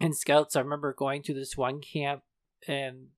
in 0.00 0.12
scouts, 0.12 0.56
I 0.56 0.60
remember 0.60 0.92
going 0.92 1.22
to 1.22 1.34
this 1.34 1.56
one 1.56 1.80
camp, 1.80 2.22
and 2.66 3.08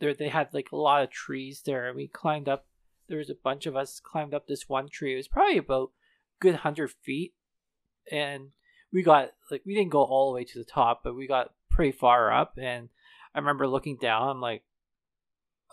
there 0.00 0.14
they 0.14 0.28
had 0.28 0.52
like 0.52 0.70
a 0.72 0.76
lot 0.76 1.02
of 1.02 1.10
trees 1.10 1.62
there, 1.64 1.88
and 1.88 1.96
we 1.96 2.08
climbed 2.08 2.48
up 2.48 2.66
there 3.08 3.18
was 3.18 3.30
a 3.30 3.34
bunch 3.34 3.66
of 3.66 3.76
us 3.76 4.00
climbed 4.00 4.34
up 4.34 4.46
this 4.46 4.68
one 4.68 4.88
tree. 4.88 5.14
It 5.14 5.16
was 5.16 5.28
probably 5.28 5.58
about 5.58 5.92
good 6.40 6.56
hundred 6.56 6.90
feet, 7.02 7.34
and 8.10 8.50
we 8.92 9.02
got 9.02 9.32
like 9.50 9.62
we 9.64 9.74
didn't 9.74 9.92
go 9.92 10.02
all 10.02 10.30
the 10.30 10.36
way 10.36 10.44
to 10.44 10.58
the 10.58 10.64
top, 10.64 11.00
but 11.02 11.16
we 11.16 11.26
got 11.26 11.52
pretty 11.74 11.92
far 11.92 12.32
up. 12.32 12.54
And 12.60 12.88
I 13.34 13.38
remember 13.38 13.66
looking 13.66 13.96
down. 13.96 14.28
I'm 14.28 14.40
like, 14.40 14.62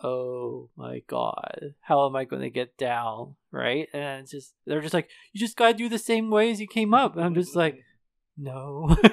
oh 0.04 0.70
my 0.76 1.02
god, 1.08 1.76
how 1.82 2.08
am 2.08 2.16
I 2.16 2.26
going 2.26 2.42
to 2.42 2.50
get 2.50 2.78
down? 2.78 3.36
Right? 3.52 3.88
And 3.94 4.24
it's 4.24 4.32
just 4.32 4.54
they're 4.66 4.82
just 4.82 4.94
like, 4.94 5.10
you 5.32 5.40
just 5.40 5.58
gotta 5.58 5.74
do 5.74 5.90
the 5.90 6.00
same 6.00 6.30
way 6.30 6.52
as 6.52 6.60
you 6.60 6.68
came 6.68 6.94
up. 6.94 7.16
And 7.16 7.24
I'm 7.26 7.36
just 7.36 7.56
like, 7.56 7.80
no, 8.38 8.96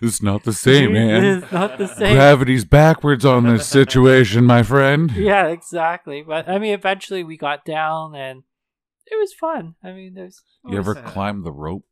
it's 0.00 0.22
not 0.22 0.44
the 0.44 0.52
same, 0.68 0.92
man. 0.92 1.24
it's 1.42 1.52
not 1.52 1.76
the 1.78 1.88
same. 1.88 2.14
Gravity's 2.14 2.64
backwards 2.64 3.24
on 3.24 3.44
this 3.44 3.66
situation, 3.66 4.44
my 4.44 4.62
friend. 4.62 5.10
yeah, 5.16 5.48
exactly. 5.48 6.22
But 6.22 6.48
I 6.48 6.58
mean, 6.58 6.72
eventually 6.72 7.24
we 7.24 7.36
got 7.36 7.64
down, 7.64 8.14
and 8.14 8.44
it 9.06 9.18
was 9.18 9.34
fun. 9.34 9.74
I 9.82 9.92
mean, 9.92 10.14
there's 10.14 10.40
You 10.64 10.78
ever 10.78 10.94
climb 10.94 11.42
the 11.42 11.52
rope? 11.52 11.84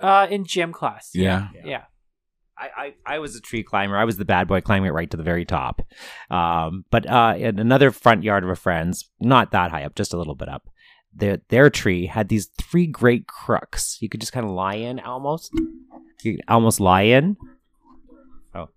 uh 0.00 0.26
in 0.30 0.46
gym 0.46 0.72
class. 0.72 1.10
Yeah. 1.12 1.48
yeah. 1.62 1.82
I, 2.60 2.68
I, 2.76 2.94
I 3.14 3.18
was 3.20 3.34
a 3.34 3.40
tree 3.40 3.62
climber. 3.62 3.96
I 3.96 4.04
was 4.04 4.18
the 4.18 4.24
bad 4.24 4.46
boy 4.46 4.60
climbing 4.60 4.88
it 4.88 4.92
right 4.92 5.10
to 5.10 5.16
the 5.16 5.22
very 5.22 5.46
top. 5.46 5.80
Um, 6.30 6.84
but 6.90 7.08
uh, 7.08 7.34
in 7.38 7.58
another 7.58 7.90
front 7.90 8.22
yard 8.22 8.44
of 8.44 8.50
a 8.50 8.56
friend's, 8.56 9.08
not 9.18 9.52
that 9.52 9.70
high 9.70 9.84
up, 9.84 9.94
just 9.94 10.12
a 10.12 10.18
little 10.18 10.34
bit 10.34 10.48
up, 10.48 10.68
their 11.14 11.40
their 11.48 11.70
tree 11.70 12.06
had 12.06 12.28
these 12.28 12.46
three 12.60 12.86
great 12.86 13.26
crooks. 13.26 13.98
You 14.00 14.08
could 14.08 14.20
just 14.20 14.32
kind 14.32 14.44
of 14.44 14.52
lie 14.52 14.74
in 14.74 15.00
almost. 15.00 15.52
You 16.22 16.36
could 16.36 16.44
almost 16.48 16.80
lie 16.80 17.02
in. 17.02 17.36
Oh, 18.54 18.68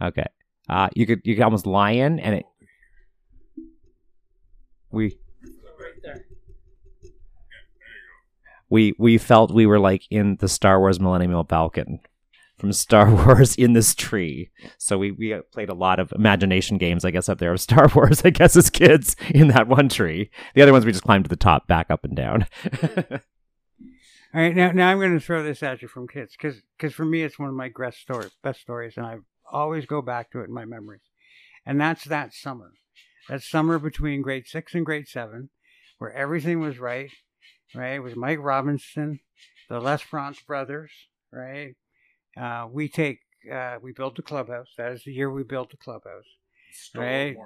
okay. 0.00 0.26
Uh, 0.68 0.88
you 0.94 1.04
could 1.04 1.20
you 1.24 1.34
could 1.34 1.44
almost 1.44 1.66
lie 1.66 1.90
in, 1.90 2.20
and 2.20 2.36
it. 2.36 2.46
We 4.90 5.18
we 8.70 8.94
we 8.98 9.18
felt 9.18 9.50
we 9.50 9.66
were 9.66 9.80
like 9.80 10.04
in 10.10 10.36
the 10.36 10.48
Star 10.48 10.78
Wars 10.78 11.00
Millennium 11.00 11.44
Falcon 11.46 12.00
from 12.62 12.72
Star 12.72 13.10
Wars 13.26 13.56
in 13.56 13.72
this 13.72 13.92
tree. 13.92 14.52
So 14.78 14.96
we 14.96 15.10
we 15.10 15.36
played 15.52 15.68
a 15.68 15.74
lot 15.74 15.98
of 15.98 16.12
imagination 16.12 16.78
games, 16.78 17.04
I 17.04 17.10
guess, 17.10 17.28
up 17.28 17.38
there 17.38 17.52
of 17.52 17.60
Star 17.68 17.90
Wars, 17.92 18.22
I 18.24 18.30
guess, 18.30 18.56
as 18.56 18.70
kids 18.70 19.16
in 19.30 19.48
that 19.48 19.66
one 19.66 19.88
tree. 19.88 20.30
The 20.54 20.62
other 20.62 20.72
ones 20.72 20.86
we 20.86 20.92
just 20.92 21.02
climbed 21.02 21.24
to 21.24 21.28
the 21.28 21.34
top, 21.34 21.66
back 21.66 21.90
up 21.90 22.04
and 22.04 22.14
down. 22.14 22.46
All 24.34 24.40
right, 24.40 24.54
now 24.54 24.70
now 24.70 24.90
I'm 24.90 25.00
going 25.00 25.18
to 25.18 25.24
throw 25.24 25.42
this 25.42 25.62
at 25.62 25.82
you 25.82 25.88
from 25.88 26.06
kids 26.06 26.36
because 26.40 26.94
for 26.94 27.04
me 27.04 27.24
it's 27.24 27.38
one 27.38 27.48
of 27.48 27.54
my 27.56 27.68
best 27.76 27.98
stories, 27.98 28.30
best 28.44 28.60
stories, 28.60 28.96
and 28.96 29.04
I 29.04 29.16
always 29.50 29.84
go 29.84 30.00
back 30.00 30.30
to 30.30 30.40
it 30.40 30.44
in 30.44 30.54
my 30.54 30.64
memories. 30.64 31.02
And 31.66 31.80
that's 31.80 32.04
that 32.04 32.32
summer, 32.32 32.70
that 33.28 33.42
summer 33.42 33.80
between 33.80 34.22
grade 34.22 34.46
six 34.46 34.72
and 34.72 34.86
grade 34.86 35.08
seven, 35.08 35.50
where 35.98 36.12
everything 36.12 36.60
was 36.60 36.78
right. 36.78 37.10
Right, 37.74 37.94
it 37.94 38.00
was 38.00 38.14
Mike 38.14 38.38
Robinson, 38.40 39.18
the 39.68 39.80
Les 39.80 40.04
Bronx 40.04 40.40
brothers. 40.42 40.92
Right, 41.32 41.74
uh, 42.36 42.66
we 42.70 42.88
take 42.88 43.20
uh, 43.52 43.76
we 43.82 43.92
built 43.92 44.16
the 44.16 44.22
clubhouse. 44.22 44.68
That 44.78 44.92
is 44.92 45.02
the 45.04 45.12
year 45.12 45.30
we 45.30 45.42
built 45.42 45.70
the 45.70 45.76
clubhouse. 45.76 46.24
Right. 46.94 47.36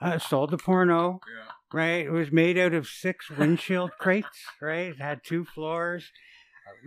Uh, 0.00 0.18
sold 0.18 0.50
the 0.50 0.58
porno. 0.58 1.20
Yeah. 1.26 1.50
Right. 1.72 2.04
It 2.06 2.10
was 2.10 2.30
made 2.30 2.58
out 2.58 2.74
of 2.74 2.86
six 2.86 3.30
windshield 3.30 3.92
crates. 3.98 4.28
Right. 4.60 4.88
It 4.88 5.00
had 5.00 5.20
two 5.24 5.44
floors. 5.44 6.10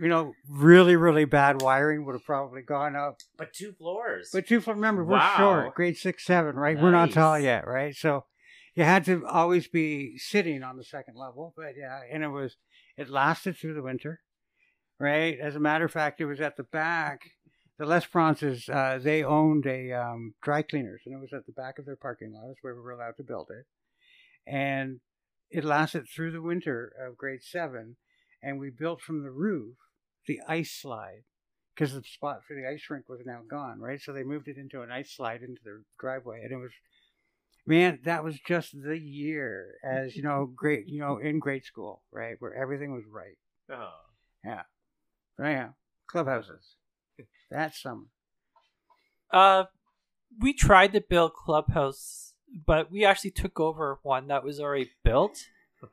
You 0.00 0.08
know, 0.08 0.34
really, 0.48 0.96
really 0.96 1.24
bad 1.24 1.62
wiring 1.62 2.04
would 2.04 2.12
have 2.14 2.24
probably 2.24 2.62
gone 2.62 2.94
up. 2.96 3.16
But 3.36 3.52
two 3.52 3.72
floors. 3.72 4.30
But 4.32 4.46
two 4.46 4.60
floor. 4.60 4.74
Remember, 4.76 5.04
we're 5.04 5.16
Wow. 5.18 5.34
short. 5.36 5.74
Grade 5.74 5.96
six, 5.96 6.24
seven. 6.24 6.56
Right. 6.56 6.80
We're 6.80 6.90
not 6.90 7.12
tall 7.12 7.38
yet. 7.38 7.66
Right. 7.66 7.94
So 7.94 8.24
you 8.74 8.84
had 8.84 9.04
to 9.06 9.26
always 9.26 9.66
be 9.68 10.18
sitting 10.18 10.62
on 10.62 10.76
the 10.76 10.84
second 10.84 11.14
level. 11.16 11.54
But 11.56 11.74
yeah, 11.76 12.00
and 12.10 12.22
it 12.22 12.28
was 12.28 12.56
it 12.96 13.08
lasted 13.08 13.56
through 13.56 13.74
the 13.74 13.82
winter. 13.82 14.20
Right. 15.00 15.38
As 15.38 15.54
a 15.54 15.60
matter 15.60 15.84
of 15.84 15.92
fact, 15.92 16.20
it 16.20 16.26
was 16.26 16.40
at 16.40 16.56
the 16.56 16.64
back. 16.64 17.20
The 17.78 17.86
Les 17.86 18.04
Bronces, 18.06 18.68
uh, 18.68 18.98
they 19.00 19.22
owned 19.22 19.64
a 19.66 19.92
um, 19.92 20.34
dry 20.42 20.62
cleaners, 20.62 21.02
and 21.06 21.14
it 21.14 21.20
was 21.20 21.32
at 21.32 21.46
the 21.46 21.52
back 21.52 21.78
of 21.78 21.86
their 21.86 21.94
parking 21.94 22.32
lot. 22.32 22.48
That's 22.48 22.58
where 22.62 22.74
we 22.74 22.80
were 22.80 22.90
allowed 22.90 23.16
to 23.18 23.22
build 23.22 23.50
it. 23.50 23.66
And 24.50 24.98
it 25.50 25.64
lasted 25.64 26.08
through 26.08 26.32
the 26.32 26.42
winter 26.42 26.92
of 27.00 27.16
grade 27.16 27.42
seven. 27.42 27.96
And 28.42 28.58
we 28.58 28.70
built 28.70 29.00
from 29.00 29.22
the 29.22 29.30
roof 29.30 29.76
the 30.26 30.40
ice 30.48 30.72
slide 30.72 31.22
because 31.74 31.94
the 31.94 32.02
spot 32.02 32.40
for 32.46 32.54
the 32.54 32.68
ice 32.68 32.84
rink 32.90 33.08
was 33.08 33.20
now 33.24 33.40
gone, 33.48 33.80
right? 33.80 34.00
So 34.00 34.12
they 34.12 34.24
moved 34.24 34.48
it 34.48 34.56
into 34.56 34.82
an 34.82 34.90
ice 34.90 35.12
slide 35.14 35.42
into 35.42 35.60
their 35.64 35.82
driveway, 36.00 36.42
and 36.42 36.52
it 36.52 36.56
was, 36.56 36.72
man, 37.66 38.00
that 38.04 38.24
was 38.24 38.38
just 38.40 38.74
the 38.80 38.98
year 38.98 39.76
as 39.84 40.16
you 40.16 40.22
know, 40.22 40.50
great, 40.54 40.88
you 40.88 41.00
know, 41.00 41.18
in 41.18 41.38
grade 41.38 41.64
school, 41.64 42.02
right, 42.12 42.34
where 42.40 42.54
everything 42.54 42.92
was 42.92 43.04
right. 43.08 43.38
Oh. 43.70 43.90
Yeah. 44.44 44.62
Yeah, 45.38 45.68
clubhouses. 46.06 46.74
That 47.50 47.74
summer. 47.74 48.04
Uh, 49.32 49.64
we 50.40 50.52
tried 50.52 50.92
to 50.92 51.00
build 51.00 51.32
clubhouse, 51.34 52.34
but 52.66 52.90
we 52.90 53.04
actually 53.04 53.30
took 53.30 53.58
over 53.60 53.98
one 54.02 54.28
that 54.28 54.44
was 54.44 54.60
already 54.60 54.90
built. 55.04 55.38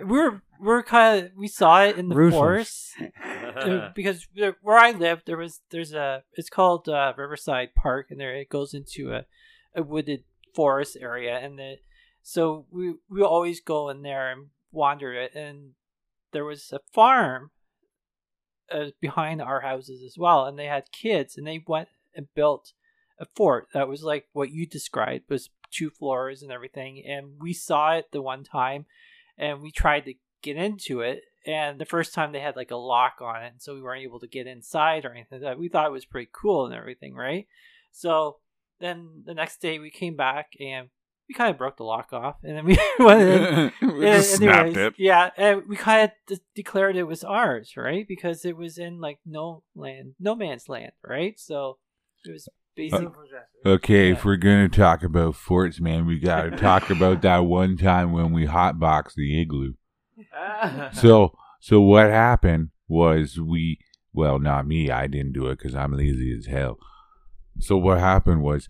We're 0.00 0.42
we're 0.58 0.82
kind 0.82 1.26
of 1.26 1.32
we 1.36 1.46
saw 1.46 1.84
it 1.84 1.96
in 1.96 2.08
the 2.08 2.16
Ruthless. 2.16 2.36
forest 2.36 2.92
uh, 3.56 3.90
because 3.94 4.26
there, 4.34 4.56
where 4.60 4.76
I 4.76 4.90
live 4.90 5.22
there 5.24 5.36
was 5.36 5.60
there's 5.70 5.92
a 5.92 6.24
it's 6.32 6.50
called 6.50 6.88
uh, 6.88 7.12
Riverside 7.16 7.76
Park 7.76 8.08
and 8.10 8.18
there 8.18 8.34
it 8.34 8.48
goes 8.48 8.74
into 8.74 9.12
a, 9.12 9.24
a 9.76 9.84
wooded 9.84 10.24
forest 10.52 10.96
area 11.00 11.38
and 11.38 11.56
the 11.56 11.76
so 12.24 12.66
we 12.72 12.94
we 13.08 13.22
always 13.22 13.60
go 13.60 13.88
in 13.88 14.02
there 14.02 14.32
and 14.32 14.46
wander 14.72 15.12
it 15.12 15.32
and 15.36 15.74
there 16.32 16.44
was 16.44 16.72
a 16.72 16.80
farm 16.92 17.52
uh, 18.72 18.86
behind 19.00 19.40
our 19.42 19.60
houses 19.60 20.02
as 20.02 20.16
well 20.18 20.46
and 20.46 20.58
they 20.58 20.66
had 20.66 20.90
kids 20.92 21.36
and 21.36 21.46
they 21.46 21.62
went 21.66 21.88
and 22.14 22.32
built 22.34 22.72
a 23.18 23.26
fort 23.36 23.68
that 23.72 23.88
was 23.88 24.02
like 24.02 24.26
what 24.32 24.50
you 24.50 24.66
described 24.66 25.24
was 25.28 25.50
two 25.70 25.90
floors 25.90 26.42
and 26.42 26.50
everything 26.50 27.02
and 27.06 27.32
we 27.40 27.52
saw 27.52 27.92
it 27.92 28.10
the 28.12 28.22
one 28.22 28.42
time 28.44 28.86
and 29.38 29.60
we 29.60 29.70
tried 29.70 30.04
to 30.04 30.14
get 30.44 30.56
into 30.56 31.00
it. 31.00 31.22
And 31.46 31.78
the 31.78 31.84
first 31.84 32.14
time 32.14 32.32
they 32.32 32.40
had 32.40 32.56
like 32.56 32.70
a 32.70 32.76
lock 32.76 33.16
on 33.20 33.42
it, 33.42 33.52
and 33.52 33.60
so 33.60 33.74
we 33.74 33.82
weren't 33.82 34.02
able 34.02 34.20
to 34.20 34.26
get 34.26 34.46
inside 34.46 35.04
or 35.04 35.12
anything. 35.12 35.40
That 35.40 35.58
we 35.58 35.68
thought 35.68 35.86
it 35.86 35.92
was 35.92 36.04
pretty 36.04 36.30
cool 36.32 36.66
and 36.66 36.74
everything, 36.74 37.14
right? 37.14 37.46
So 37.92 38.36
then 38.80 39.24
the 39.26 39.34
next 39.34 39.60
day 39.60 39.78
we 39.78 39.90
came 39.90 40.16
back 40.16 40.52
and 40.60 40.88
we 41.28 41.34
kind 41.34 41.50
of 41.50 41.58
broke 41.58 41.76
the 41.78 41.84
lock 41.84 42.12
off, 42.12 42.36
and 42.42 42.56
then 42.56 42.64
we 42.64 42.78
went 42.98 43.20
in. 43.22 43.72
we 43.96 44.04
Yeah, 44.06 44.16
just 44.18 44.36
snapped 44.36 44.68
anyways, 44.68 44.76
it. 44.76 44.94
Yeah, 44.98 45.30
and 45.36 45.62
we 45.68 45.76
kind 45.76 46.04
of 46.04 46.10
de- 46.26 46.42
declared 46.54 46.96
it 46.96 47.04
was 47.04 47.24
ours, 47.24 47.74
right? 47.76 48.06
Because 48.06 48.44
it 48.44 48.56
was 48.56 48.76
in 48.78 49.00
like 49.00 49.18
no 49.24 49.62
land, 49.74 50.14
no 50.20 50.34
man's 50.34 50.68
land, 50.68 50.92
right? 51.06 51.38
So 51.40 51.78
it 52.24 52.32
was 52.32 52.48
basically. 52.76 53.06
Uh, 53.64 53.68
okay, 53.70 54.08
Yeah. 54.08 54.12
if 54.14 54.24
we're 54.24 54.36
gonna 54.36 54.68
talk 54.68 55.02
about 55.02 55.34
forts, 55.36 55.80
man, 55.80 56.04
we 56.06 56.18
gotta 56.18 56.50
talk 56.56 56.90
about 56.90 57.22
that 57.22 57.38
one 57.46 57.76
time 57.76 58.12
when 58.12 58.32
we 58.32 58.46
hotboxed 58.46 59.14
the 59.14 59.40
igloo. 59.40 59.74
So, 60.92 61.34
so 61.60 61.80
what 61.80 62.10
happened 62.10 62.70
was 62.88 63.38
we, 63.40 63.78
well, 64.12 64.38
not 64.38 64.66
me, 64.66 64.90
I 64.90 65.06
didn't 65.06 65.32
do 65.32 65.46
it 65.48 65.58
because 65.58 65.74
I'm 65.74 65.92
lazy 65.96 66.34
as 66.36 66.46
hell. 66.46 66.78
So 67.60 67.76
what 67.76 67.98
happened 67.98 68.42
was 68.42 68.68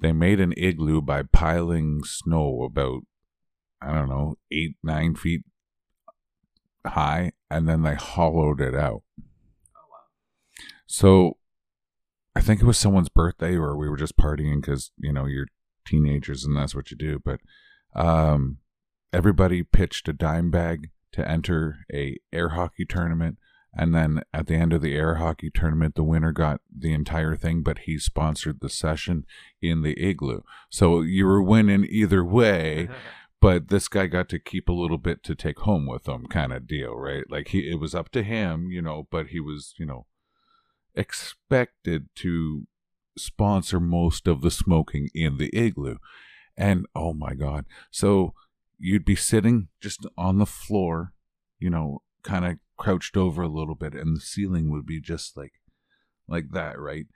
they 0.00 0.12
made 0.12 0.40
an 0.40 0.54
igloo 0.56 1.00
by 1.00 1.22
piling 1.22 2.02
snow 2.04 2.62
about, 2.62 3.02
I 3.80 3.92
don't 3.92 4.08
know, 4.08 4.36
eight, 4.50 4.76
nine 4.82 5.14
feet 5.14 5.42
high, 6.86 7.32
and 7.50 7.68
then 7.68 7.82
they 7.82 7.94
hollowed 7.94 8.60
it 8.60 8.74
out. 8.74 9.02
Oh, 9.20 9.88
wow. 9.90 10.06
So 10.86 11.38
I 12.34 12.40
think 12.40 12.60
it 12.60 12.66
was 12.66 12.78
someone's 12.78 13.08
birthday 13.08 13.56
or 13.56 13.76
we 13.76 13.88
were 13.88 13.96
just 13.96 14.16
partying 14.16 14.60
because, 14.60 14.92
you 14.98 15.12
know, 15.12 15.26
you're 15.26 15.48
teenagers 15.84 16.44
and 16.44 16.56
that's 16.56 16.74
what 16.74 16.90
you 16.90 16.96
do. 16.96 17.18
But 17.24 17.40
um, 17.96 18.58
everybody 19.12 19.62
pitched 19.62 20.08
a 20.08 20.12
dime 20.12 20.50
bag 20.50 20.90
to 21.12 21.28
enter 21.28 21.78
a 21.92 22.18
air 22.32 22.50
hockey 22.50 22.84
tournament. 22.84 23.38
And 23.74 23.94
then 23.94 24.22
at 24.32 24.46
the 24.46 24.54
end 24.54 24.72
of 24.72 24.80
the 24.80 24.94
air 24.94 25.16
hockey 25.16 25.50
tournament, 25.50 25.94
the 25.94 26.02
winner 26.02 26.32
got 26.32 26.60
the 26.74 26.92
entire 26.92 27.36
thing, 27.36 27.62
but 27.62 27.80
he 27.80 27.98
sponsored 27.98 28.60
the 28.60 28.70
session 28.70 29.24
in 29.60 29.82
the 29.82 29.92
igloo. 30.02 30.40
So 30.70 31.02
you 31.02 31.26
were 31.26 31.42
winning 31.42 31.86
either 31.88 32.24
way 32.24 32.88
but 33.40 33.68
this 33.68 33.88
guy 33.88 34.06
got 34.06 34.28
to 34.28 34.38
keep 34.38 34.68
a 34.68 34.72
little 34.72 34.98
bit 34.98 35.22
to 35.22 35.34
take 35.34 35.60
home 35.60 35.86
with 35.86 36.08
him 36.08 36.26
kind 36.26 36.52
of 36.52 36.66
deal 36.66 36.94
right? 36.94 37.24
Like 37.28 37.48
he 37.48 37.70
it 37.70 37.78
was 37.78 37.94
up 37.94 38.10
to 38.10 38.22
him 38.22 38.70
you 38.70 38.82
know 38.82 39.06
but 39.10 39.28
he 39.28 39.40
was 39.40 39.74
you 39.78 39.86
know 39.86 40.06
expected 40.94 42.08
to 42.16 42.66
sponsor 43.16 43.80
most 43.80 44.26
of 44.26 44.40
the 44.40 44.50
smoking 44.50 45.08
in 45.14 45.38
the 45.38 45.50
igloo. 45.56 45.96
And 46.56 46.86
oh 46.94 47.12
my 47.12 47.34
god. 47.34 47.66
So 47.90 48.34
you'd 48.78 49.04
be 49.04 49.16
sitting 49.16 49.68
just 49.80 50.06
on 50.16 50.38
the 50.38 50.46
floor 50.46 51.12
you 51.58 51.70
know 51.70 52.02
kind 52.22 52.44
of 52.44 52.58
crouched 52.78 53.16
over 53.16 53.42
a 53.42 53.48
little 53.48 53.74
bit 53.74 53.94
and 53.94 54.16
the 54.16 54.20
ceiling 54.20 54.70
would 54.70 54.86
be 54.86 55.00
just 55.00 55.36
like 55.36 55.52
like 56.28 56.50
that 56.52 56.78
right? 56.78 57.06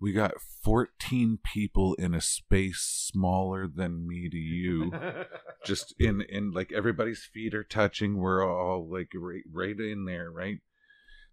We 0.00 0.12
got 0.12 0.40
14 0.64 1.38
people 1.44 1.94
in 1.94 2.12
a 2.12 2.20
space 2.20 2.80
smaller 2.80 3.68
than 3.68 4.06
me 4.08 4.28
to 4.28 4.36
you 4.36 4.92
just 5.64 5.94
in 5.98 6.22
in 6.22 6.50
like 6.50 6.72
everybody's 6.72 7.28
feet 7.32 7.54
are 7.54 7.62
touching 7.62 8.16
we're 8.16 8.44
all 8.44 8.88
like 8.90 9.12
right, 9.14 9.44
right 9.52 9.78
in 9.78 10.06
there 10.06 10.30
right? 10.30 10.58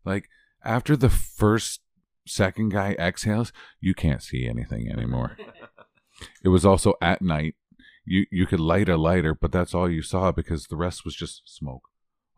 Like 0.05 0.29
after 0.63 0.95
the 0.95 1.09
first 1.09 1.81
second 2.27 2.69
guy 2.69 2.95
exhales 2.99 3.51
you 3.79 3.95
can't 3.95 4.21
see 4.21 4.47
anything 4.47 4.91
anymore. 4.91 5.37
It 6.43 6.49
was 6.49 6.65
also 6.65 6.95
at 7.01 7.21
night. 7.21 7.55
You 8.03 8.25
you 8.29 8.45
could 8.45 8.59
light 8.59 8.89
a 8.89 8.97
lighter 8.97 9.33
but 9.33 9.53
that's 9.53 9.73
all 9.73 9.89
you 9.89 10.01
saw 10.01 10.33
because 10.33 10.67
the 10.67 10.75
rest 10.75 11.05
was 11.05 11.15
just 11.15 11.43
smoke 11.45 11.83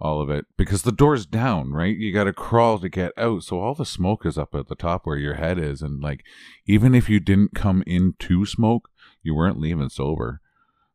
all 0.02 0.20
of 0.20 0.30
it 0.30 0.46
because 0.58 0.82
the 0.82 0.92
door's 0.92 1.26
down 1.26 1.72
right 1.72 1.96
you 1.96 2.12
got 2.12 2.24
to 2.24 2.34
crawl 2.34 2.80
to 2.80 2.90
get 2.90 3.12
out 3.18 3.44
so 3.44 3.60
all 3.60 3.76
the 3.76 3.86
smoke 3.86 4.26
is 4.26 4.38
up 4.38 4.56
at 4.56 4.68
the 4.68 4.76
top 4.76 5.06
where 5.06 5.18
your 5.18 5.36
head 5.36 5.60
is 5.60 5.82
and 5.82 6.02
like 6.02 6.24
even 6.66 6.96
if 6.96 7.08
you 7.08 7.20
didn't 7.20 7.54
come 7.54 7.84
into 7.86 8.46
smoke 8.46 8.90
you 9.22 9.36
weren't 9.36 9.60
leaving 9.60 9.90
sober 9.90 10.42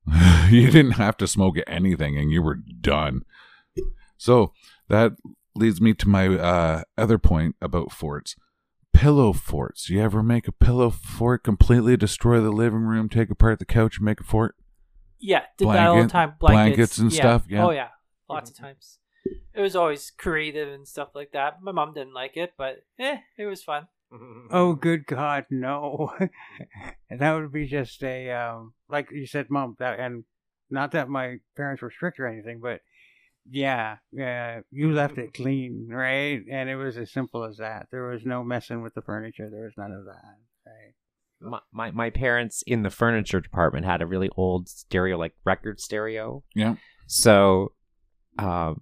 you 0.51 0.71
didn't 0.71 0.93
have 0.93 1.17
to 1.17 1.27
smoke 1.27 1.57
anything 1.67 2.17
and 2.17 2.31
you 2.31 2.43
were 2.43 2.55
done. 2.55 3.23
So 4.17 4.53
that 4.89 5.13
leads 5.55 5.81
me 5.81 5.95
to 5.95 6.09
my 6.09 6.29
uh, 6.29 6.83
other 6.97 7.19
point 7.19 7.57
about 7.61 7.93
forts. 7.93 8.37
Pillow 8.93 9.33
forts. 9.33 9.91
You 9.91 10.01
ever 10.01 10.23
make 10.23 10.49
a 10.49 10.53
pillow 10.53 10.91
fort 10.91 11.45
completely 11.45 11.97
destroy 11.97 12.41
the 12.41 12.51
living 12.51 12.83
room, 12.83 13.09
take 13.09 13.31
apart 13.31 13.59
the 13.59 13.65
couch, 13.67 13.99
and 13.99 14.05
make 14.07 14.21
a 14.21 14.25
fort? 14.25 14.55
Yeah, 15.19 15.43
did 15.59 15.69
that 15.69 15.87
all 15.89 15.97
the 15.97 16.01
Blanket- 16.03 16.13
time. 16.13 16.35
blankets 16.39 16.99
and 16.99 17.13
yeah. 17.13 17.21
stuff, 17.21 17.45
yeah. 17.49 17.65
Oh 17.67 17.71
yeah, 17.71 17.89
lots 18.29 18.51
of 18.51 18.57
times. 18.57 18.99
It 19.55 19.61
was 19.61 19.75
always 19.75 20.11
creative 20.11 20.69
and 20.69 20.87
stuff 20.87 21.09
like 21.15 21.33
that. 21.33 21.63
My 21.63 21.73
mom 21.73 21.95
didn't 21.95 22.15
like 22.15 22.37
it, 22.37 22.55
but 22.57 22.85
eh, 22.99 23.19
it 23.37 23.47
was 23.47 23.63
fun. 23.63 23.89
Oh, 24.51 24.75
good 24.75 25.07
God, 25.07 25.47
no! 25.51 26.13
that 27.11 27.33
would 27.33 27.53
be 27.53 27.67
just 27.67 28.03
a 28.05 28.31
um, 28.31 28.73
like 28.89 29.11
you 29.11 29.27
said, 29.27 29.51
mom. 29.51 29.75
That 29.81 29.99
and 29.99 30.25
not 30.71 30.93
that 30.93 31.09
my 31.09 31.39
parents 31.57 31.83
were 31.83 31.91
strict 31.91 32.21
or 32.21 32.27
anything, 32.27 32.61
but 32.63 32.81
yeah, 33.51 33.97
yeah, 34.13 34.61
you 34.71 34.93
left 34.93 35.19
it 35.19 35.35
clean, 35.35 35.89
right? 35.91 36.41
And 36.51 36.69
it 36.69 36.77
was 36.77 36.97
as 36.97 37.13
simple 37.13 37.45
as 37.45 37.57
that. 37.57 37.89
There 37.91 38.07
was 38.07 38.25
no 38.25 38.45
messing 38.45 38.83
with 38.83 38.95
the 38.95 39.03
furniture. 39.03 39.51
There 39.51 39.65
was 39.65 39.75
none 39.77 39.93
of 39.93 40.05
that, 40.05 40.37
right? 40.65 40.95
my, 41.41 41.61
my 41.73 41.91
my 41.91 42.11
parents 42.11 42.63
in 42.67 42.83
the 42.83 42.91
furniture 42.91 43.41
department 43.41 43.87
had 43.87 44.03
a 44.03 44.07
really 44.07 44.31
old 44.37 44.69
stereo, 44.69 45.19
like 45.19 45.35
record 45.45 45.81
stereo. 45.81 46.43
Yeah. 46.55 46.77
So, 47.07 47.73
um, 48.39 48.81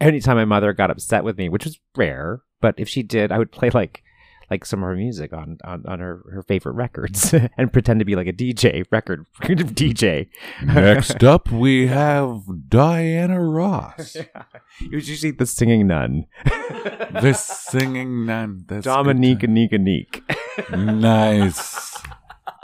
anytime 0.00 0.36
my 0.36 0.44
mother 0.44 0.72
got 0.72 0.90
upset 0.90 1.24
with 1.24 1.38
me, 1.38 1.48
which 1.48 1.64
was 1.64 1.78
rare, 1.96 2.42
but 2.60 2.74
if 2.78 2.88
she 2.88 3.02
did, 3.02 3.32
I 3.32 3.38
would 3.38 3.52
play 3.52 3.70
like 3.70 4.02
like 4.50 4.64
some 4.64 4.80
of 4.82 4.88
her 4.88 4.94
music 4.94 5.32
on 5.32 5.58
on, 5.64 5.84
on 5.86 5.98
her, 5.98 6.22
her 6.32 6.42
favorite 6.42 6.74
records 6.74 7.34
and 7.58 7.72
pretend 7.72 7.98
to 7.98 8.04
be 8.04 8.14
like 8.14 8.26
a 8.26 8.32
DJ 8.32 8.84
record 8.90 9.26
DJ. 9.42 10.28
Next 10.62 11.22
up, 11.24 11.50
we 11.50 11.88
have 11.88 12.42
Diana 12.68 13.40
Ross, 13.40 14.16
It 14.16 14.94
was 14.94 15.08
usually 15.08 15.32
the 15.32 15.46
singing 15.46 15.86
nun, 15.86 16.26
the 16.44 17.32
singing 17.32 18.26
nun. 18.26 18.64
That's 18.66 18.86
good 18.86 18.92
Dominique 18.92 19.40
time. 19.40 19.54
Anik 19.54 19.72
Anik. 19.72 21.00
Nice. 21.00 21.96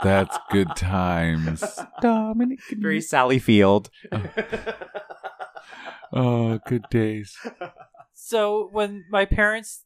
That's 0.01 0.37
good 0.51 0.75
times. 0.75 1.63
Dominique. 2.01 2.59
Very 2.71 2.99
Sally 2.99 3.39
Field. 3.39 3.89
Oh, 4.11 4.21
Oh, 6.13 6.59
good 6.67 6.85
days. 6.89 7.35
So 8.13 8.69
when 8.71 9.05
my 9.09 9.25
parents 9.25 9.85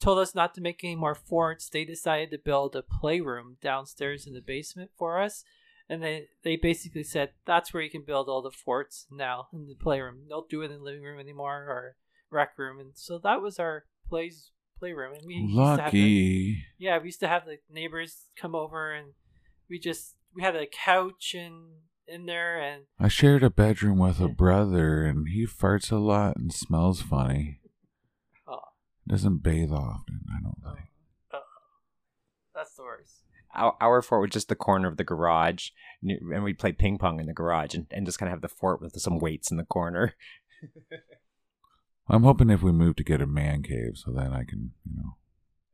told 0.00 0.18
us 0.18 0.34
not 0.34 0.54
to 0.54 0.60
make 0.60 0.82
any 0.82 0.96
more 0.96 1.14
forts, 1.14 1.68
they 1.68 1.84
decided 1.84 2.30
to 2.30 2.38
build 2.38 2.74
a 2.74 2.82
playroom 2.82 3.58
downstairs 3.62 4.26
in 4.26 4.32
the 4.32 4.40
basement 4.40 4.90
for 4.98 5.20
us. 5.20 5.44
And 5.88 6.02
they, 6.02 6.28
they 6.44 6.56
basically 6.56 7.02
said 7.02 7.30
that's 7.46 7.74
where 7.74 7.82
you 7.82 7.90
can 7.90 8.02
build 8.02 8.28
all 8.28 8.42
the 8.42 8.50
forts 8.50 9.06
now 9.10 9.48
in 9.52 9.66
the 9.68 9.74
playroom. 9.74 10.22
Don't 10.28 10.48
do 10.48 10.62
it 10.62 10.70
in 10.70 10.78
the 10.78 10.84
living 10.84 11.02
room 11.02 11.20
anymore 11.20 11.66
or 11.68 11.96
rec 12.30 12.58
room. 12.58 12.78
And 12.78 12.92
so 12.94 13.18
that 13.18 13.42
was 13.42 13.58
our 13.58 13.84
plays 14.08 14.52
playroom. 14.78 15.14
And 15.14 15.26
we 15.26 15.34
used 15.34 15.56
to 15.56 15.82
have 15.82 15.92
Lucky. 15.92 16.64
yeah, 16.78 16.98
we 16.98 17.06
used 17.06 17.20
to 17.20 17.28
have 17.28 17.44
the 17.44 17.58
neighbors 17.70 18.26
come 18.36 18.54
over 18.54 18.92
and 18.92 19.12
we 19.68 19.78
just 19.78 20.14
we 20.34 20.42
had 20.42 20.56
a 20.56 20.66
couch 20.66 21.34
and 21.36 21.82
in 22.10 22.26
there 22.26 22.58
and 22.60 22.82
I 22.98 23.08
shared 23.08 23.42
a 23.42 23.50
bedroom 23.50 23.98
with 23.98 24.20
a 24.20 24.28
brother, 24.28 25.04
and 25.04 25.28
he 25.28 25.46
farts 25.46 25.90
a 25.92 25.96
lot 25.96 26.36
and 26.36 26.52
smells 26.52 27.00
funny. 27.00 27.60
oh, 28.48 28.58
Doesn't 29.06 29.42
bathe 29.42 29.70
often, 29.72 30.20
I 30.28 30.42
don't 30.42 30.58
think. 30.74 30.88
Oh. 31.32 31.40
that's 32.54 32.74
the 32.74 32.82
worst. 32.82 33.14
Our, 33.54 33.76
our 33.80 34.02
fort 34.02 34.20
was 34.22 34.30
just 34.30 34.48
the 34.48 34.54
corner 34.54 34.88
of 34.88 34.96
the 34.96 35.04
garage, 35.04 35.70
and 36.02 36.44
we'd 36.44 36.58
play 36.58 36.72
ping 36.72 36.98
pong 36.98 37.18
in 37.20 37.26
the 37.26 37.32
garage, 37.32 37.74
and, 37.74 37.86
and 37.90 38.06
just 38.06 38.18
kind 38.18 38.28
of 38.28 38.34
have 38.34 38.42
the 38.42 38.48
fort 38.48 38.80
with 38.80 38.92
some 39.00 39.18
weights 39.18 39.50
in 39.50 39.56
the 39.56 39.64
corner. 39.64 40.14
I'm 42.08 42.22
hoping 42.24 42.50
if 42.50 42.62
we 42.62 42.72
move 42.72 42.96
to 42.96 43.04
get 43.04 43.20
a 43.22 43.26
man 43.26 43.62
cave, 43.62 43.92
so 43.94 44.12
then 44.12 44.32
I 44.32 44.44
can, 44.44 44.72
you 44.84 44.96
know, 44.96 45.16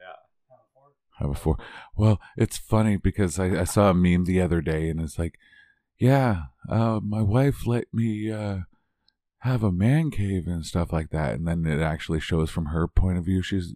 Yeah. 0.00 0.56
have 1.20 1.30
a 1.30 1.34
fort. 1.34 1.60
Well, 1.96 2.20
it's 2.36 2.58
funny 2.58 2.96
because 2.96 3.38
I, 3.38 3.60
I 3.60 3.64
saw 3.64 3.90
a 3.90 3.94
meme 3.94 4.24
the 4.24 4.40
other 4.40 4.60
day, 4.60 4.88
and 4.90 5.00
it's 5.00 5.18
like, 5.18 5.38
yeah, 5.98 6.42
uh, 6.68 7.00
my 7.02 7.22
wife 7.22 7.66
let 7.66 7.86
me 7.92 8.30
uh, 8.30 8.58
have 9.40 9.62
a 9.62 9.72
man 9.72 10.10
cave 10.10 10.46
and 10.46 10.64
stuff 10.64 10.92
like 10.92 11.10
that, 11.10 11.34
and 11.34 11.46
then 11.46 11.66
it 11.66 11.80
actually 11.80 12.20
shows 12.20 12.50
from 12.50 12.66
her 12.66 12.86
point 12.86 13.18
of 13.18 13.24
view. 13.24 13.42
She's 13.42 13.74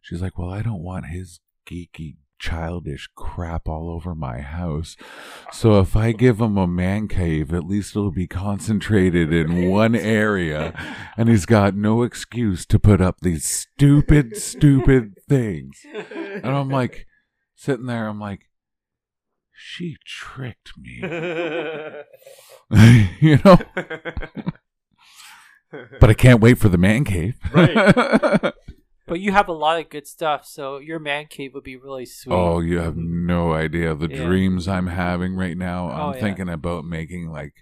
she's 0.00 0.22
like, 0.22 0.38
well, 0.38 0.50
I 0.50 0.62
don't 0.62 0.82
want 0.82 1.06
his 1.06 1.40
geeky 1.68 2.16
childish 2.38 3.08
crap 3.14 3.68
all 3.68 3.90
over 3.90 4.14
my 4.14 4.40
house. 4.40 4.96
So 5.52 5.80
if 5.80 5.96
I 5.96 6.12
give 6.12 6.40
him 6.40 6.56
a 6.56 6.66
man 6.66 7.08
cave, 7.08 7.52
at 7.52 7.64
least 7.64 7.96
it'll 7.96 8.12
be 8.12 8.26
concentrated 8.26 9.32
in 9.32 9.68
one 9.68 9.94
area 9.94 10.72
and 11.16 11.28
he's 11.28 11.46
got 11.46 11.74
no 11.74 12.02
excuse 12.02 12.64
to 12.66 12.78
put 12.78 13.00
up 13.00 13.20
these 13.20 13.44
stupid, 13.44 14.36
stupid 14.36 15.14
things. 15.28 15.84
And 16.14 16.46
I'm 16.46 16.68
like, 16.68 17.06
sitting 17.56 17.86
there, 17.86 18.06
I'm 18.06 18.20
like, 18.20 18.47
she 19.58 19.96
tricked 20.06 20.72
me. 20.78 21.00
you 23.20 23.38
know? 23.44 23.58
But 26.00 26.08
I 26.08 26.14
can't 26.14 26.40
wait 26.40 26.56
for 26.56 26.70
the 26.70 26.78
man 26.78 27.04
cave. 27.04 27.36
Right. 27.52 28.54
But 29.06 29.20
you 29.20 29.32
have 29.32 29.48
a 29.48 29.52
lot 29.52 29.78
of 29.80 29.90
good 29.90 30.06
stuff, 30.06 30.46
so 30.46 30.78
your 30.78 30.98
man 30.98 31.26
cave 31.26 31.52
would 31.54 31.64
be 31.64 31.76
really 31.76 32.06
sweet. 32.06 32.34
oh, 32.34 32.60
you 32.60 32.78
have 32.78 32.96
no 32.96 33.52
idea 33.52 33.94
the 33.94 34.08
Yeah. 34.08 34.24
dreams 34.26 34.66
I'm 34.68 34.86
having 34.88 35.34
right 35.34 35.56
now. 35.58 35.88
Oh, 35.88 35.92
I'm 35.92 36.00
Oh, 36.10 36.14
yeah. 36.14 36.20
thinking 36.20 36.48
about 36.48 36.84
making 36.86 37.28
like 37.30 37.54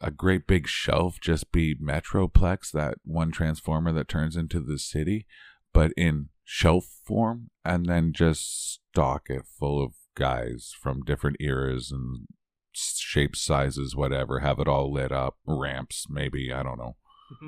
a 0.00 0.10
great 0.10 0.46
big 0.46 0.66
shelf 0.66 1.18
just 1.20 1.52
be 1.52 1.74
Metroplex, 1.74 2.70
that 2.72 2.94
one 3.04 3.30
transformer 3.32 3.92
that 3.92 4.08
turns 4.08 4.36
into 4.36 4.60
the 4.60 4.78
city, 4.78 5.26
but 5.74 5.92
in 5.96 6.28
shelf 6.44 6.86
form, 7.06 7.50
and 7.66 7.84
then 7.86 8.12
just 8.14 8.72
stock 8.92 9.28
it 9.28 9.42
full 9.58 9.82
of 9.82 9.92
guys 10.16 10.74
from 10.80 11.02
different 11.02 11.36
eras 11.38 11.92
and 11.92 12.26
shapes, 12.72 13.40
sizes, 13.40 13.94
whatever. 13.94 14.40
Have 14.40 14.58
it 14.58 14.66
all 14.66 14.92
lit 14.92 15.12
up, 15.12 15.36
ramps, 15.46 16.06
maybe. 16.10 16.52
I 16.52 16.62
don't 16.64 16.78
know. 16.78 16.96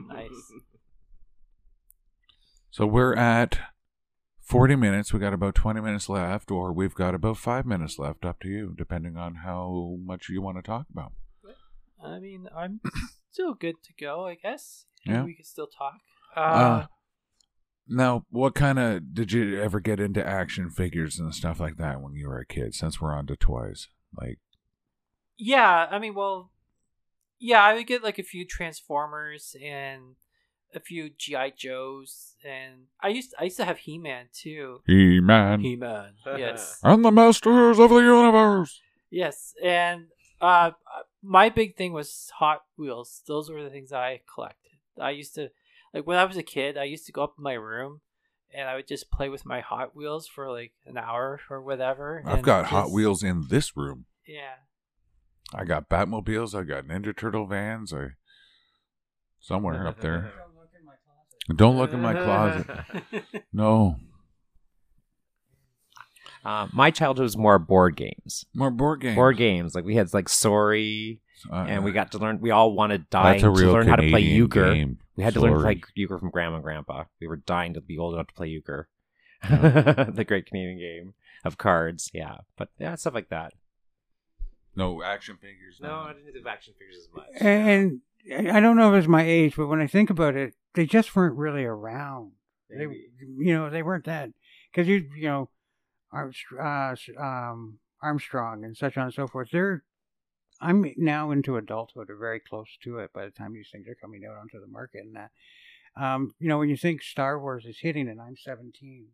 Nice. 0.08 0.30
So 2.70 2.86
we're 2.86 3.14
at 3.16 3.58
40 4.42 4.76
minutes. 4.76 5.12
We 5.12 5.18
got 5.18 5.32
about 5.32 5.54
20 5.54 5.80
minutes 5.80 6.08
left, 6.08 6.50
or 6.50 6.72
we've 6.72 6.94
got 6.94 7.14
about 7.14 7.38
five 7.38 7.64
minutes 7.66 7.98
left, 7.98 8.24
up 8.24 8.40
to 8.40 8.48
you, 8.48 8.74
depending 8.76 9.16
on 9.16 9.36
how 9.36 9.96
much 10.04 10.28
you 10.28 10.42
want 10.42 10.58
to 10.58 10.62
talk 10.62 10.86
about. 10.92 11.12
I 12.04 12.18
mean, 12.20 12.46
I'm 12.54 12.80
still 13.32 13.54
good 13.54 13.76
to 13.82 13.92
go, 13.98 14.26
I 14.26 14.34
guess. 14.36 14.84
Yeah. 15.04 15.24
We 15.24 15.34
can 15.34 15.44
still 15.44 15.66
talk. 15.66 15.94
Uh, 16.36 16.40
Uh, 16.40 16.86
now, 17.88 18.24
what 18.30 18.54
kind 18.54 18.78
of 18.78 19.14
did 19.14 19.32
you 19.32 19.60
ever 19.60 19.80
get 19.80 20.00
into 20.00 20.26
action 20.26 20.70
figures 20.70 21.18
and 21.18 21.34
stuff 21.34 21.58
like 21.58 21.76
that 21.76 22.00
when 22.00 22.14
you 22.14 22.28
were 22.28 22.38
a 22.38 22.46
kid? 22.46 22.74
Since 22.74 23.00
we're 23.00 23.14
on 23.14 23.26
to 23.26 23.36
toys, 23.36 23.88
like 24.16 24.38
yeah, 25.38 25.86
I 25.90 25.98
mean, 25.98 26.14
well, 26.14 26.50
yeah, 27.38 27.62
I 27.62 27.74
would 27.74 27.86
get 27.86 28.02
like 28.02 28.18
a 28.18 28.24
few 28.24 28.44
Transformers 28.44 29.54
and 29.62 30.16
a 30.74 30.80
few 30.80 31.10
GI 31.10 31.54
Joes, 31.56 32.34
and 32.44 32.88
I 33.00 33.08
used 33.08 33.34
I 33.38 33.44
used 33.44 33.56
to 33.58 33.64
have 33.64 33.78
He 33.78 33.98
Man 33.98 34.26
too. 34.32 34.82
He 34.86 35.20
Man 35.20 35.60
He 35.60 35.76
Man, 35.76 36.14
yes, 36.36 36.80
and 36.84 37.04
the 37.04 37.12
Masters 37.12 37.78
of 37.78 37.90
the 37.90 37.96
Universe. 37.96 38.80
yes, 39.10 39.54
and 39.62 40.06
uh, 40.40 40.72
my 41.22 41.48
big 41.48 41.76
thing 41.76 41.92
was 41.92 42.30
Hot 42.38 42.62
Wheels. 42.76 43.22
Those 43.26 43.50
were 43.50 43.62
the 43.62 43.70
things 43.70 43.92
I 43.92 44.20
collected. 44.32 44.72
I 45.00 45.10
used 45.10 45.34
to 45.36 45.50
like 45.94 46.06
when 46.06 46.18
I 46.18 46.24
was 46.24 46.36
a 46.36 46.42
kid. 46.42 46.76
I 46.78 46.84
used 46.84 47.06
to 47.06 47.12
go 47.12 47.22
up 47.24 47.34
in 47.38 47.44
my 47.44 47.54
room. 47.54 48.00
And 48.50 48.66
I 48.66 48.76
would 48.76 48.88
just 48.88 49.10
play 49.10 49.28
with 49.28 49.44
my 49.44 49.60
Hot 49.60 49.94
Wheels 49.94 50.26
for 50.26 50.50
like 50.50 50.72
an 50.86 50.96
hour 50.96 51.38
or 51.50 51.60
whatever. 51.60 52.22
I've 52.24 52.36
and 52.36 52.42
got 52.42 52.64
Hot 52.66 52.90
Wheels 52.90 53.22
in 53.22 53.44
this 53.50 53.76
room. 53.76 54.06
Yeah, 54.26 54.54
I 55.54 55.64
got 55.66 55.90
Batmobiles. 55.90 56.58
I 56.58 56.62
got 56.62 56.84
Ninja 56.86 57.14
Turtle 57.14 57.46
vans. 57.46 57.92
I 57.92 58.12
somewhere 59.38 59.86
up 59.86 60.00
there. 60.00 60.32
Don't 61.54 61.76
look 61.76 61.92
in 61.92 62.00
my 62.00 62.14
closet. 62.14 62.66
No, 63.52 63.96
Uh, 66.44 66.68
my 66.72 66.90
childhood 66.90 67.24
was 67.24 67.36
more 67.36 67.58
board 67.58 67.96
games. 67.96 68.46
more 68.54 68.70
board 68.70 69.00
games. 69.02 69.14
Board 69.16 69.36
games, 69.36 69.74
like 69.74 69.84
we 69.84 69.96
had 69.96 70.14
like 70.14 70.28
Sorry, 70.30 71.20
Uh, 71.52 71.66
and 71.68 71.84
we 71.84 71.92
got 71.92 72.12
to 72.12 72.18
learn. 72.18 72.40
We 72.40 72.50
all 72.50 72.72
wanted 72.74 73.10
dying 73.10 73.42
That's 73.42 73.44
a 73.44 73.50
real 73.50 73.66
to 73.66 73.72
learn 73.72 73.88
how 73.88 73.96
to 73.96 74.02
play 74.02 74.10
Canadian 74.22 74.36
euchre. 74.36 74.72
game. 74.74 74.98
We 75.18 75.24
had 75.24 75.34
to 75.34 75.40
learn 75.40 75.54
to 75.54 75.60
Sorry. 75.60 75.74
play 75.74 75.82
euchre 75.96 76.16
from 76.16 76.30
grandma 76.30 76.54
and 76.54 76.62
grandpa. 76.62 77.04
We 77.20 77.26
were 77.26 77.38
dying 77.38 77.74
to 77.74 77.80
be 77.80 77.98
old 77.98 78.14
enough 78.14 78.28
to 78.28 78.34
play 78.34 78.46
euchre. 78.46 78.88
Yeah. 79.42 80.04
the 80.08 80.24
great 80.24 80.46
Canadian 80.46 80.78
game 80.78 81.14
of 81.44 81.58
cards, 81.58 82.08
yeah. 82.14 82.36
But 82.56 82.68
yeah, 82.78 82.94
stuff 82.94 83.14
like 83.14 83.28
that. 83.30 83.52
No 84.76 85.02
action 85.02 85.36
figures. 85.36 85.80
No, 85.82 85.92
I 85.92 86.12
didn't 86.12 86.40
do 86.40 86.48
action 86.48 86.74
figures 86.78 86.98
as 86.98 87.08
much. 87.12 87.26
And 87.40 88.00
I 88.54 88.60
don't 88.60 88.76
know 88.76 88.94
if 88.94 89.00
it's 89.00 89.08
my 89.08 89.24
age, 89.24 89.56
but 89.56 89.66
when 89.66 89.80
I 89.80 89.88
think 89.88 90.08
about 90.08 90.36
it, 90.36 90.54
they 90.74 90.86
just 90.86 91.16
weren't 91.16 91.36
really 91.36 91.64
around. 91.64 92.30
They, 92.70 92.84
you 92.84 93.54
know, 93.54 93.70
they 93.70 93.82
weren't 93.82 94.04
that 94.04 94.30
because 94.70 94.86
you, 94.86 95.10
you 95.16 95.26
know, 95.26 95.50
Armstrong, 96.12 96.64
uh, 96.64 97.20
um, 97.20 97.78
Armstrong 98.00 98.62
and 98.62 98.76
such 98.76 98.96
on 98.96 99.06
and 99.06 99.14
so 99.14 99.26
forth. 99.26 99.48
They're, 99.50 99.82
I'm 100.60 100.92
now 100.96 101.30
into 101.30 101.56
adulthood 101.56 102.10
or 102.10 102.16
very 102.16 102.40
close 102.40 102.68
to 102.82 102.98
it 102.98 103.12
by 103.12 103.24
the 103.24 103.30
time 103.30 103.52
these 103.52 103.68
things 103.70 103.86
are 103.88 103.94
coming 103.94 104.24
out 104.24 104.36
onto 104.36 104.60
the 104.60 104.66
market 104.66 105.02
and 105.04 105.16
that. 105.16 105.30
Um, 105.96 106.32
you 106.38 106.48
know, 106.48 106.58
when 106.58 106.68
you 106.68 106.76
think 106.76 107.02
Star 107.02 107.40
Wars 107.40 107.64
is 107.64 107.78
hitting 107.80 108.08
and 108.08 108.20
I'm 108.20 108.36
17, 108.36 109.06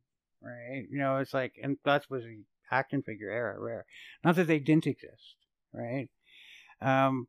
right? 0.42 0.86
You 0.90 0.98
know, 0.98 1.16
it's 1.18 1.32
like, 1.32 1.54
and 1.62 1.78
that 1.84 2.04
was 2.10 2.24
the 2.24 2.42
action 2.70 3.02
figure 3.02 3.30
era, 3.30 3.58
rare. 3.58 3.86
Not 4.22 4.36
that 4.36 4.46
they 4.46 4.58
didn't 4.58 4.86
exist, 4.86 5.36
right? 5.72 6.08
Um, 6.80 7.28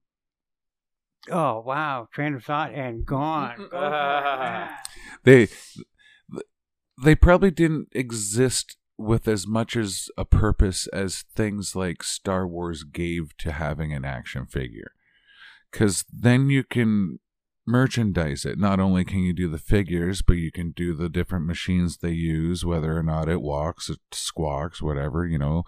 oh 1.30 1.62
wow, 1.62 2.08
train 2.12 2.34
of 2.34 2.44
thought 2.44 2.74
and 2.74 3.06
gone. 3.06 3.58
Go 3.72 3.80
for. 3.80 4.70
They 5.24 5.48
they 7.04 7.16
probably 7.16 7.52
didn't 7.52 7.90
exist 7.94 8.78
with 8.98 9.28
as 9.28 9.46
much 9.46 9.76
as 9.76 10.10
a 10.18 10.26
purpose 10.26 10.88
as 10.88 11.24
things 11.36 11.76
like 11.76 12.04
Star 12.04 12.48
Wars 12.48 12.84
gave 12.84 13.36
to 13.38 13.52
having 13.52 13.94
an 13.94 14.06
action 14.06 14.46
figure. 14.46 14.92
Cuz 15.72 16.06
then 16.12 16.50
you 16.50 16.64
can 16.64 17.20
merchandise 17.66 18.46
it. 18.46 18.60
Not 18.60 18.80
only 18.80 19.04
can 19.04 19.20
you 19.20 19.34
do 19.34 19.48
the 19.48 19.58
figures, 19.58 20.22
but 20.22 20.38
you 20.38 20.52
can 20.52 20.72
do 20.72 20.94
the 20.94 21.10
different 21.10 21.46
machines 21.46 21.98
they 21.98 22.12
use, 22.12 22.64
whether 22.64 22.98
or 22.98 23.04
not 23.04 23.28
it 23.28 23.42
walks, 23.42 23.90
it 23.90 24.00
squawks, 24.12 24.82
whatever, 24.82 25.26
you 25.26 25.38
know. 25.38 25.64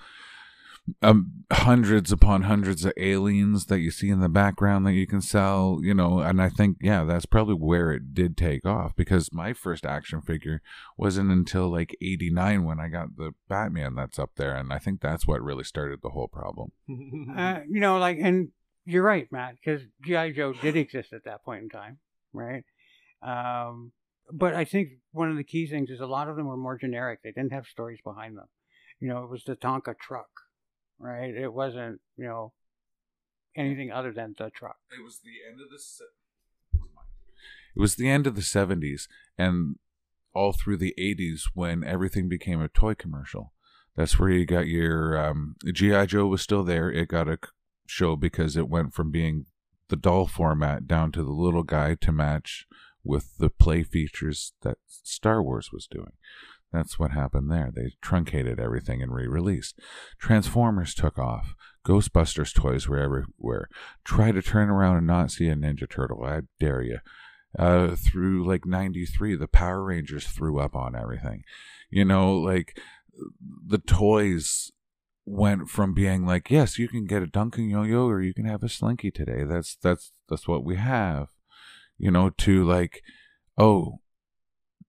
Um, 1.02 1.44
hundreds 1.52 2.14
upon 2.14 2.44
hundreds 2.44 2.86
of 2.86 2.94
aliens 2.96 3.66
that 3.66 3.80
you 3.80 3.92
see 3.92 4.10
in 4.10 4.22
the 4.22 4.30
background 4.30 4.86
that 4.86 4.94
you 4.94 5.06
can 5.06 5.22
sell, 5.22 5.80
you 5.82 5.94
know, 5.94 6.20
and 6.20 6.42
I 6.42 6.48
think, 6.48 6.78
yeah, 6.82 7.04
that's 7.04 7.26
probably 7.26 7.56
where 7.56 7.92
it 7.92 8.14
did 8.14 8.38
take 8.38 8.66
off 8.66 8.96
because 8.96 9.34
my 9.34 9.52
first 9.52 9.86
action 9.86 10.22
figure 10.22 10.62
wasn't 10.98 11.32
until 11.32 11.70
like 11.70 11.96
89 12.02 12.64
when 12.64 12.80
I 12.80 12.88
got 12.88 13.18
the 13.18 13.34
Batman 13.50 13.96
that's 13.96 14.18
up 14.18 14.32
there, 14.38 14.56
and 14.56 14.72
I 14.72 14.80
think 14.80 15.02
that's 15.02 15.28
what 15.28 15.42
really 15.42 15.66
started 15.66 16.00
the 16.02 16.10
whole 16.10 16.28
problem. 16.28 16.72
Uh, 17.38 17.60
you 17.70 17.80
know, 17.80 18.00
like, 18.00 18.18
and 18.20 18.50
you're 18.86 19.04
right, 19.04 19.28
Matt, 19.32 19.56
because 19.56 19.82
GI 20.04 20.32
Joe 20.32 20.54
did 20.54 20.76
exist 20.78 21.12
at 21.14 21.26
that 21.26 21.44
point 21.44 21.64
in 21.64 21.70
time, 21.70 22.00
right? 22.34 22.64
Um, 23.22 23.92
but 24.32 24.54
I 24.54 24.66
think 24.66 24.90
one 25.12 25.30
of 25.30 25.38
the 25.38 25.44
key 25.44 25.68
things 25.68 25.90
is 25.90 26.00
a 26.00 26.08
lot 26.08 26.30
of 26.30 26.36
them 26.36 26.48
were 26.48 26.58
more 26.58 26.78
generic. 26.78 27.20
They 27.24 27.32
didn't 27.32 27.54
have 27.54 27.66
stories 27.66 28.00
behind 28.04 28.38
them. 28.38 28.48
You 29.00 29.10
know, 29.10 29.24
it 29.24 29.30
was 29.30 29.44
the 29.44 29.56
Tonka 29.56 29.98
truck, 30.00 30.30
right? 31.00 31.34
It 31.34 31.54
wasn't, 31.54 32.02
you 32.16 32.26
know, 32.26 32.54
anything 33.56 33.91
other 33.91 34.12
than 34.12 34.36
the 34.38 34.50
truck. 34.50 34.78
It 34.91 35.04
was 35.04 35.20
the 35.24 35.48
end 35.50 35.62
of 35.62 35.70
the 35.70 35.80
It 37.76 37.80
was 37.80 37.95
the 37.95 38.10
end 38.10 38.28
of 38.28 38.36
the 38.36 38.41
70s 38.41 39.08
and 39.38 39.76
all 40.34 40.54
through 40.54 40.78
the 40.78 40.93
80s 41.00 41.41
when 41.54 41.84
everything 41.84 42.30
became 42.30 42.62
a 42.62 42.70
toy 42.70 42.93
commercial. 42.93 43.54
That's 43.95 44.20
where 44.20 44.30
you 44.30 44.45
got 44.45 44.68
your 44.68 45.18
um, 45.18 45.56
GI 45.66 46.06
Joe 46.08 46.28
was 46.28 46.41
still 46.41 46.64
there. 46.64 46.91
It 46.91 47.08
got 47.08 47.28
a 47.28 47.39
show 47.88 48.16
because 48.16 48.56
it 48.56 48.70
went 48.70 48.93
from 48.93 49.10
being 49.10 49.45
the 49.89 49.95
doll 49.95 50.28
format 50.28 50.88
down 50.88 51.12
to 51.14 51.24
the 51.24 51.32
little 51.32 51.64
guy 51.64 51.95
to 51.95 52.12
match 52.12 52.68
with 53.04 53.38
the 53.38 53.50
play 53.50 53.84
features 53.84 54.54
that 54.62 54.78
Star 54.88 55.41
Wars 55.41 55.72
was 55.72 55.88
doing. 55.88 56.12
That's 56.72 56.99
what 56.99 57.11
happened 57.11 57.49
there. 57.49 57.72
They 57.74 57.93
truncated 58.01 58.59
everything 58.59 59.01
and 59.01 59.13
re-released. 59.13 59.80
Transformers 60.20 60.93
took 60.93 61.18
off. 61.18 61.55
Ghostbusters 61.86 62.53
toys 62.53 62.88
were 62.88 62.99
everywhere. 62.99 63.70
Try 64.03 64.32
to 64.32 64.41
turn 64.41 64.70
around 64.70 64.97
and 64.97 65.07
not 65.07 65.32
see 65.32 65.47
a 65.47 65.55
Ninja 65.55 65.89
Turtle. 65.89 66.24
I 66.26 66.41
dare 66.59 66.82
you. 66.82 66.99
Uh, 67.57 67.95
through 67.95 68.45
like 68.45 68.65
93, 68.65 69.36
the 69.36 69.47
Power 69.47 69.84
Rangers 69.84 70.28
threw 70.28 70.59
up 70.59 70.76
on 70.76 70.95
everything. 70.95 71.43
You 71.89 72.03
know, 72.03 72.34
like 72.34 72.78
the 73.65 73.78
toys 73.78 74.72
went 75.26 75.70
from 75.70 75.93
being 75.93 76.26
like, 76.26 76.51
yes, 76.51 76.78
you 76.78 76.88
can 76.88 77.05
get 77.05 77.24
a 77.24 77.28
Duncan 77.28 77.70
yo-yo 77.70 78.07
or 78.07 78.22
you 78.22 78.34
can 78.34 78.45
have 78.45 78.63
a 78.63 78.70
Slinky 78.70 79.11
today. 79.11 79.43
That's 79.43 79.78
that's 79.82 80.11
that's 80.30 80.47
what 80.47 80.63
we 80.63 80.76
have. 80.76 81.30
You 81.97 82.11
know, 82.11 82.30
to 82.30 82.63
like, 82.63 83.01
oh, 83.57 83.99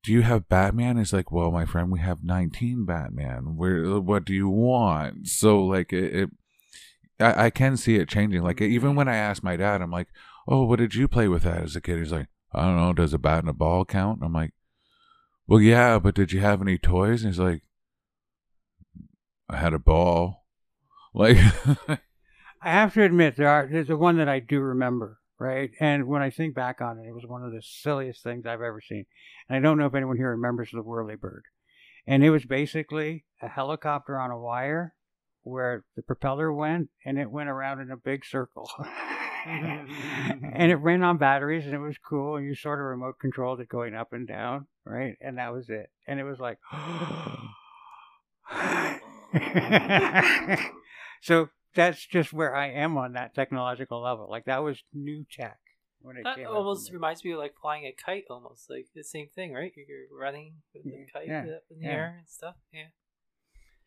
do 0.09 0.14
you 0.14 0.22
have 0.22 0.48
Batman? 0.48 0.96
It's 0.96 1.12
like, 1.12 1.30
well, 1.30 1.50
my 1.50 1.66
friend, 1.66 1.92
we 1.92 2.00
have 2.00 2.24
19 2.24 2.86
Batman. 2.86 3.56
Where 3.56 4.00
what 4.00 4.24
do 4.24 4.32
you 4.32 4.48
want? 4.48 5.28
So 5.28 5.62
like 5.62 5.92
it, 5.92 6.14
it 6.14 6.30
I, 7.20 7.44
I 7.44 7.50
can 7.50 7.76
see 7.76 7.96
it 7.96 8.09
changing. 8.09 8.42
Like 8.42 8.62
even 8.62 8.94
when 8.94 9.06
I 9.06 9.16
asked 9.16 9.42
my 9.44 9.54
dad, 9.54 9.82
I'm 9.82 9.90
like, 9.90 10.09
"Oh, 10.46 10.64
what 10.64 10.78
did 10.78 10.94
you 10.94 11.09
play 11.09 11.28
with 11.28 11.42
that 11.42 11.62
as 11.62 11.76
a 11.76 11.82
kid?" 11.82 11.98
He's 11.98 12.11
like, 12.11 12.28
"I 12.54 12.62
don't 12.62 12.76
know. 12.76 12.94
Does 12.94 13.12
a 13.12 13.18
bat 13.18 13.40
and 13.40 13.50
a 13.50 13.52
ball 13.52 13.84
count?" 13.84 14.20
I'm 14.22 14.32
like, 14.32 14.54
"Well, 15.46 15.61
yeah, 15.61 15.98
but 15.98 16.14
did 16.14 16.32
you 16.32 16.40
have 16.40 16.62
any 16.62 16.78
toys?" 16.78 17.22
And 17.22 17.34
he's 17.34 17.38
like, 17.38 17.64
"I 19.50 19.59
had 19.59 19.74
a 19.74 19.78
ball." 19.78 20.46
Like, 21.12 21.36
I 21.88 21.98
have 22.62 22.94
to 22.94 23.02
admit, 23.02 23.36
there 23.36 23.50
are 23.50 23.68
there's 23.70 23.88
the 23.88 23.98
one 23.98 24.16
that 24.16 24.28
I 24.30 24.40
do 24.40 24.59
remember, 24.59 25.17
right? 25.39 25.70
And 25.80 26.07
when 26.07 26.22
I 26.22 26.30
think 26.30 26.55
back 26.55 26.80
on 26.80 26.99
it, 26.99 27.09
it 27.09 27.14
was 27.14 27.26
one 27.26 27.45
of 27.45 27.53
the 27.53 27.62
silliest 27.62 28.22
things 28.22 28.47
I've 28.47 28.62
ever 28.62 28.80
seen. 28.80 29.07
And 29.49 29.57
I 29.57 29.61
don't 29.61 29.78
know 29.78 29.86
if 29.86 29.95
anyone 29.95 30.16
here 30.16 30.30
remembers 30.30 30.70
the 30.72 30.82
Whirly 30.82 31.16
Bird. 31.16 31.45
And 32.07 32.24
it 32.24 32.30
was 32.30 32.45
basically 32.45 33.24
a 33.43 33.49
helicopter 33.49 34.18
on 34.18 34.30
a 34.30 34.39
wire 34.39 34.95
where 35.43 35.84
the 35.97 36.03
propeller 36.03 36.53
went, 36.53 36.89
and 37.05 37.18
it 37.18 37.30
went 37.30 37.49
around 37.49 37.80
in 37.80 37.91
a 37.91 37.97
big 37.97 38.24
circle. 38.24 38.70
and 39.47 40.70
it 40.70 40.76
ran 40.76 41.03
on 41.03 41.18
batteries, 41.18 41.64
and 41.64 41.74
it 41.74 41.78
was 41.78 41.97
cool. 41.99 42.36
And 42.36 42.47
you 42.47 42.55
sort 42.55 42.80
of 42.80 42.86
remote 42.86 43.18
controlled 43.20 43.61
it 43.61 43.68
going 43.68 43.95
up 43.95 44.12
and 44.12 44.26
down, 44.26 44.66
right? 44.84 45.16
And 45.20 45.39
that 45.39 45.53
was 45.53 45.68
it. 45.68 45.91
And 46.07 46.18
it 46.18 46.24
was 46.24 46.39
like, 46.39 46.59
so 51.22 51.49
that's 51.74 52.04
just 52.06 52.32
where 52.32 52.54
I 52.54 52.70
am 52.70 52.96
on 52.96 53.12
that 53.12 53.34
technological 53.34 54.02
level. 54.02 54.28
Like 54.30 54.46
that 54.46 54.62
was 54.62 54.82
new 54.92 55.24
tech 55.30 55.58
when 56.00 56.16
it 56.16 56.24
That 56.24 56.36
came. 56.36 56.46
out 56.46 56.54
almost 56.54 56.88
for 56.88 56.94
reminds 56.94 57.24
me 57.24 57.32
of 57.32 57.38
like 57.38 57.54
flying 57.60 57.84
a 57.84 57.92
kite, 57.92 58.24
almost 58.30 58.70
like 58.70 58.86
the 58.94 59.04
same 59.04 59.28
thing, 59.34 59.52
right? 59.52 59.72
You're 59.76 60.18
running 60.18 60.54
with 60.74 60.84
the 60.84 61.06
kite 61.12 61.28
yeah, 61.28 61.40
up 61.40 61.64
in 61.70 61.80
the 61.80 61.86
yeah. 61.86 61.92
air 61.92 62.14
and 62.18 62.28
stuff. 62.28 62.56
Yeah. 62.72 62.88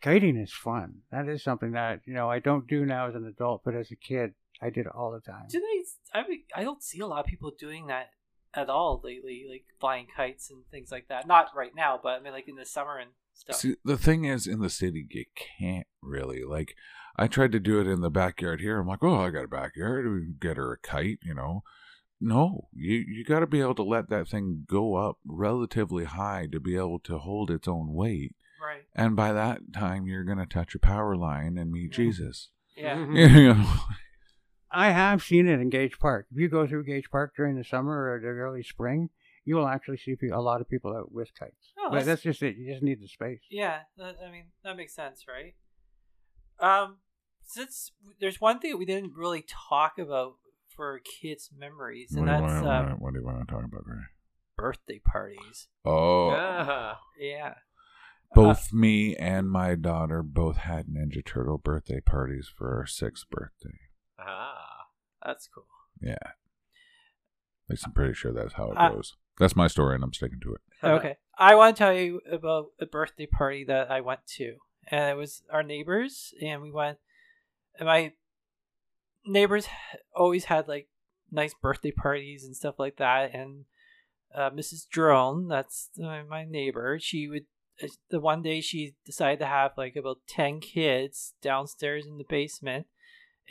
Kiting 0.02 0.38
is 0.38 0.52
fun. 0.52 1.02
That 1.12 1.28
is 1.28 1.44
something 1.44 1.74
that 1.74 2.02
you 2.06 2.14
know 2.14 2.30
I 2.30 2.40
don't 2.40 2.68
do 2.68 2.86
now 2.86 3.08
as 3.08 3.16
an 3.16 3.26
adult, 3.26 3.62
but 3.64 3.76
as 3.76 3.92
a 3.92 3.96
kid, 3.96 4.34
I 4.62 4.70
did 4.70 4.86
it 4.88 4.92
all 4.96 5.12
the 5.12 5.20
time. 5.20 5.46
Do 5.50 5.60
they? 5.60 6.20
I 6.20 6.28
mean, 6.28 6.44
I 6.56 6.64
don't 6.64 6.84
see 6.84 7.00
a 7.00 7.08
lot 7.08 7.20
of 7.20 7.26
people 7.26 7.52
doing 7.58 7.88
that 7.88 8.10
at 8.54 8.70
all 8.70 9.02
lately, 9.04 9.46
like 9.50 9.66
flying 9.80 10.08
kites 10.16 10.50
and 10.50 10.64
things 10.72 10.92
like 10.92 11.08
that. 11.10 11.28
Not 11.28 11.48
right 11.56 11.76
now, 11.76 12.00
but 12.02 12.10
I 12.10 12.20
mean, 12.20 12.34
like 12.34 12.48
in 12.48 12.56
the 12.56 12.66
summer 12.66 12.98
and 12.98 13.12
stuff. 13.34 13.58
See, 13.58 13.76
the 13.84 13.98
thing 13.98 14.26
is, 14.26 14.48
in 14.48 14.60
the 14.60 14.70
city, 14.70 15.08
you 15.10 15.26
can't 15.36 15.88
really. 16.02 16.44
Like, 16.44 16.76
I 17.18 17.28
tried 17.28 17.52
to 17.54 17.60
do 17.60 17.80
it 17.80 17.88
in 17.88 18.02
the 18.02 18.10
backyard 18.10 18.62
here. 18.62 18.80
I'm 18.80 18.88
like, 18.88 19.04
oh, 19.04 19.22
I 19.22 19.30
got 19.30 19.44
a 19.46 19.48
backyard. 19.48 20.06
We 20.12 20.22
can 20.22 20.38
get 20.40 20.58
her 20.58 20.72
a 20.74 20.78
kite, 20.80 21.20
you 21.24 21.34
know. 21.34 21.64
No, 22.24 22.68
you 22.74 22.98
you 22.98 23.26
got 23.26 23.40
to 23.40 23.48
be 23.48 23.62
able 23.62 23.74
to 23.76 23.84
let 23.84 24.10
that 24.10 24.28
thing 24.28 24.66
go 24.70 24.96
up 24.96 25.18
relatively 25.26 26.06
high 26.06 26.48
to 26.52 26.60
be 26.60 26.76
able 26.76 27.00
to 27.00 27.18
hold 27.18 27.50
its 27.50 27.68
own 27.68 27.94
weight. 27.94 28.36
right. 28.62 28.84
And 28.96 29.16
by 29.16 29.34
that 29.34 29.74
time, 29.74 30.06
you're 30.06 30.24
gonna 30.24 30.46
touch 30.46 30.76
a 30.76 30.80
power 30.80 31.16
line 31.16 31.58
and 31.58 31.72
meet 31.72 31.92
Yeah. 31.92 31.98
Jesus. 31.98 32.50
Yeah. 32.78 33.06
you 33.12 33.54
know? 33.56 33.74
I 34.70 34.92
have 34.92 35.24
seen 35.24 35.48
it 35.48 35.60
in 35.60 35.70
Gage 35.70 35.98
Park. 36.00 36.28
If 36.32 36.38
you 36.40 36.48
go 36.48 36.66
through 36.68 36.86
Gage 36.86 37.10
Park 37.10 37.34
during 37.36 37.58
the 37.58 37.64
summer 37.64 38.12
or 38.14 38.20
the 38.20 38.28
early 38.28 38.64
spring, 38.64 39.10
you 39.44 39.56
will 39.56 39.68
actually 39.68 39.98
see 39.98 40.16
a 40.32 40.40
lot 40.40 40.62
of 40.62 40.70
people 40.70 40.96
out 40.96 41.12
with 41.12 41.30
kites. 41.38 41.74
Oh, 41.80 41.86
but 41.90 42.06
that's- 42.06 42.06
that's 42.06 42.22
just 42.22 42.44
it. 42.44 42.56
You 42.56 42.72
just 42.72 42.84
need 42.84 43.02
the 43.02 43.08
space. 43.08 43.42
Yeah, 43.50 43.80
that, 43.98 44.16
I 44.26 44.32
mean 44.32 44.46
that 44.64 44.78
makes 44.78 44.94
sense, 44.96 45.26
right? 45.28 45.56
Um, 46.62 46.98
since 47.44 47.92
there's 48.20 48.40
one 48.40 48.60
thing 48.60 48.78
we 48.78 48.86
didn't 48.86 49.14
really 49.16 49.44
talk 49.70 49.98
about 49.98 50.36
for 50.70 51.00
kids' 51.00 51.50
memories, 51.56 52.14
and 52.16 52.26
What 52.26 52.38
do, 52.38 52.44
you 52.44 52.48
that's 52.50 52.64
wanna, 52.66 52.92
um, 52.94 53.00
what 53.00 53.14
do 53.14 53.20
you 53.20 53.26
want 53.26 53.48
to 53.48 53.54
talk 53.54 53.64
about, 53.66 53.84
birthday 54.58 55.00
parties. 55.00 55.68
Oh, 55.84 56.30
Ah. 56.32 57.00
Yeah, 57.20 57.56
both 58.34 58.72
me 58.72 59.16
and 59.18 59.50
my 59.50 59.76
daughter 59.76 60.24
both 60.24 60.58
had 60.58 60.88
Ninja 60.88 61.26
Turtle 61.26 61.58
birthday 61.58 62.00
parties 62.00 62.48
for 62.56 62.78
our 62.78 62.86
sixth 62.86 63.30
birthday. 63.30 63.80
Ah. 64.20 64.86
that's 65.24 65.48
cool. 65.48 65.66
Yeah. 66.02 66.14
At 66.22 67.70
least 67.70 67.86
I'm 67.86 67.94
pretty 67.94 68.14
sure 68.14 68.32
that's 68.32 68.54
how 68.54 68.72
it 68.72 68.78
Uh, 68.78 68.90
goes. 68.92 69.16
That's 69.40 69.56
my 69.56 69.68
story, 69.68 69.96
and 69.96 70.04
I'm 70.04 70.14
sticking 70.14 70.40
to 70.42 70.54
it. 70.56 70.62
Okay, 70.84 71.18
I 71.38 71.56
want 71.56 71.76
to 71.76 71.80
tell 71.84 71.94
you 71.94 72.22
about 72.32 72.72
a 72.80 72.86
birthday 72.86 73.26
party 73.28 73.64
that 73.66 73.92
I 73.92 74.02
went 74.02 74.26
to, 74.38 74.58
and 74.88 75.10
it 75.10 75.18
was 75.18 75.44
our 75.52 75.64
neighbors, 75.64 76.34
and 76.42 76.62
we 76.62 76.72
went. 76.72 76.98
And 77.80 77.88
my 77.88 78.14
neighbors 79.26 79.68
always 80.16 80.46
had 80.46 80.68
like 80.68 80.88
nice 81.32 81.54
birthday 81.54 81.92
parties 81.92 82.44
and 82.44 82.56
stuff 82.56 82.76
like 82.80 82.98
that, 82.98 83.34
and 83.34 83.66
uh, 84.36 84.50
Mrs. 84.50 84.88
Drone, 84.90 85.48
that's 85.48 85.90
my 85.98 86.46
neighbor, 86.46 86.98
she 87.00 87.28
would. 87.28 87.46
uh, 87.84 87.88
The 88.10 88.20
one 88.20 88.42
day 88.42 88.62
she 88.62 88.96
decided 89.06 89.40
to 89.40 89.46
have 89.46 89.72
like 89.78 89.96
about 89.96 90.20
ten 90.28 90.60
kids 90.60 91.34
downstairs 91.42 92.06
in 92.06 92.18
the 92.18 92.26
basement, 92.28 92.88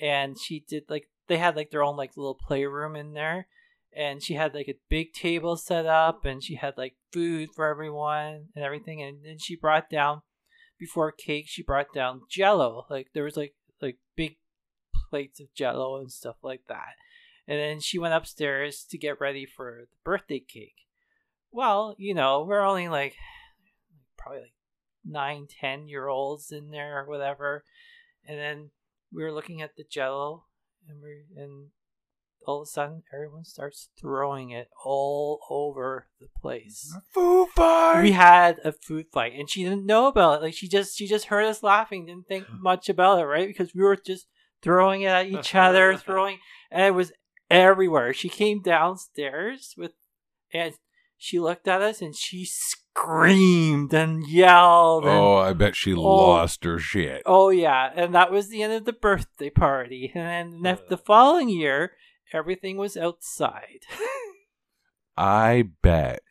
and 0.01 0.39
she 0.39 0.65
did 0.67 0.85
like 0.89 1.09
they 1.29 1.39
had 1.39 1.57
like 1.57 1.71
their 1.71 1.83
own 1.85 1.97
like 1.97 2.17
little 2.17 2.35
playroom 2.35 2.97
in 2.97 3.13
there, 3.13 3.47
and 3.93 4.23
she 4.23 4.35
had 4.35 4.55
like 4.55 4.69
a 4.69 4.79
big 4.89 5.13
table 5.13 5.57
set 5.57 5.87
up 5.87 6.25
and 6.25 6.43
she 6.43 6.57
had 6.57 6.77
like 6.77 6.95
food 7.13 7.51
for 7.55 7.67
everyone 7.67 8.47
and 8.55 8.65
everything 8.65 9.03
and 9.03 9.25
then 9.25 9.37
she 9.39 9.57
brought 9.57 9.91
down 9.91 10.23
before 10.81 11.13
cake 11.13 11.45
she 11.47 11.63
brought 11.63 11.93
down 11.93 12.23
jello. 12.29 12.87
Like 12.91 13.09
there 13.13 13.25
was 13.25 13.37
like 13.37 13.55
like 13.81 13.99
big 14.17 14.39
plates 15.11 15.39
of 15.39 15.55
jello 15.55 15.99
and 15.99 16.11
stuff 16.11 16.37
like 16.43 16.63
that. 16.69 16.95
And 17.47 17.59
then 17.59 17.81
she 17.81 17.99
went 17.99 18.15
upstairs 18.15 18.85
to 18.91 18.99
get 18.99 19.21
ready 19.21 19.47
for 19.47 19.83
the 19.83 19.97
birthday 20.03 20.41
cake. 20.41 20.87
Well 21.53 21.95
you 21.99 22.15
know 22.15 22.45
we're 22.49 22.65
only 22.65 22.89
like 22.89 23.15
probably 24.17 24.41
like 24.41 24.55
nine 25.05 25.47
ten 25.61 25.87
year 25.87 26.09
olds 26.09 26.51
in 26.51 26.71
there 26.71 27.01
or 27.01 27.09
whatever. 27.09 27.65
And 28.27 28.39
then 28.39 28.71
we 29.13 29.23
were 29.23 29.33
looking 29.33 29.61
at 29.61 29.77
the 29.77 29.85
jello 29.85 30.47
and 30.89 31.03
we 31.03 31.25
and 31.37 31.69
all 32.47 32.63
of 32.63 32.67
a 32.67 32.71
sudden 32.71 33.03
everyone 33.13 33.45
starts 33.45 33.89
throwing 34.01 34.51
it 34.51 34.69
all 34.85 35.41
over 35.51 36.07
the 36.21 36.29
place. 36.41 36.95
Foo 37.13 37.47
fight. 37.55 38.03
We 38.03 38.13
had 38.13 38.59
a 38.65 38.73
food 38.73 39.07
fight 39.13 39.33
and 39.37 39.49
she 39.49 39.63
didn't 39.65 39.87
know 39.87 40.07
about 40.07 40.39
it. 40.41 40.43
Like 40.45 40.55
she 40.55 40.69
just 40.69 40.97
she 40.97 41.07
just 41.07 41.27
heard 41.27 41.45
us 41.45 41.63
laughing, 41.63 42.07
didn't 42.07 42.29
think 42.29 42.47
much 42.61 42.89
about 42.89 43.21
it, 43.21 43.25
right? 43.25 43.47
Because 43.49 43.75
we 43.75 43.83
were 43.83 43.97
just 43.97 44.27
throwing 44.63 45.03
it 45.03 45.09
at 45.09 45.27
each 45.31 45.55
other, 45.55 45.97
throwing 45.97 46.39
and 46.71 46.83
it 46.87 46.95
was 46.95 47.13
everywhere. 47.51 48.13
She 48.13 48.29
came 48.29 48.63
downstairs 48.63 49.75
with 49.77 49.93
and 50.53 50.75
she 51.19 51.39
looked 51.39 51.69
at 51.69 51.83
us 51.83 52.01
and 52.01 52.17
she 52.17 52.47
screamed 52.47 53.93
and 53.95 54.27
yelled 54.29 55.05
and 55.05 55.13
Oh, 55.19 55.37
I 55.37 55.53
bet 55.53 55.77
she 55.77 55.93
Oh. 55.95 56.01
lost 56.01 56.65
her 56.65 56.79
shit. 56.79 57.23
Oh 57.27 57.51
yeah, 57.51 57.91
and 57.95 58.15
that 58.15 58.31
was 58.31 58.49
the 58.49 58.63
end 58.63 58.73
of 58.73 58.85
the 58.85 58.93
birthday 58.93 59.51
party. 59.51 60.13
And 60.15 60.65
then 60.65 60.77
the, 60.89 60.97
the 60.97 60.97
following 60.97 61.49
year, 61.49 61.93
everything 62.33 62.77
was 62.77 62.97
outside. 62.97 63.81
I 65.17 65.69
bet. 65.83 66.23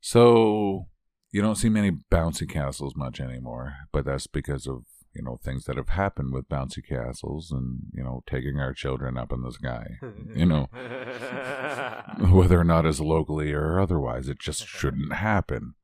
So 0.00 0.86
you 1.32 1.42
don't 1.42 1.56
see 1.56 1.68
many 1.68 1.92
bouncy 2.10 2.48
castles 2.48 2.94
much 2.96 3.20
anymore, 3.20 3.74
but 3.92 4.04
that's 4.04 4.26
because 4.26 4.66
of 4.66 4.84
you 5.14 5.22
know 5.22 5.38
things 5.42 5.64
that 5.64 5.76
have 5.76 5.90
happened 5.90 6.32
with 6.32 6.48
bouncy 6.48 6.86
castles 6.86 7.50
and 7.50 7.78
you 7.92 8.04
know 8.04 8.22
taking 8.26 8.60
our 8.60 8.74
children 8.74 9.16
up 9.16 9.32
in 9.32 9.42
the 9.42 9.52
sky. 9.52 9.86
You 10.34 10.46
know, 10.46 10.68
whether 12.30 12.60
or 12.60 12.64
not 12.64 12.86
as 12.86 13.00
locally 13.00 13.52
or 13.52 13.80
otherwise, 13.80 14.28
it 14.28 14.38
just 14.38 14.66
shouldn't 14.66 15.14
happen. 15.14 15.74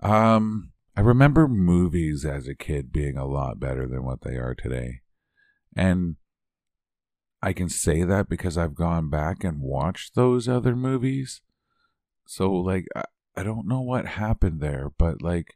Um, 0.00 0.72
I 0.96 1.00
remember 1.00 1.48
movies 1.48 2.24
as 2.24 2.46
a 2.46 2.54
kid 2.54 2.92
being 2.92 3.16
a 3.16 3.26
lot 3.26 3.58
better 3.58 3.86
than 3.86 4.04
what 4.04 4.20
they 4.22 4.36
are 4.36 4.54
today. 4.54 5.00
And 5.74 6.16
I 7.44 7.52
can 7.52 7.68
say 7.68 8.04
that 8.04 8.26
because 8.26 8.56
I've 8.56 8.74
gone 8.74 9.10
back 9.10 9.44
and 9.44 9.60
watched 9.60 10.14
those 10.14 10.48
other 10.48 10.74
movies. 10.74 11.42
So, 12.26 12.50
like, 12.50 12.86
I, 12.96 13.02
I 13.36 13.42
don't 13.42 13.68
know 13.68 13.82
what 13.82 14.06
happened 14.06 14.60
there, 14.60 14.90
but, 14.96 15.20
like, 15.20 15.54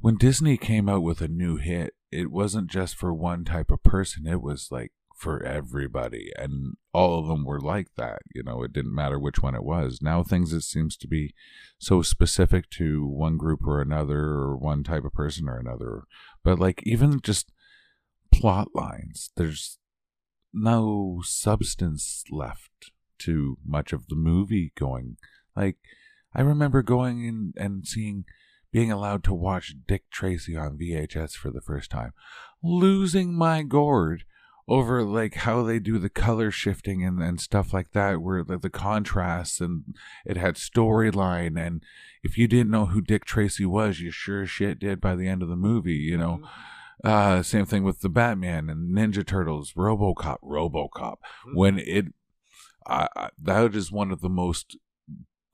when 0.00 0.16
Disney 0.16 0.56
came 0.56 0.88
out 0.88 1.04
with 1.04 1.20
a 1.20 1.28
new 1.28 1.56
hit, 1.56 1.94
it 2.10 2.32
wasn't 2.32 2.68
just 2.68 2.96
for 2.96 3.14
one 3.14 3.44
type 3.44 3.70
of 3.70 3.84
person, 3.84 4.26
it 4.26 4.42
was, 4.42 4.72
like, 4.72 4.90
for 5.16 5.40
everybody. 5.44 6.32
And 6.36 6.74
all 6.92 7.20
of 7.20 7.28
them 7.28 7.44
were 7.44 7.60
like 7.60 7.94
that. 7.96 8.22
You 8.34 8.42
know, 8.42 8.64
it 8.64 8.72
didn't 8.72 8.92
matter 8.92 9.20
which 9.20 9.40
one 9.40 9.54
it 9.54 9.62
was. 9.62 10.00
Now, 10.02 10.24
things, 10.24 10.52
it 10.52 10.62
seems 10.62 10.96
to 10.96 11.06
be 11.06 11.32
so 11.78 12.02
specific 12.02 12.70
to 12.70 13.06
one 13.06 13.36
group 13.36 13.64
or 13.64 13.80
another 13.80 14.18
or 14.18 14.56
one 14.56 14.82
type 14.82 15.04
of 15.04 15.12
person 15.12 15.48
or 15.48 15.58
another 15.58 16.04
but 16.44 16.58
like 16.58 16.80
even 16.84 17.20
just 17.20 17.50
plot 18.32 18.68
lines 18.72 19.30
there's 19.36 19.78
no 20.52 21.20
substance 21.24 22.24
left 22.30 22.92
to 23.18 23.58
much 23.64 23.92
of 23.92 24.08
the 24.08 24.16
movie 24.16 24.72
going. 24.76 25.16
Like 25.56 25.76
i 26.34 26.40
remember 26.40 26.82
going 26.82 27.24
in 27.24 27.52
and 27.56 27.86
seeing 27.86 28.24
being 28.72 28.90
allowed 28.90 29.22
to 29.22 29.34
watch 29.34 29.74
dick 29.86 30.10
tracy 30.10 30.56
on 30.56 30.78
vhs 30.78 31.34
for 31.34 31.50
the 31.50 31.60
first 31.60 31.90
time. 31.90 32.12
Losing 32.62 33.34
my 33.34 33.62
gourd 33.62 34.24
over 34.68 35.02
like 35.02 35.34
how 35.34 35.62
they 35.62 35.78
do 35.78 35.98
the 35.98 36.08
color 36.08 36.50
shifting 36.50 37.04
and, 37.04 37.20
and 37.22 37.40
stuff 37.40 37.72
like 37.72 37.92
that 37.92 38.22
where 38.22 38.44
the, 38.44 38.56
the 38.58 38.70
contrasts 38.70 39.60
and 39.60 39.96
it 40.24 40.36
had 40.36 40.54
storyline 40.54 41.60
and 41.60 41.82
if 42.22 42.38
you 42.38 42.46
didn't 42.46 42.70
know 42.70 42.86
who 42.86 43.00
dick 43.00 43.24
tracy 43.24 43.66
was 43.66 44.00
you 44.00 44.10
sure 44.10 44.46
shit 44.46 44.78
did 44.78 45.00
by 45.00 45.16
the 45.16 45.26
end 45.26 45.42
of 45.42 45.48
the 45.48 45.56
movie 45.56 45.94
you 45.94 46.16
know 46.16 46.36
mm-hmm. 46.36 46.46
Uh 47.04 47.42
same 47.42 47.66
thing 47.66 47.82
with 47.82 48.00
the 48.00 48.08
batman 48.08 48.70
and 48.70 48.96
ninja 48.96 49.26
turtles 49.26 49.72
robocop 49.74 50.38
robocop. 50.42 51.16
When 51.54 51.78
it 51.78 52.06
I 52.86 53.08
I 53.16 53.30
that 53.42 53.74
is 53.74 53.90
one 53.92 54.10
of 54.12 54.20
the 54.20 54.28
most 54.28 54.76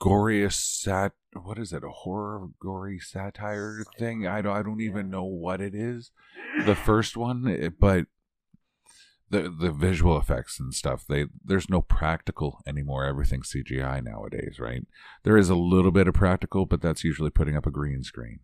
goriest 0.00 0.80
sat 0.80 1.12
what 1.42 1.58
is 1.58 1.72
it 1.72 1.82
a 1.84 1.88
horror 1.90 2.48
gory 2.60 2.98
satire 2.98 3.84
thing? 3.98 4.26
I 4.26 4.40
don't 4.42 4.56
i 4.56 4.62
don't 4.62 4.80
even 4.80 5.10
know 5.10 5.24
what 5.24 5.60
it 5.60 5.74
is. 5.74 6.10
The 6.64 6.74
first 6.74 7.16
one 7.16 7.46
it- 7.46 7.78
but 7.80 8.06
the 9.30 9.42
the 9.50 9.70
visual 9.70 10.16
effects 10.18 10.58
and 10.58 10.72
stuff 10.72 11.04
they 11.06 11.26
there's 11.44 11.68
no 11.68 11.82
practical 11.82 12.60
anymore. 12.66 13.04
Everything's 13.04 13.52
cgi 13.52 14.02
nowadays 14.02 14.58
right? 14.58 14.86
There 15.24 15.36
is 15.36 15.50
a 15.50 15.54
little 15.54 15.90
bit 15.90 16.08
of 16.08 16.14
practical 16.14 16.64
but 16.66 16.80
that's 16.80 17.04
usually 17.04 17.30
putting 17.30 17.56
up 17.56 17.66
a 17.66 17.70
green 17.70 18.02
screen 18.02 18.40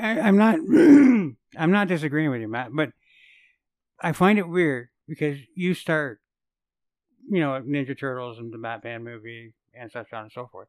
I, 0.00 0.20
I'm 0.20 0.36
not. 0.36 0.56
I'm 1.58 1.70
not 1.70 1.88
disagreeing 1.88 2.30
with 2.30 2.40
you, 2.40 2.48
Matt, 2.48 2.70
but 2.72 2.90
I 4.00 4.12
find 4.12 4.38
it 4.38 4.48
weird 4.48 4.88
because 5.06 5.38
you 5.54 5.74
start, 5.74 6.20
you 7.28 7.40
know, 7.40 7.60
Ninja 7.60 7.98
Turtles 7.98 8.38
and 8.38 8.52
the 8.52 8.58
Batman 8.58 9.04
movie 9.04 9.54
and 9.74 9.90
such 9.90 10.12
on 10.12 10.24
and 10.24 10.32
so 10.32 10.46
forth, 10.46 10.68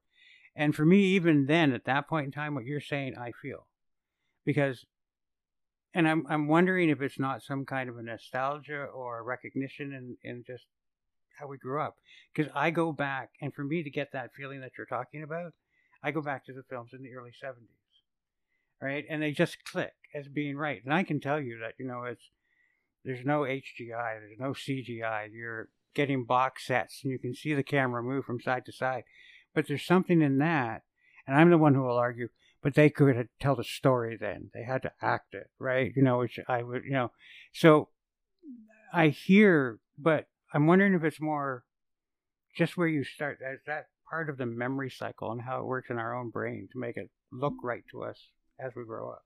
and 0.55 0.75
for 0.75 0.85
me, 0.85 1.03
even 1.03 1.45
then, 1.45 1.73
at 1.73 1.85
that 1.85 2.07
point 2.07 2.25
in 2.25 2.31
time, 2.31 2.55
what 2.55 2.65
you're 2.65 2.81
saying, 2.81 3.15
I 3.17 3.31
feel, 3.41 3.67
because, 4.45 4.85
and 5.93 6.07
I'm 6.07 6.25
I'm 6.29 6.47
wondering 6.47 6.89
if 6.89 7.01
it's 7.01 7.19
not 7.19 7.43
some 7.43 7.65
kind 7.65 7.89
of 7.89 7.97
a 7.97 8.03
nostalgia 8.03 8.83
or 8.83 9.19
a 9.19 9.23
recognition 9.23 9.93
in 9.93 10.17
in 10.29 10.43
just 10.45 10.65
how 11.39 11.47
we 11.47 11.57
grew 11.57 11.81
up, 11.81 11.95
because 12.33 12.51
I 12.55 12.71
go 12.71 12.91
back, 12.91 13.31
and 13.41 13.53
for 13.53 13.63
me 13.63 13.83
to 13.83 13.89
get 13.89 14.11
that 14.13 14.33
feeling 14.35 14.61
that 14.61 14.71
you're 14.77 14.85
talking 14.85 15.23
about, 15.23 15.53
I 16.03 16.11
go 16.11 16.21
back 16.21 16.45
to 16.45 16.53
the 16.53 16.63
films 16.69 16.91
in 16.93 17.03
the 17.03 17.13
early 17.13 17.31
'70s 17.31 17.82
right? 18.83 19.05
And 19.09 19.21
they 19.21 19.31
just 19.31 19.63
click 19.63 19.93
as 20.13 20.27
being 20.27 20.57
right. 20.57 20.81
And 20.83 20.93
I 20.93 21.03
can 21.03 21.19
tell 21.19 21.39
you 21.39 21.59
that 21.59 21.73
you 21.79 21.87
know 21.87 22.03
it's 22.03 22.29
there's 23.05 23.25
no 23.25 23.41
HGI, 23.41 24.19
there's 24.19 24.39
no 24.39 24.51
CGI. 24.51 25.29
You're 25.31 25.69
getting 25.93 26.25
box 26.25 26.67
sets, 26.67 27.01
and 27.03 27.11
you 27.11 27.19
can 27.19 27.33
see 27.33 27.53
the 27.53 27.63
camera 27.63 28.03
move 28.03 28.25
from 28.25 28.41
side 28.41 28.65
to 28.65 28.71
side. 28.71 29.03
But 29.53 29.67
there's 29.67 29.85
something 29.85 30.21
in 30.21 30.39
that, 30.39 30.83
and 31.25 31.37
I'm 31.37 31.49
the 31.49 31.57
one 31.57 31.75
who 31.75 31.83
will 31.83 31.97
argue. 31.97 32.27
But 32.61 32.75
they 32.75 32.89
could 32.89 33.27
tell 33.39 33.55
the 33.55 33.63
story 33.63 34.17
then. 34.19 34.49
They 34.53 34.63
had 34.63 34.83
to 34.83 34.91
act 35.01 35.33
it, 35.33 35.49
right? 35.59 35.91
You 35.95 36.01
know, 36.01 36.19
which 36.19 36.39
I 36.47 36.63
would, 36.63 36.85
you 36.85 36.93
know. 36.93 37.11
So 37.53 37.89
I 38.93 39.09
hear, 39.09 39.79
but 39.97 40.27
I'm 40.53 40.65
wondering 40.65 40.93
if 40.93 41.03
it's 41.03 41.19
more 41.19 41.65
just 42.55 42.77
where 42.77 42.87
you 42.87 43.03
start. 43.03 43.39
Is 43.41 43.59
that 43.67 43.87
part 44.09 44.29
of 44.29 44.37
the 44.37 44.45
memory 44.45 44.89
cycle 44.89 45.31
and 45.31 45.41
how 45.41 45.59
it 45.59 45.65
works 45.65 45.89
in 45.89 45.97
our 45.97 46.15
own 46.15 46.29
brain 46.29 46.69
to 46.71 46.79
make 46.79 46.95
it 46.95 47.09
look 47.33 47.55
right 47.63 47.83
to 47.91 48.03
us 48.03 48.29
as 48.59 48.73
we 48.75 48.85
grow 48.85 49.09
up. 49.09 49.23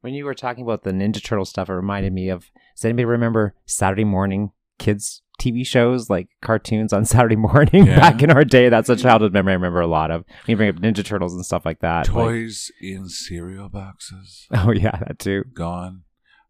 When 0.00 0.12
you 0.14 0.24
were 0.24 0.34
talking 0.34 0.62
about 0.64 0.82
the 0.84 0.90
Ninja 0.92 1.22
Turtle 1.22 1.44
stuff, 1.46 1.68
it 1.68 1.72
reminded 1.72 2.12
me 2.12 2.28
of. 2.28 2.50
Does 2.76 2.84
anybody 2.84 3.04
remember 3.06 3.54
Saturday 3.66 4.04
morning 4.04 4.50
kids 4.78 5.22
TV 5.40 5.66
shows 5.66 6.10
like 6.10 6.28
cartoons 6.42 6.92
on 6.92 7.04
Saturday 7.06 7.36
morning 7.36 7.86
Yeah. 7.86 7.98
back 7.98 8.22
in 8.22 8.30
our 8.30 8.44
day? 8.44 8.68
That's 8.68 8.88
a 8.90 8.96
childhood 8.96 9.32
memory 9.32 9.52
I 9.52 9.56
remember 9.56 9.80
a 9.80 9.86
lot 9.86 10.10
of. 10.10 10.24
When 10.26 10.52
you 10.52 10.56
bring 10.56 10.68
up 10.68 10.76
Ninja 10.76 11.04
Turtles 11.04 11.34
and 11.34 11.44
stuff 11.44 11.64
like 11.64 11.80
that. 11.80 12.08
like- 12.08 12.14
Toys 12.14 12.70
in 12.82 13.08
cereal 13.08 13.68
boxes 13.70 14.46
oh 14.54 14.72
yeah, 14.72 14.98
that 15.06 15.18
too. 15.18 15.44
gone. 15.54 16.02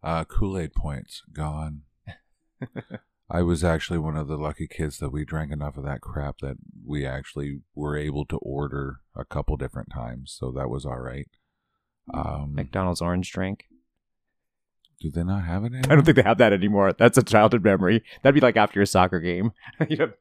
Uh, 0.03 0.25
Kool 0.25 0.59
Aid 0.59 0.75
points 0.75 1.23
gone. 1.33 1.83
I 3.31 3.41
was 3.43 3.65
actually 3.65 3.99
one 3.99 4.17
of 4.19 4.29
the 4.29 4.37
lucky 4.37 4.67
kids 4.69 4.99
that 4.99 5.11
we 5.11 5.25
drank 5.25 5.51
enough 5.51 5.79
of 5.79 5.85
that 5.85 6.01
crap 6.03 6.39
that 6.39 6.57
we 6.87 7.07
actually 7.07 7.61
were 7.75 7.97
able 7.97 8.27
to 8.27 8.37
order 8.39 8.97
a 9.17 9.25
couple 9.25 9.57
different 9.57 9.89
times, 9.93 10.37
so 10.39 10.53
that 10.53 10.69
was 10.69 10.85
all 10.85 10.99
right. 11.01 11.29
Um, 12.13 12.53
McDonald's 12.55 13.01
orange 13.01 13.33
drink. 13.33 13.65
do 15.01 15.11
they 15.11 15.25
not 15.25 15.45
have 15.45 15.65
it 15.65 15.69
anymore? 15.73 15.83
I 15.91 15.95
don't 15.95 16.05
think 16.05 16.17
they 16.17 16.23
have 16.23 16.39
that 16.39 16.53
anymore. 16.53 16.93
That's 16.93 17.17
a 17.19 17.23
childhood 17.23 17.65
memory. 17.65 18.03
That'd 18.23 18.35
be 18.35 18.41
like 18.41 18.57
after 18.57 18.83
a 18.83 18.87
soccer 18.87 19.21
game. 19.21 19.53
you 19.89 19.97
know, 19.97 20.13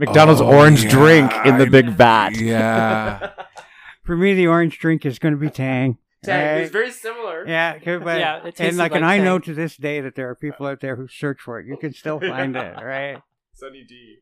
McDonald's 0.00 0.40
Oh, 0.40 0.46
orange 0.46 0.84
yeah, 0.84 0.90
drink 0.90 1.32
in 1.44 1.58
the 1.58 1.66
I- 1.66 1.68
big 1.68 1.88
vat. 1.90 2.36
Yeah. 2.36 3.30
For 4.04 4.16
me, 4.16 4.34
the 4.34 4.48
orange 4.48 4.78
drink 4.78 5.06
is 5.06 5.18
going 5.18 5.32
to 5.34 5.40
be 5.40 5.48
Tang. 5.50 5.98
Tang. 6.24 6.62
It's 6.62 6.72
very 6.72 6.90
similar. 6.90 7.46
Yeah, 7.46 7.78
'cause- 7.78 8.02
but, 8.02 8.18
Yeah, 8.18 8.38
it 8.38 8.44
and 8.44 8.54
tasted 8.56 8.76
like, 8.78 8.92
and 8.92 9.02
like 9.02 9.20
I 9.20 9.22
know 9.22 9.38
to 9.38 9.54
this 9.54 9.76
day 9.76 10.00
that 10.00 10.14
there 10.16 10.28
are 10.28 10.34
people 10.34 10.66
out 10.66 10.80
there 10.80 10.96
who 10.96 11.06
search 11.08 11.40
for 11.40 11.60
it. 11.60 11.66
You 11.66 11.76
can 11.76 11.92
still 11.92 12.18
find 12.18 12.56
it, 12.56 12.74
right? 12.82 13.22
Sunny 13.54 13.84
D. 13.88 14.16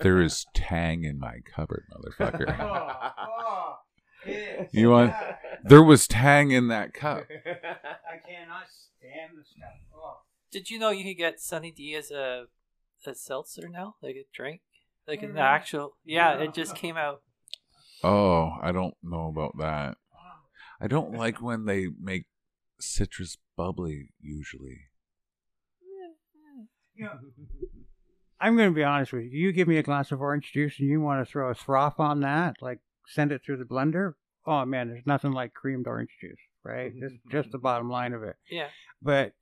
there 0.00 0.20
is 0.20 0.44
tang 0.54 1.04
in 1.04 1.18
my 1.18 1.38
cupboard, 1.54 1.84
motherfucker. 1.92 2.54
You 4.72 4.90
want? 4.90 5.14
There 5.64 5.82
was 5.82 6.06
tang 6.06 6.50
in 6.50 6.68
that 6.68 6.92
cup. 6.94 7.24
I 7.46 8.18
cannot 8.26 8.66
stand 8.68 9.38
the 9.38 9.44
stuff. 9.44 9.70
Oh. 9.94 10.18
Did 10.50 10.70
you 10.70 10.78
know 10.78 10.90
you 10.90 11.04
could 11.04 11.18
get 11.18 11.40
Sunny 11.40 11.70
D 11.70 11.94
as 11.94 12.10
a 12.10 12.46
a 13.06 13.14
seltzer 13.14 13.68
now, 13.68 13.96
like 14.02 14.16
a 14.16 14.24
drink, 14.34 14.62
like 15.06 15.22
an 15.22 15.30
mm-hmm. 15.30 15.38
actual? 15.38 15.96
Yeah, 16.04 16.38
it 16.38 16.54
just 16.54 16.74
came 16.74 16.96
out. 16.96 17.22
Oh, 18.02 18.52
I 18.62 18.72
don't 18.72 18.94
know 19.02 19.28
about 19.28 19.58
that. 19.58 19.96
I 20.80 20.86
don't 20.86 21.12
like 21.12 21.40
when 21.40 21.66
they 21.66 21.88
make 22.00 22.26
citrus 22.80 23.36
bubbly. 23.56 24.10
Usually, 24.20 24.80
I'm 28.40 28.56
going 28.56 28.70
to 28.70 28.74
be 28.74 28.84
honest 28.84 29.12
with 29.12 29.24
you. 29.24 29.30
You 29.30 29.52
give 29.52 29.68
me 29.68 29.78
a 29.78 29.82
glass 29.82 30.12
of 30.12 30.20
orange 30.20 30.52
juice 30.52 30.78
and 30.78 30.88
you 30.88 31.00
want 31.00 31.24
to 31.24 31.30
throw 31.30 31.50
a 31.50 31.54
froth 31.54 31.98
on 31.98 32.20
that, 32.20 32.56
like 32.60 32.80
send 33.06 33.32
it 33.32 33.42
through 33.44 33.58
the 33.58 33.64
blender. 33.64 34.14
Oh 34.46 34.64
man, 34.64 34.88
there's 34.88 35.06
nothing 35.06 35.32
like 35.32 35.54
creamed 35.54 35.86
orange 35.86 36.10
juice, 36.20 36.38
right? 36.62 36.92
Just 36.98 37.14
just 37.30 37.50
the 37.52 37.58
bottom 37.58 37.88
line 37.90 38.12
of 38.12 38.22
it. 38.22 38.36
Yeah, 38.50 38.68
But 39.02 39.32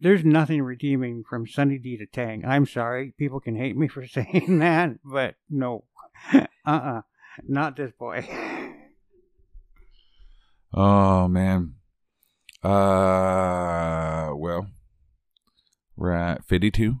there's 0.00 0.24
nothing 0.24 0.62
redeeming 0.62 1.24
from 1.28 1.46
Sunny 1.46 1.78
D 1.78 1.96
to 1.96 2.06
Tang. 2.06 2.44
I'm 2.44 2.66
sorry, 2.66 3.14
people 3.18 3.40
can 3.40 3.56
hate 3.56 3.76
me 3.76 3.88
for 3.94 4.06
saying 4.06 4.58
that, 4.60 4.98
but 5.04 5.34
no, 5.48 5.84
uh-uh, 6.66 7.02
not 7.46 7.76
this 7.76 7.92
boy. 7.98 8.26
oh 10.74 11.28
man. 11.28 11.74
Uh, 12.62 14.30
well, 14.36 14.68
we're 15.96 16.12
at 16.12 16.44
fifty-two. 16.44 16.96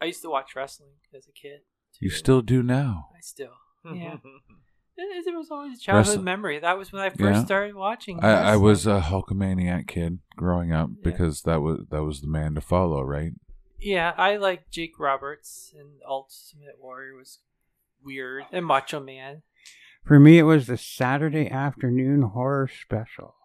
I 0.00 0.06
used 0.06 0.22
to 0.22 0.30
watch 0.30 0.54
wrestling 0.56 0.90
as 1.14 1.26
a 1.28 1.32
kid. 1.32 1.60
You 2.00 2.10
still 2.10 2.42
do 2.42 2.62
now. 2.62 3.08
I 3.16 3.20
still. 3.20 3.52
Yeah. 3.84 4.16
It, 5.02 5.26
it 5.28 5.34
was 5.34 5.50
always 5.50 5.78
a 5.78 5.80
childhood 5.80 6.06
Wrestle- 6.08 6.22
memory. 6.24 6.58
That 6.58 6.76
was 6.76 6.92
when 6.92 7.00
I 7.00 7.08
first 7.08 7.20
Yeah. 7.38 7.44
started 7.46 7.74
watching. 7.74 8.22
I, 8.22 8.52
I 8.52 8.56
was 8.58 8.86
a 8.86 9.00
Hulkamaniac 9.00 9.86
kid 9.88 10.18
growing 10.36 10.72
up 10.72 10.90
Yeah. 10.92 11.00
because 11.10 11.40
that 11.42 11.62
was 11.62 11.86
that 11.90 12.02
was 12.02 12.20
the 12.20 12.26
man 12.28 12.54
to 12.56 12.60
follow, 12.60 13.00
right? 13.02 13.32
Yeah, 13.78 14.12
I 14.18 14.36
like 14.36 14.68
Jake 14.70 14.98
Roberts 14.98 15.72
and 15.74 15.88
Ultimate 16.06 16.76
Warrior 16.78 17.14
was 17.16 17.38
weird 18.04 18.44
and 18.52 18.66
Macho 18.66 19.00
Man. 19.00 19.40
For 20.04 20.20
me, 20.20 20.38
it 20.38 20.42
was 20.42 20.66
the 20.66 20.76
Saturday 20.76 21.48
afternoon 21.48 22.20
horror 22.20 22.68
special. 22.68 23.36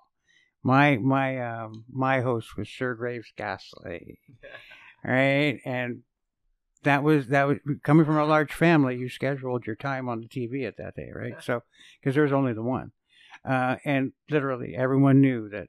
My 0.61 0.97
my 0.97 1.39
um 1.39 1.85
my 1.89 2.19
host 2.19 2.57
was 2.57 2.67
Sir 2.67 2.95
Graves 2.95 3.31
Ghastly, 3.37 4.19
right? 5.05 5.61
And 5.63 6.01
that 6.85 7.03
was 7.03 7.27
that 7.27 7.47
was 7.47 7.57
coming 7.83 8.05
from 8.05 8.17
a 8.17 8.25
large 8.25 8.53
family. 8.53 8.95
You 8.97 9.09
scheduled 9.09 9.67
your 9.67 9.75
time 9.75 10.09
on 10.09 10.21
the 10.21 10.27
TV 10.27 10.65
at 10.67 10.77
that 10.77 10.95
day, 10.95 11.11
right? 11.13 11.35
So 11.43 11.61
because 11.99 12.15
there 12.15 12.23
was 12.23 12.33
only 12.33 12.53
the 12.53 12.63
one, 12.63 12.91
uh, 13.47 13.75
and 13.85 14.13
literally 14.29 14.75
everyone 14.75 15.21
knew 15.21 15.49
that 15.49 15.67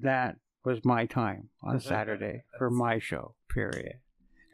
that 0.00 0.36
was 0.64 0.84
my 0.84 1.06
time 1.06 1.48
on 1.62 1.80
Saturday 1.80 2.42
for 2.58 2.70
my 2.70 2.98
show. 2.98 3.34
Period. 3.48 3.94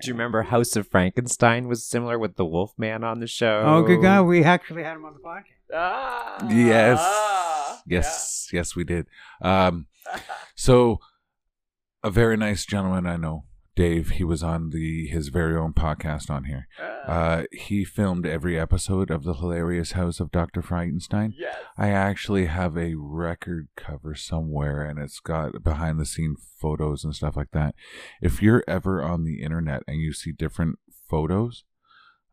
Do 0.03 0.09
you 0.09 0.15
remember 0.15 0.43
House 0.45 0.77
of 0.77 0.89
Frankenstein 0.89 1.69
was 1.69 1.85
similar 1.85 2.19
with 2.19 2.37
the 2.37 2.45
Wolfman 2.45 3.05
on 3.05 3.21
the 3.21 3.27
show? 3.27 3.63
Oh, 3.67 3.83
good 3.83 4.01
God, 4.01 4.23
we 4.23 4.43
actually 4.45 4.83
had 4.83 4.97
him 4.97 5.05
on 5.05 5.13
the 5.15 5.21
podcast. 5.21 5.75
Ah, 5.75 6.49
Yes. 6.49 6.99
ah, 7.03 7.83
yes, 7.87 8.49
yes, 8.53 8.75
we 8.75 8.83
did. 8.85 9.07
Um, 9.43 9.87
so 10.55 11.01
a 12.03 12.11
very 12.11 12.37
nice 12.39 12.65
gentleman 12.65 13.07
I 13.07 13.17
know, 13.17 13.45
Dave. 13.77 14.11
He 14.11 14.25
was 14.25 14.43
on 14.43 14.71
the 14.71 15.07
his 15.09 15.29
very 15.29 15.57
own 15.57 15.73
podcast 15.73 16.29
on 16.31 16.45
here. 16.45 16.67
yeah. 16.79 16.87
Uh, 17.07 17.45
he 17.53 17.85
filmed 17.85 18.27
every 18.27 18.59
episode 18.59 19.11
of 19.11 19.25
the 19.25 19.35
hilarious 19.35 19.93
House 19.93 20.21
of 20.21 20.31
Doctor 20.31 20.61
Frankenstein. 20.63 21.35
yes. 21.39 21.57
I 21.79 21.89
actually 21.89 22.47
have 22.47 22.77
a 22.77 22.95
record 22.95 23.69
cover 23.77 24.15
somewhere, 24.15 24.83
and 24.85 24.99
it's 24.99 25.21
got 25.21 25.63
behind 25.63 25.99
the 25.99 26.05
scene 26.07 26.37
photos 26.59 27.05
and 27.05 27.15
stuff 27.15 27.37
like 27.37 27.53
that. 27.53 27.75
If 28.21 28.43
you're 28.43 28.65
ever 28.69 29.03
on 29.03 29.25
the 29.25 29.43
internet 29.43 29.83
and 29.87 29.99
you 30.01 30.13
see 30.13 30.33
different 30.33 30.79
photos, 31.09 31.65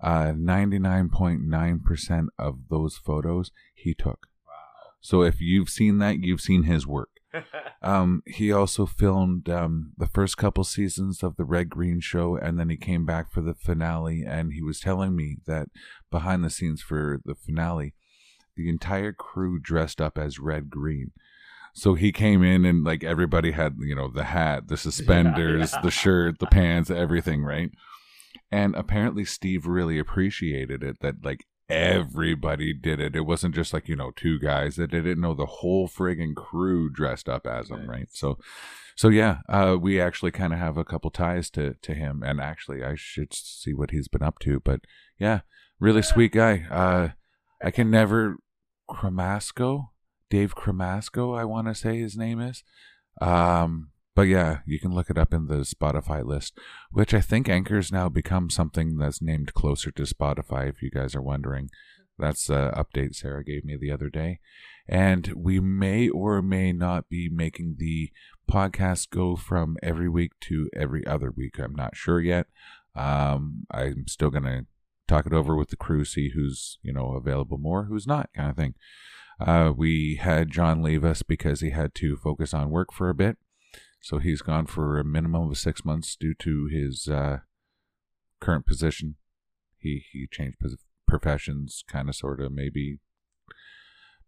uh, 0.01 0.33
99.9% 0.33 2.27
of 2.37 2.59
those 2.69 2.97
photos 2.97 3.51
he 3.73 3.93
took. 3.93 4.27
Wow. 4.45 4.53
So 5.01 5.21
if 5.23 5.39
you've 5.41 5.69
seen 5.69 5.97
that, 5.99 6.19
you've 6.19 6.41
seen 6.41 6.63
his 6.63 6.85
work. 6.85 7.09
Um, 7.81 8.23
he 8.25 8.51
also 8.51 8.85
filmed 8.85 9.49
um, 9.49 9.91
the 9.97 10.07
first 10.07 10.35
couple 10.37 10.63
seasons 10.63 11.23
of 11.23 11.35
the 11.35 11.45
Red 11.45 11.69
Green 11.69 11.99
Show, 11.99 12.35
and 12.35 12.59
then 12.59 12.69
he 12.69 12.77
came 12.77 13.05
back 13.05 13.31
for 13.31 13.41
the 13.41 13.53
finale. 13.53 14.23
And 14.27 14.53
he 14.53 14.61
was 14.61 14.79
telling 14.79 15.15
me 15.15 15.37
that 15.45 15.69
behind 16.09 16.43
the 16.43 16.49
scenes 16.49 16.81
for 16.81 17.21
the 17.23 17.35
finale, 17.35 17.93
the 18.55 18.67
entire 18.67 19.13
crew 19.13 19.59
dressed 19.59 20.01
up 20.01 20.17
as 20.17 20.39
Red 20.39 20.69
Green. 20.69 21.11
So 21.73 21.93
he 21.93 22.11
came 22.11 22.43
in 22.43 22.65
and 22.65 22.83
like 22.83 23.03
everybody 23.03 23.51
had, 23.51 23.75
you 23.79 23.93
know, 23.93 24.09
the 24.09 24.23
hat, 24.23 24.67
the 24.67 24.77
suspenders, 24.77 25.73
yeah. 25.73 25.81
the 25.81 25.91
shirt, 25.91 26.39
the 26.39 26.47
pants, 26.47 26.89
everything, 26.89 27.43
right? 27.43 27.69
And 28.51 28.75
apparently 28.75 29.25
Steve 29.25 29.67
really 29.67 29.99
appreciated 29.99 30.81
it 30.81 30.99
that 31.01 31.23
like 31.23 31.45
everybody 31.69 32.73
did 32.73 32.99
it. 32.99 33.15
It 33.15 33.21
wasn't 33.21 33.55
just 33.55 33.73
like, 33.73 33.87
you 33.87 33.95
know, 33.95 34.11
two 34.11 34.39
guys 34.39 34.75
that 34.75 34.91
they 34.91 34.97
did 34.97 35.07
it. 35.07 35.17
No, 35.17 35.33
the 35.33 35.45
whole 35.45 35.87
friggin' 35.87 36.35
crew 36.35 36.89
dressed 36.89 37.27
up 37.27 37.45
as 37.45 37.69
him, 37.69 37.89
right? 37.89 38.07
So 38.11 38.37
so 38.97 39.09
yeah, 39.09 39.37
uh, 39.47 39.77
we 39.79 40.01
actually 40.01 40.31
kind 40.31 40.51
of 40.51 40.57
have 40.57 40.75
a 40.75 40.83
couple 40.83 41.11
ties 41.11 41.51
to 41.51 41.75
to 41.83 41.93
him, 41.93 42.23
and 42.23 42.41
actually, 42.41 42.83
I 42.83 42.95
should 42.95 43.31
see 43.31 43.71
what 43.71 43.91
he's 43.91 44.07
been 44.07 44.23
up 44.23 44.39
to. 44.39 44.59
But 44.59 44.81
yeah, 45.19 45.41
really 45.79 46.01
sweet 46.01 46.31
guy. 46.31 46.65
Uh, 46.69 47.09
I 47.63 47.69
can 47.69 47.91
never 47.91 48.37
Cremasco. 48.89 49.89
Dave 50.31 50.55
Cremasco, 50.55 51.37
I 51.37 51.45
want 51.45 51.67
to 51.67 51.75
say 51.75 51.99
his 51.99 52.17
name 52.17 52.41
is. 52.41 52.63
Um, 53.21 53.91
but 54.17 54.23
yeah, 54.23 54.61
you 54.65 54.79
can 54.79 54.95
look 54.95 55.11
it 55.11 55.17
up 55.19 55.31
in 55.31 55.45
the 55.45 55.57
Spotify 55.57 56.25
list, 56.25 56.57
which 56.89 57.13
I 57.13 57.21
think 57.21 57.47
Anchor's 57.47 57.91
now 57.91 58.09
become 58.09 58.49
something 58.49 58.97
that's 58.97 59.21
named 59.21 59.53
closer 59.53 59.91
to 59.91 60.01
Spotify. 60.01 60.67
If 60.67 60.81
you 60.81 60.89
guys 60.89 61.13
are 61.13 61.21
wondering, 61.21 61.69
that's 62.17 62.47
the 62.47 62.71
update 62.75 63.13
Sarah 63.13 63.43
gave 63.43 63.63
me 63.63 63.77
the 63.77 63.91
other 63.91 64.09
day. 64.09 64.39
And 64.89 65.31
we 65.35 65.59
may 65.59 66.09
or 66.09 66.41
may 66.41 66.73
not 66.73 67.09
be 67.09 67.29
making 67.29 67.75
the 67.77 68.09
podcast 68.51 69.11
go 69.11 69.35
from 69.35 69.77
every 69.83 70.09
week 70.09 70.31
to 70.45 70.67
every 70.75 71.05
other 71.05 71.29
week. 71.29 71.59
I'm 71.59 71.75
not 71.75 71.95
sure 71.95 72.19
yet. 72.19 72.47
Um, 72.95 73.67
I'm 73.69 74.07
still 74.07 74.31
gonna 74.31 74.65
talk 75.07 75.27
it 75.27 75.33
over 75.33 75.55
with 75.55 75.69
the 75.69 75.75
crew, 75.75 76.05
see 76.05 76.29
who's 76.29 76.79
you 76.81 76.91
know 76.91 77.11
available 77.11 77.59
more, 77.59 77.83
who's 77.83 78.07
not, 78.07 78.31
kind 78.35 78.49
of 78.49 78.55
thing. 78.55 78.73
Uh, 79.39 79.71
we 79.77 80.15
had 80.15 80.49
John 80.49 80.81
leave 80.81 81.05
us 81.05 81.21
because 81.21 81.61
he 81.61 81.69
had 81.69 81.93
to 81.93 82.17
focus 82.17 82.51
on 82.51 82.71
work 82.71 82.91
for 82.91 83.09
a 83.09 83.13
bit, 83.13 83.37
so 84.07 84.19
he's 84.19 84.41
gone 84.41 84.65
for 84.65 84.97
a 84.97 85.03
minimum 85.03 85.49
of 85.51 85.57
six 85.57 85.83
months 85.83 86.15
due 86.15 86.33
to 86.35 86.69
his 86.71 87.09
uh, 87.09 87.39
current 88.39 88.65
position. 88.65 89.15
He 89.77 90.05
he 90.13 90.27
changed 90.31 90.59
professions, 91.05 91.83
kind 91.89 92.07
of, 92.07 92.15
sort 92.15 92.39
of, 92.39 92.53
maybe. 92.53 92.99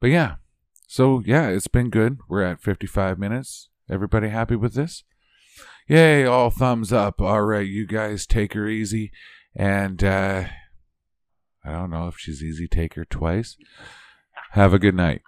But 0.02 0.08
yeah, 0.08 0.36
so 0.86 1.24
yeah, 1.26 1.48
it's 1.48 1.70
been 1.70 1.90
good. 1.90 2.18
We're 2.28 2.44
at 2.44 2.60
55 2.60 3.18
minutes. 3.18 3.70
Everybody 3.90 4.28
happy 4.28 4.58
with 4.58 4.74
this? 4.74 5.06
Yay, 5.88 6.26
all 6.26 6.50
thumbs 6.50 6.92
up. 6.92 7.22
All 7.22 7.44
right, 7.44 7.66
you 7.66 7.88
guys 7.88 8.28
take 8.28 8.52
her 8.56 8.68
easy. 8.68 9.14
And 9.56 10.04
uh 10.04 10.44
I 11.64 11.72
don't 11.72 11.90
know 11.90 12.10
if 12.10 12.18
she's 12.18 12.44
easy 12.44 12.68
take 12.68 12.96
her 12.96 13.06
twice. 13.06 13.56
Have 14.52 14.74
a 14.74 14.80
good 14.80 14.96
night. 14.96 15.22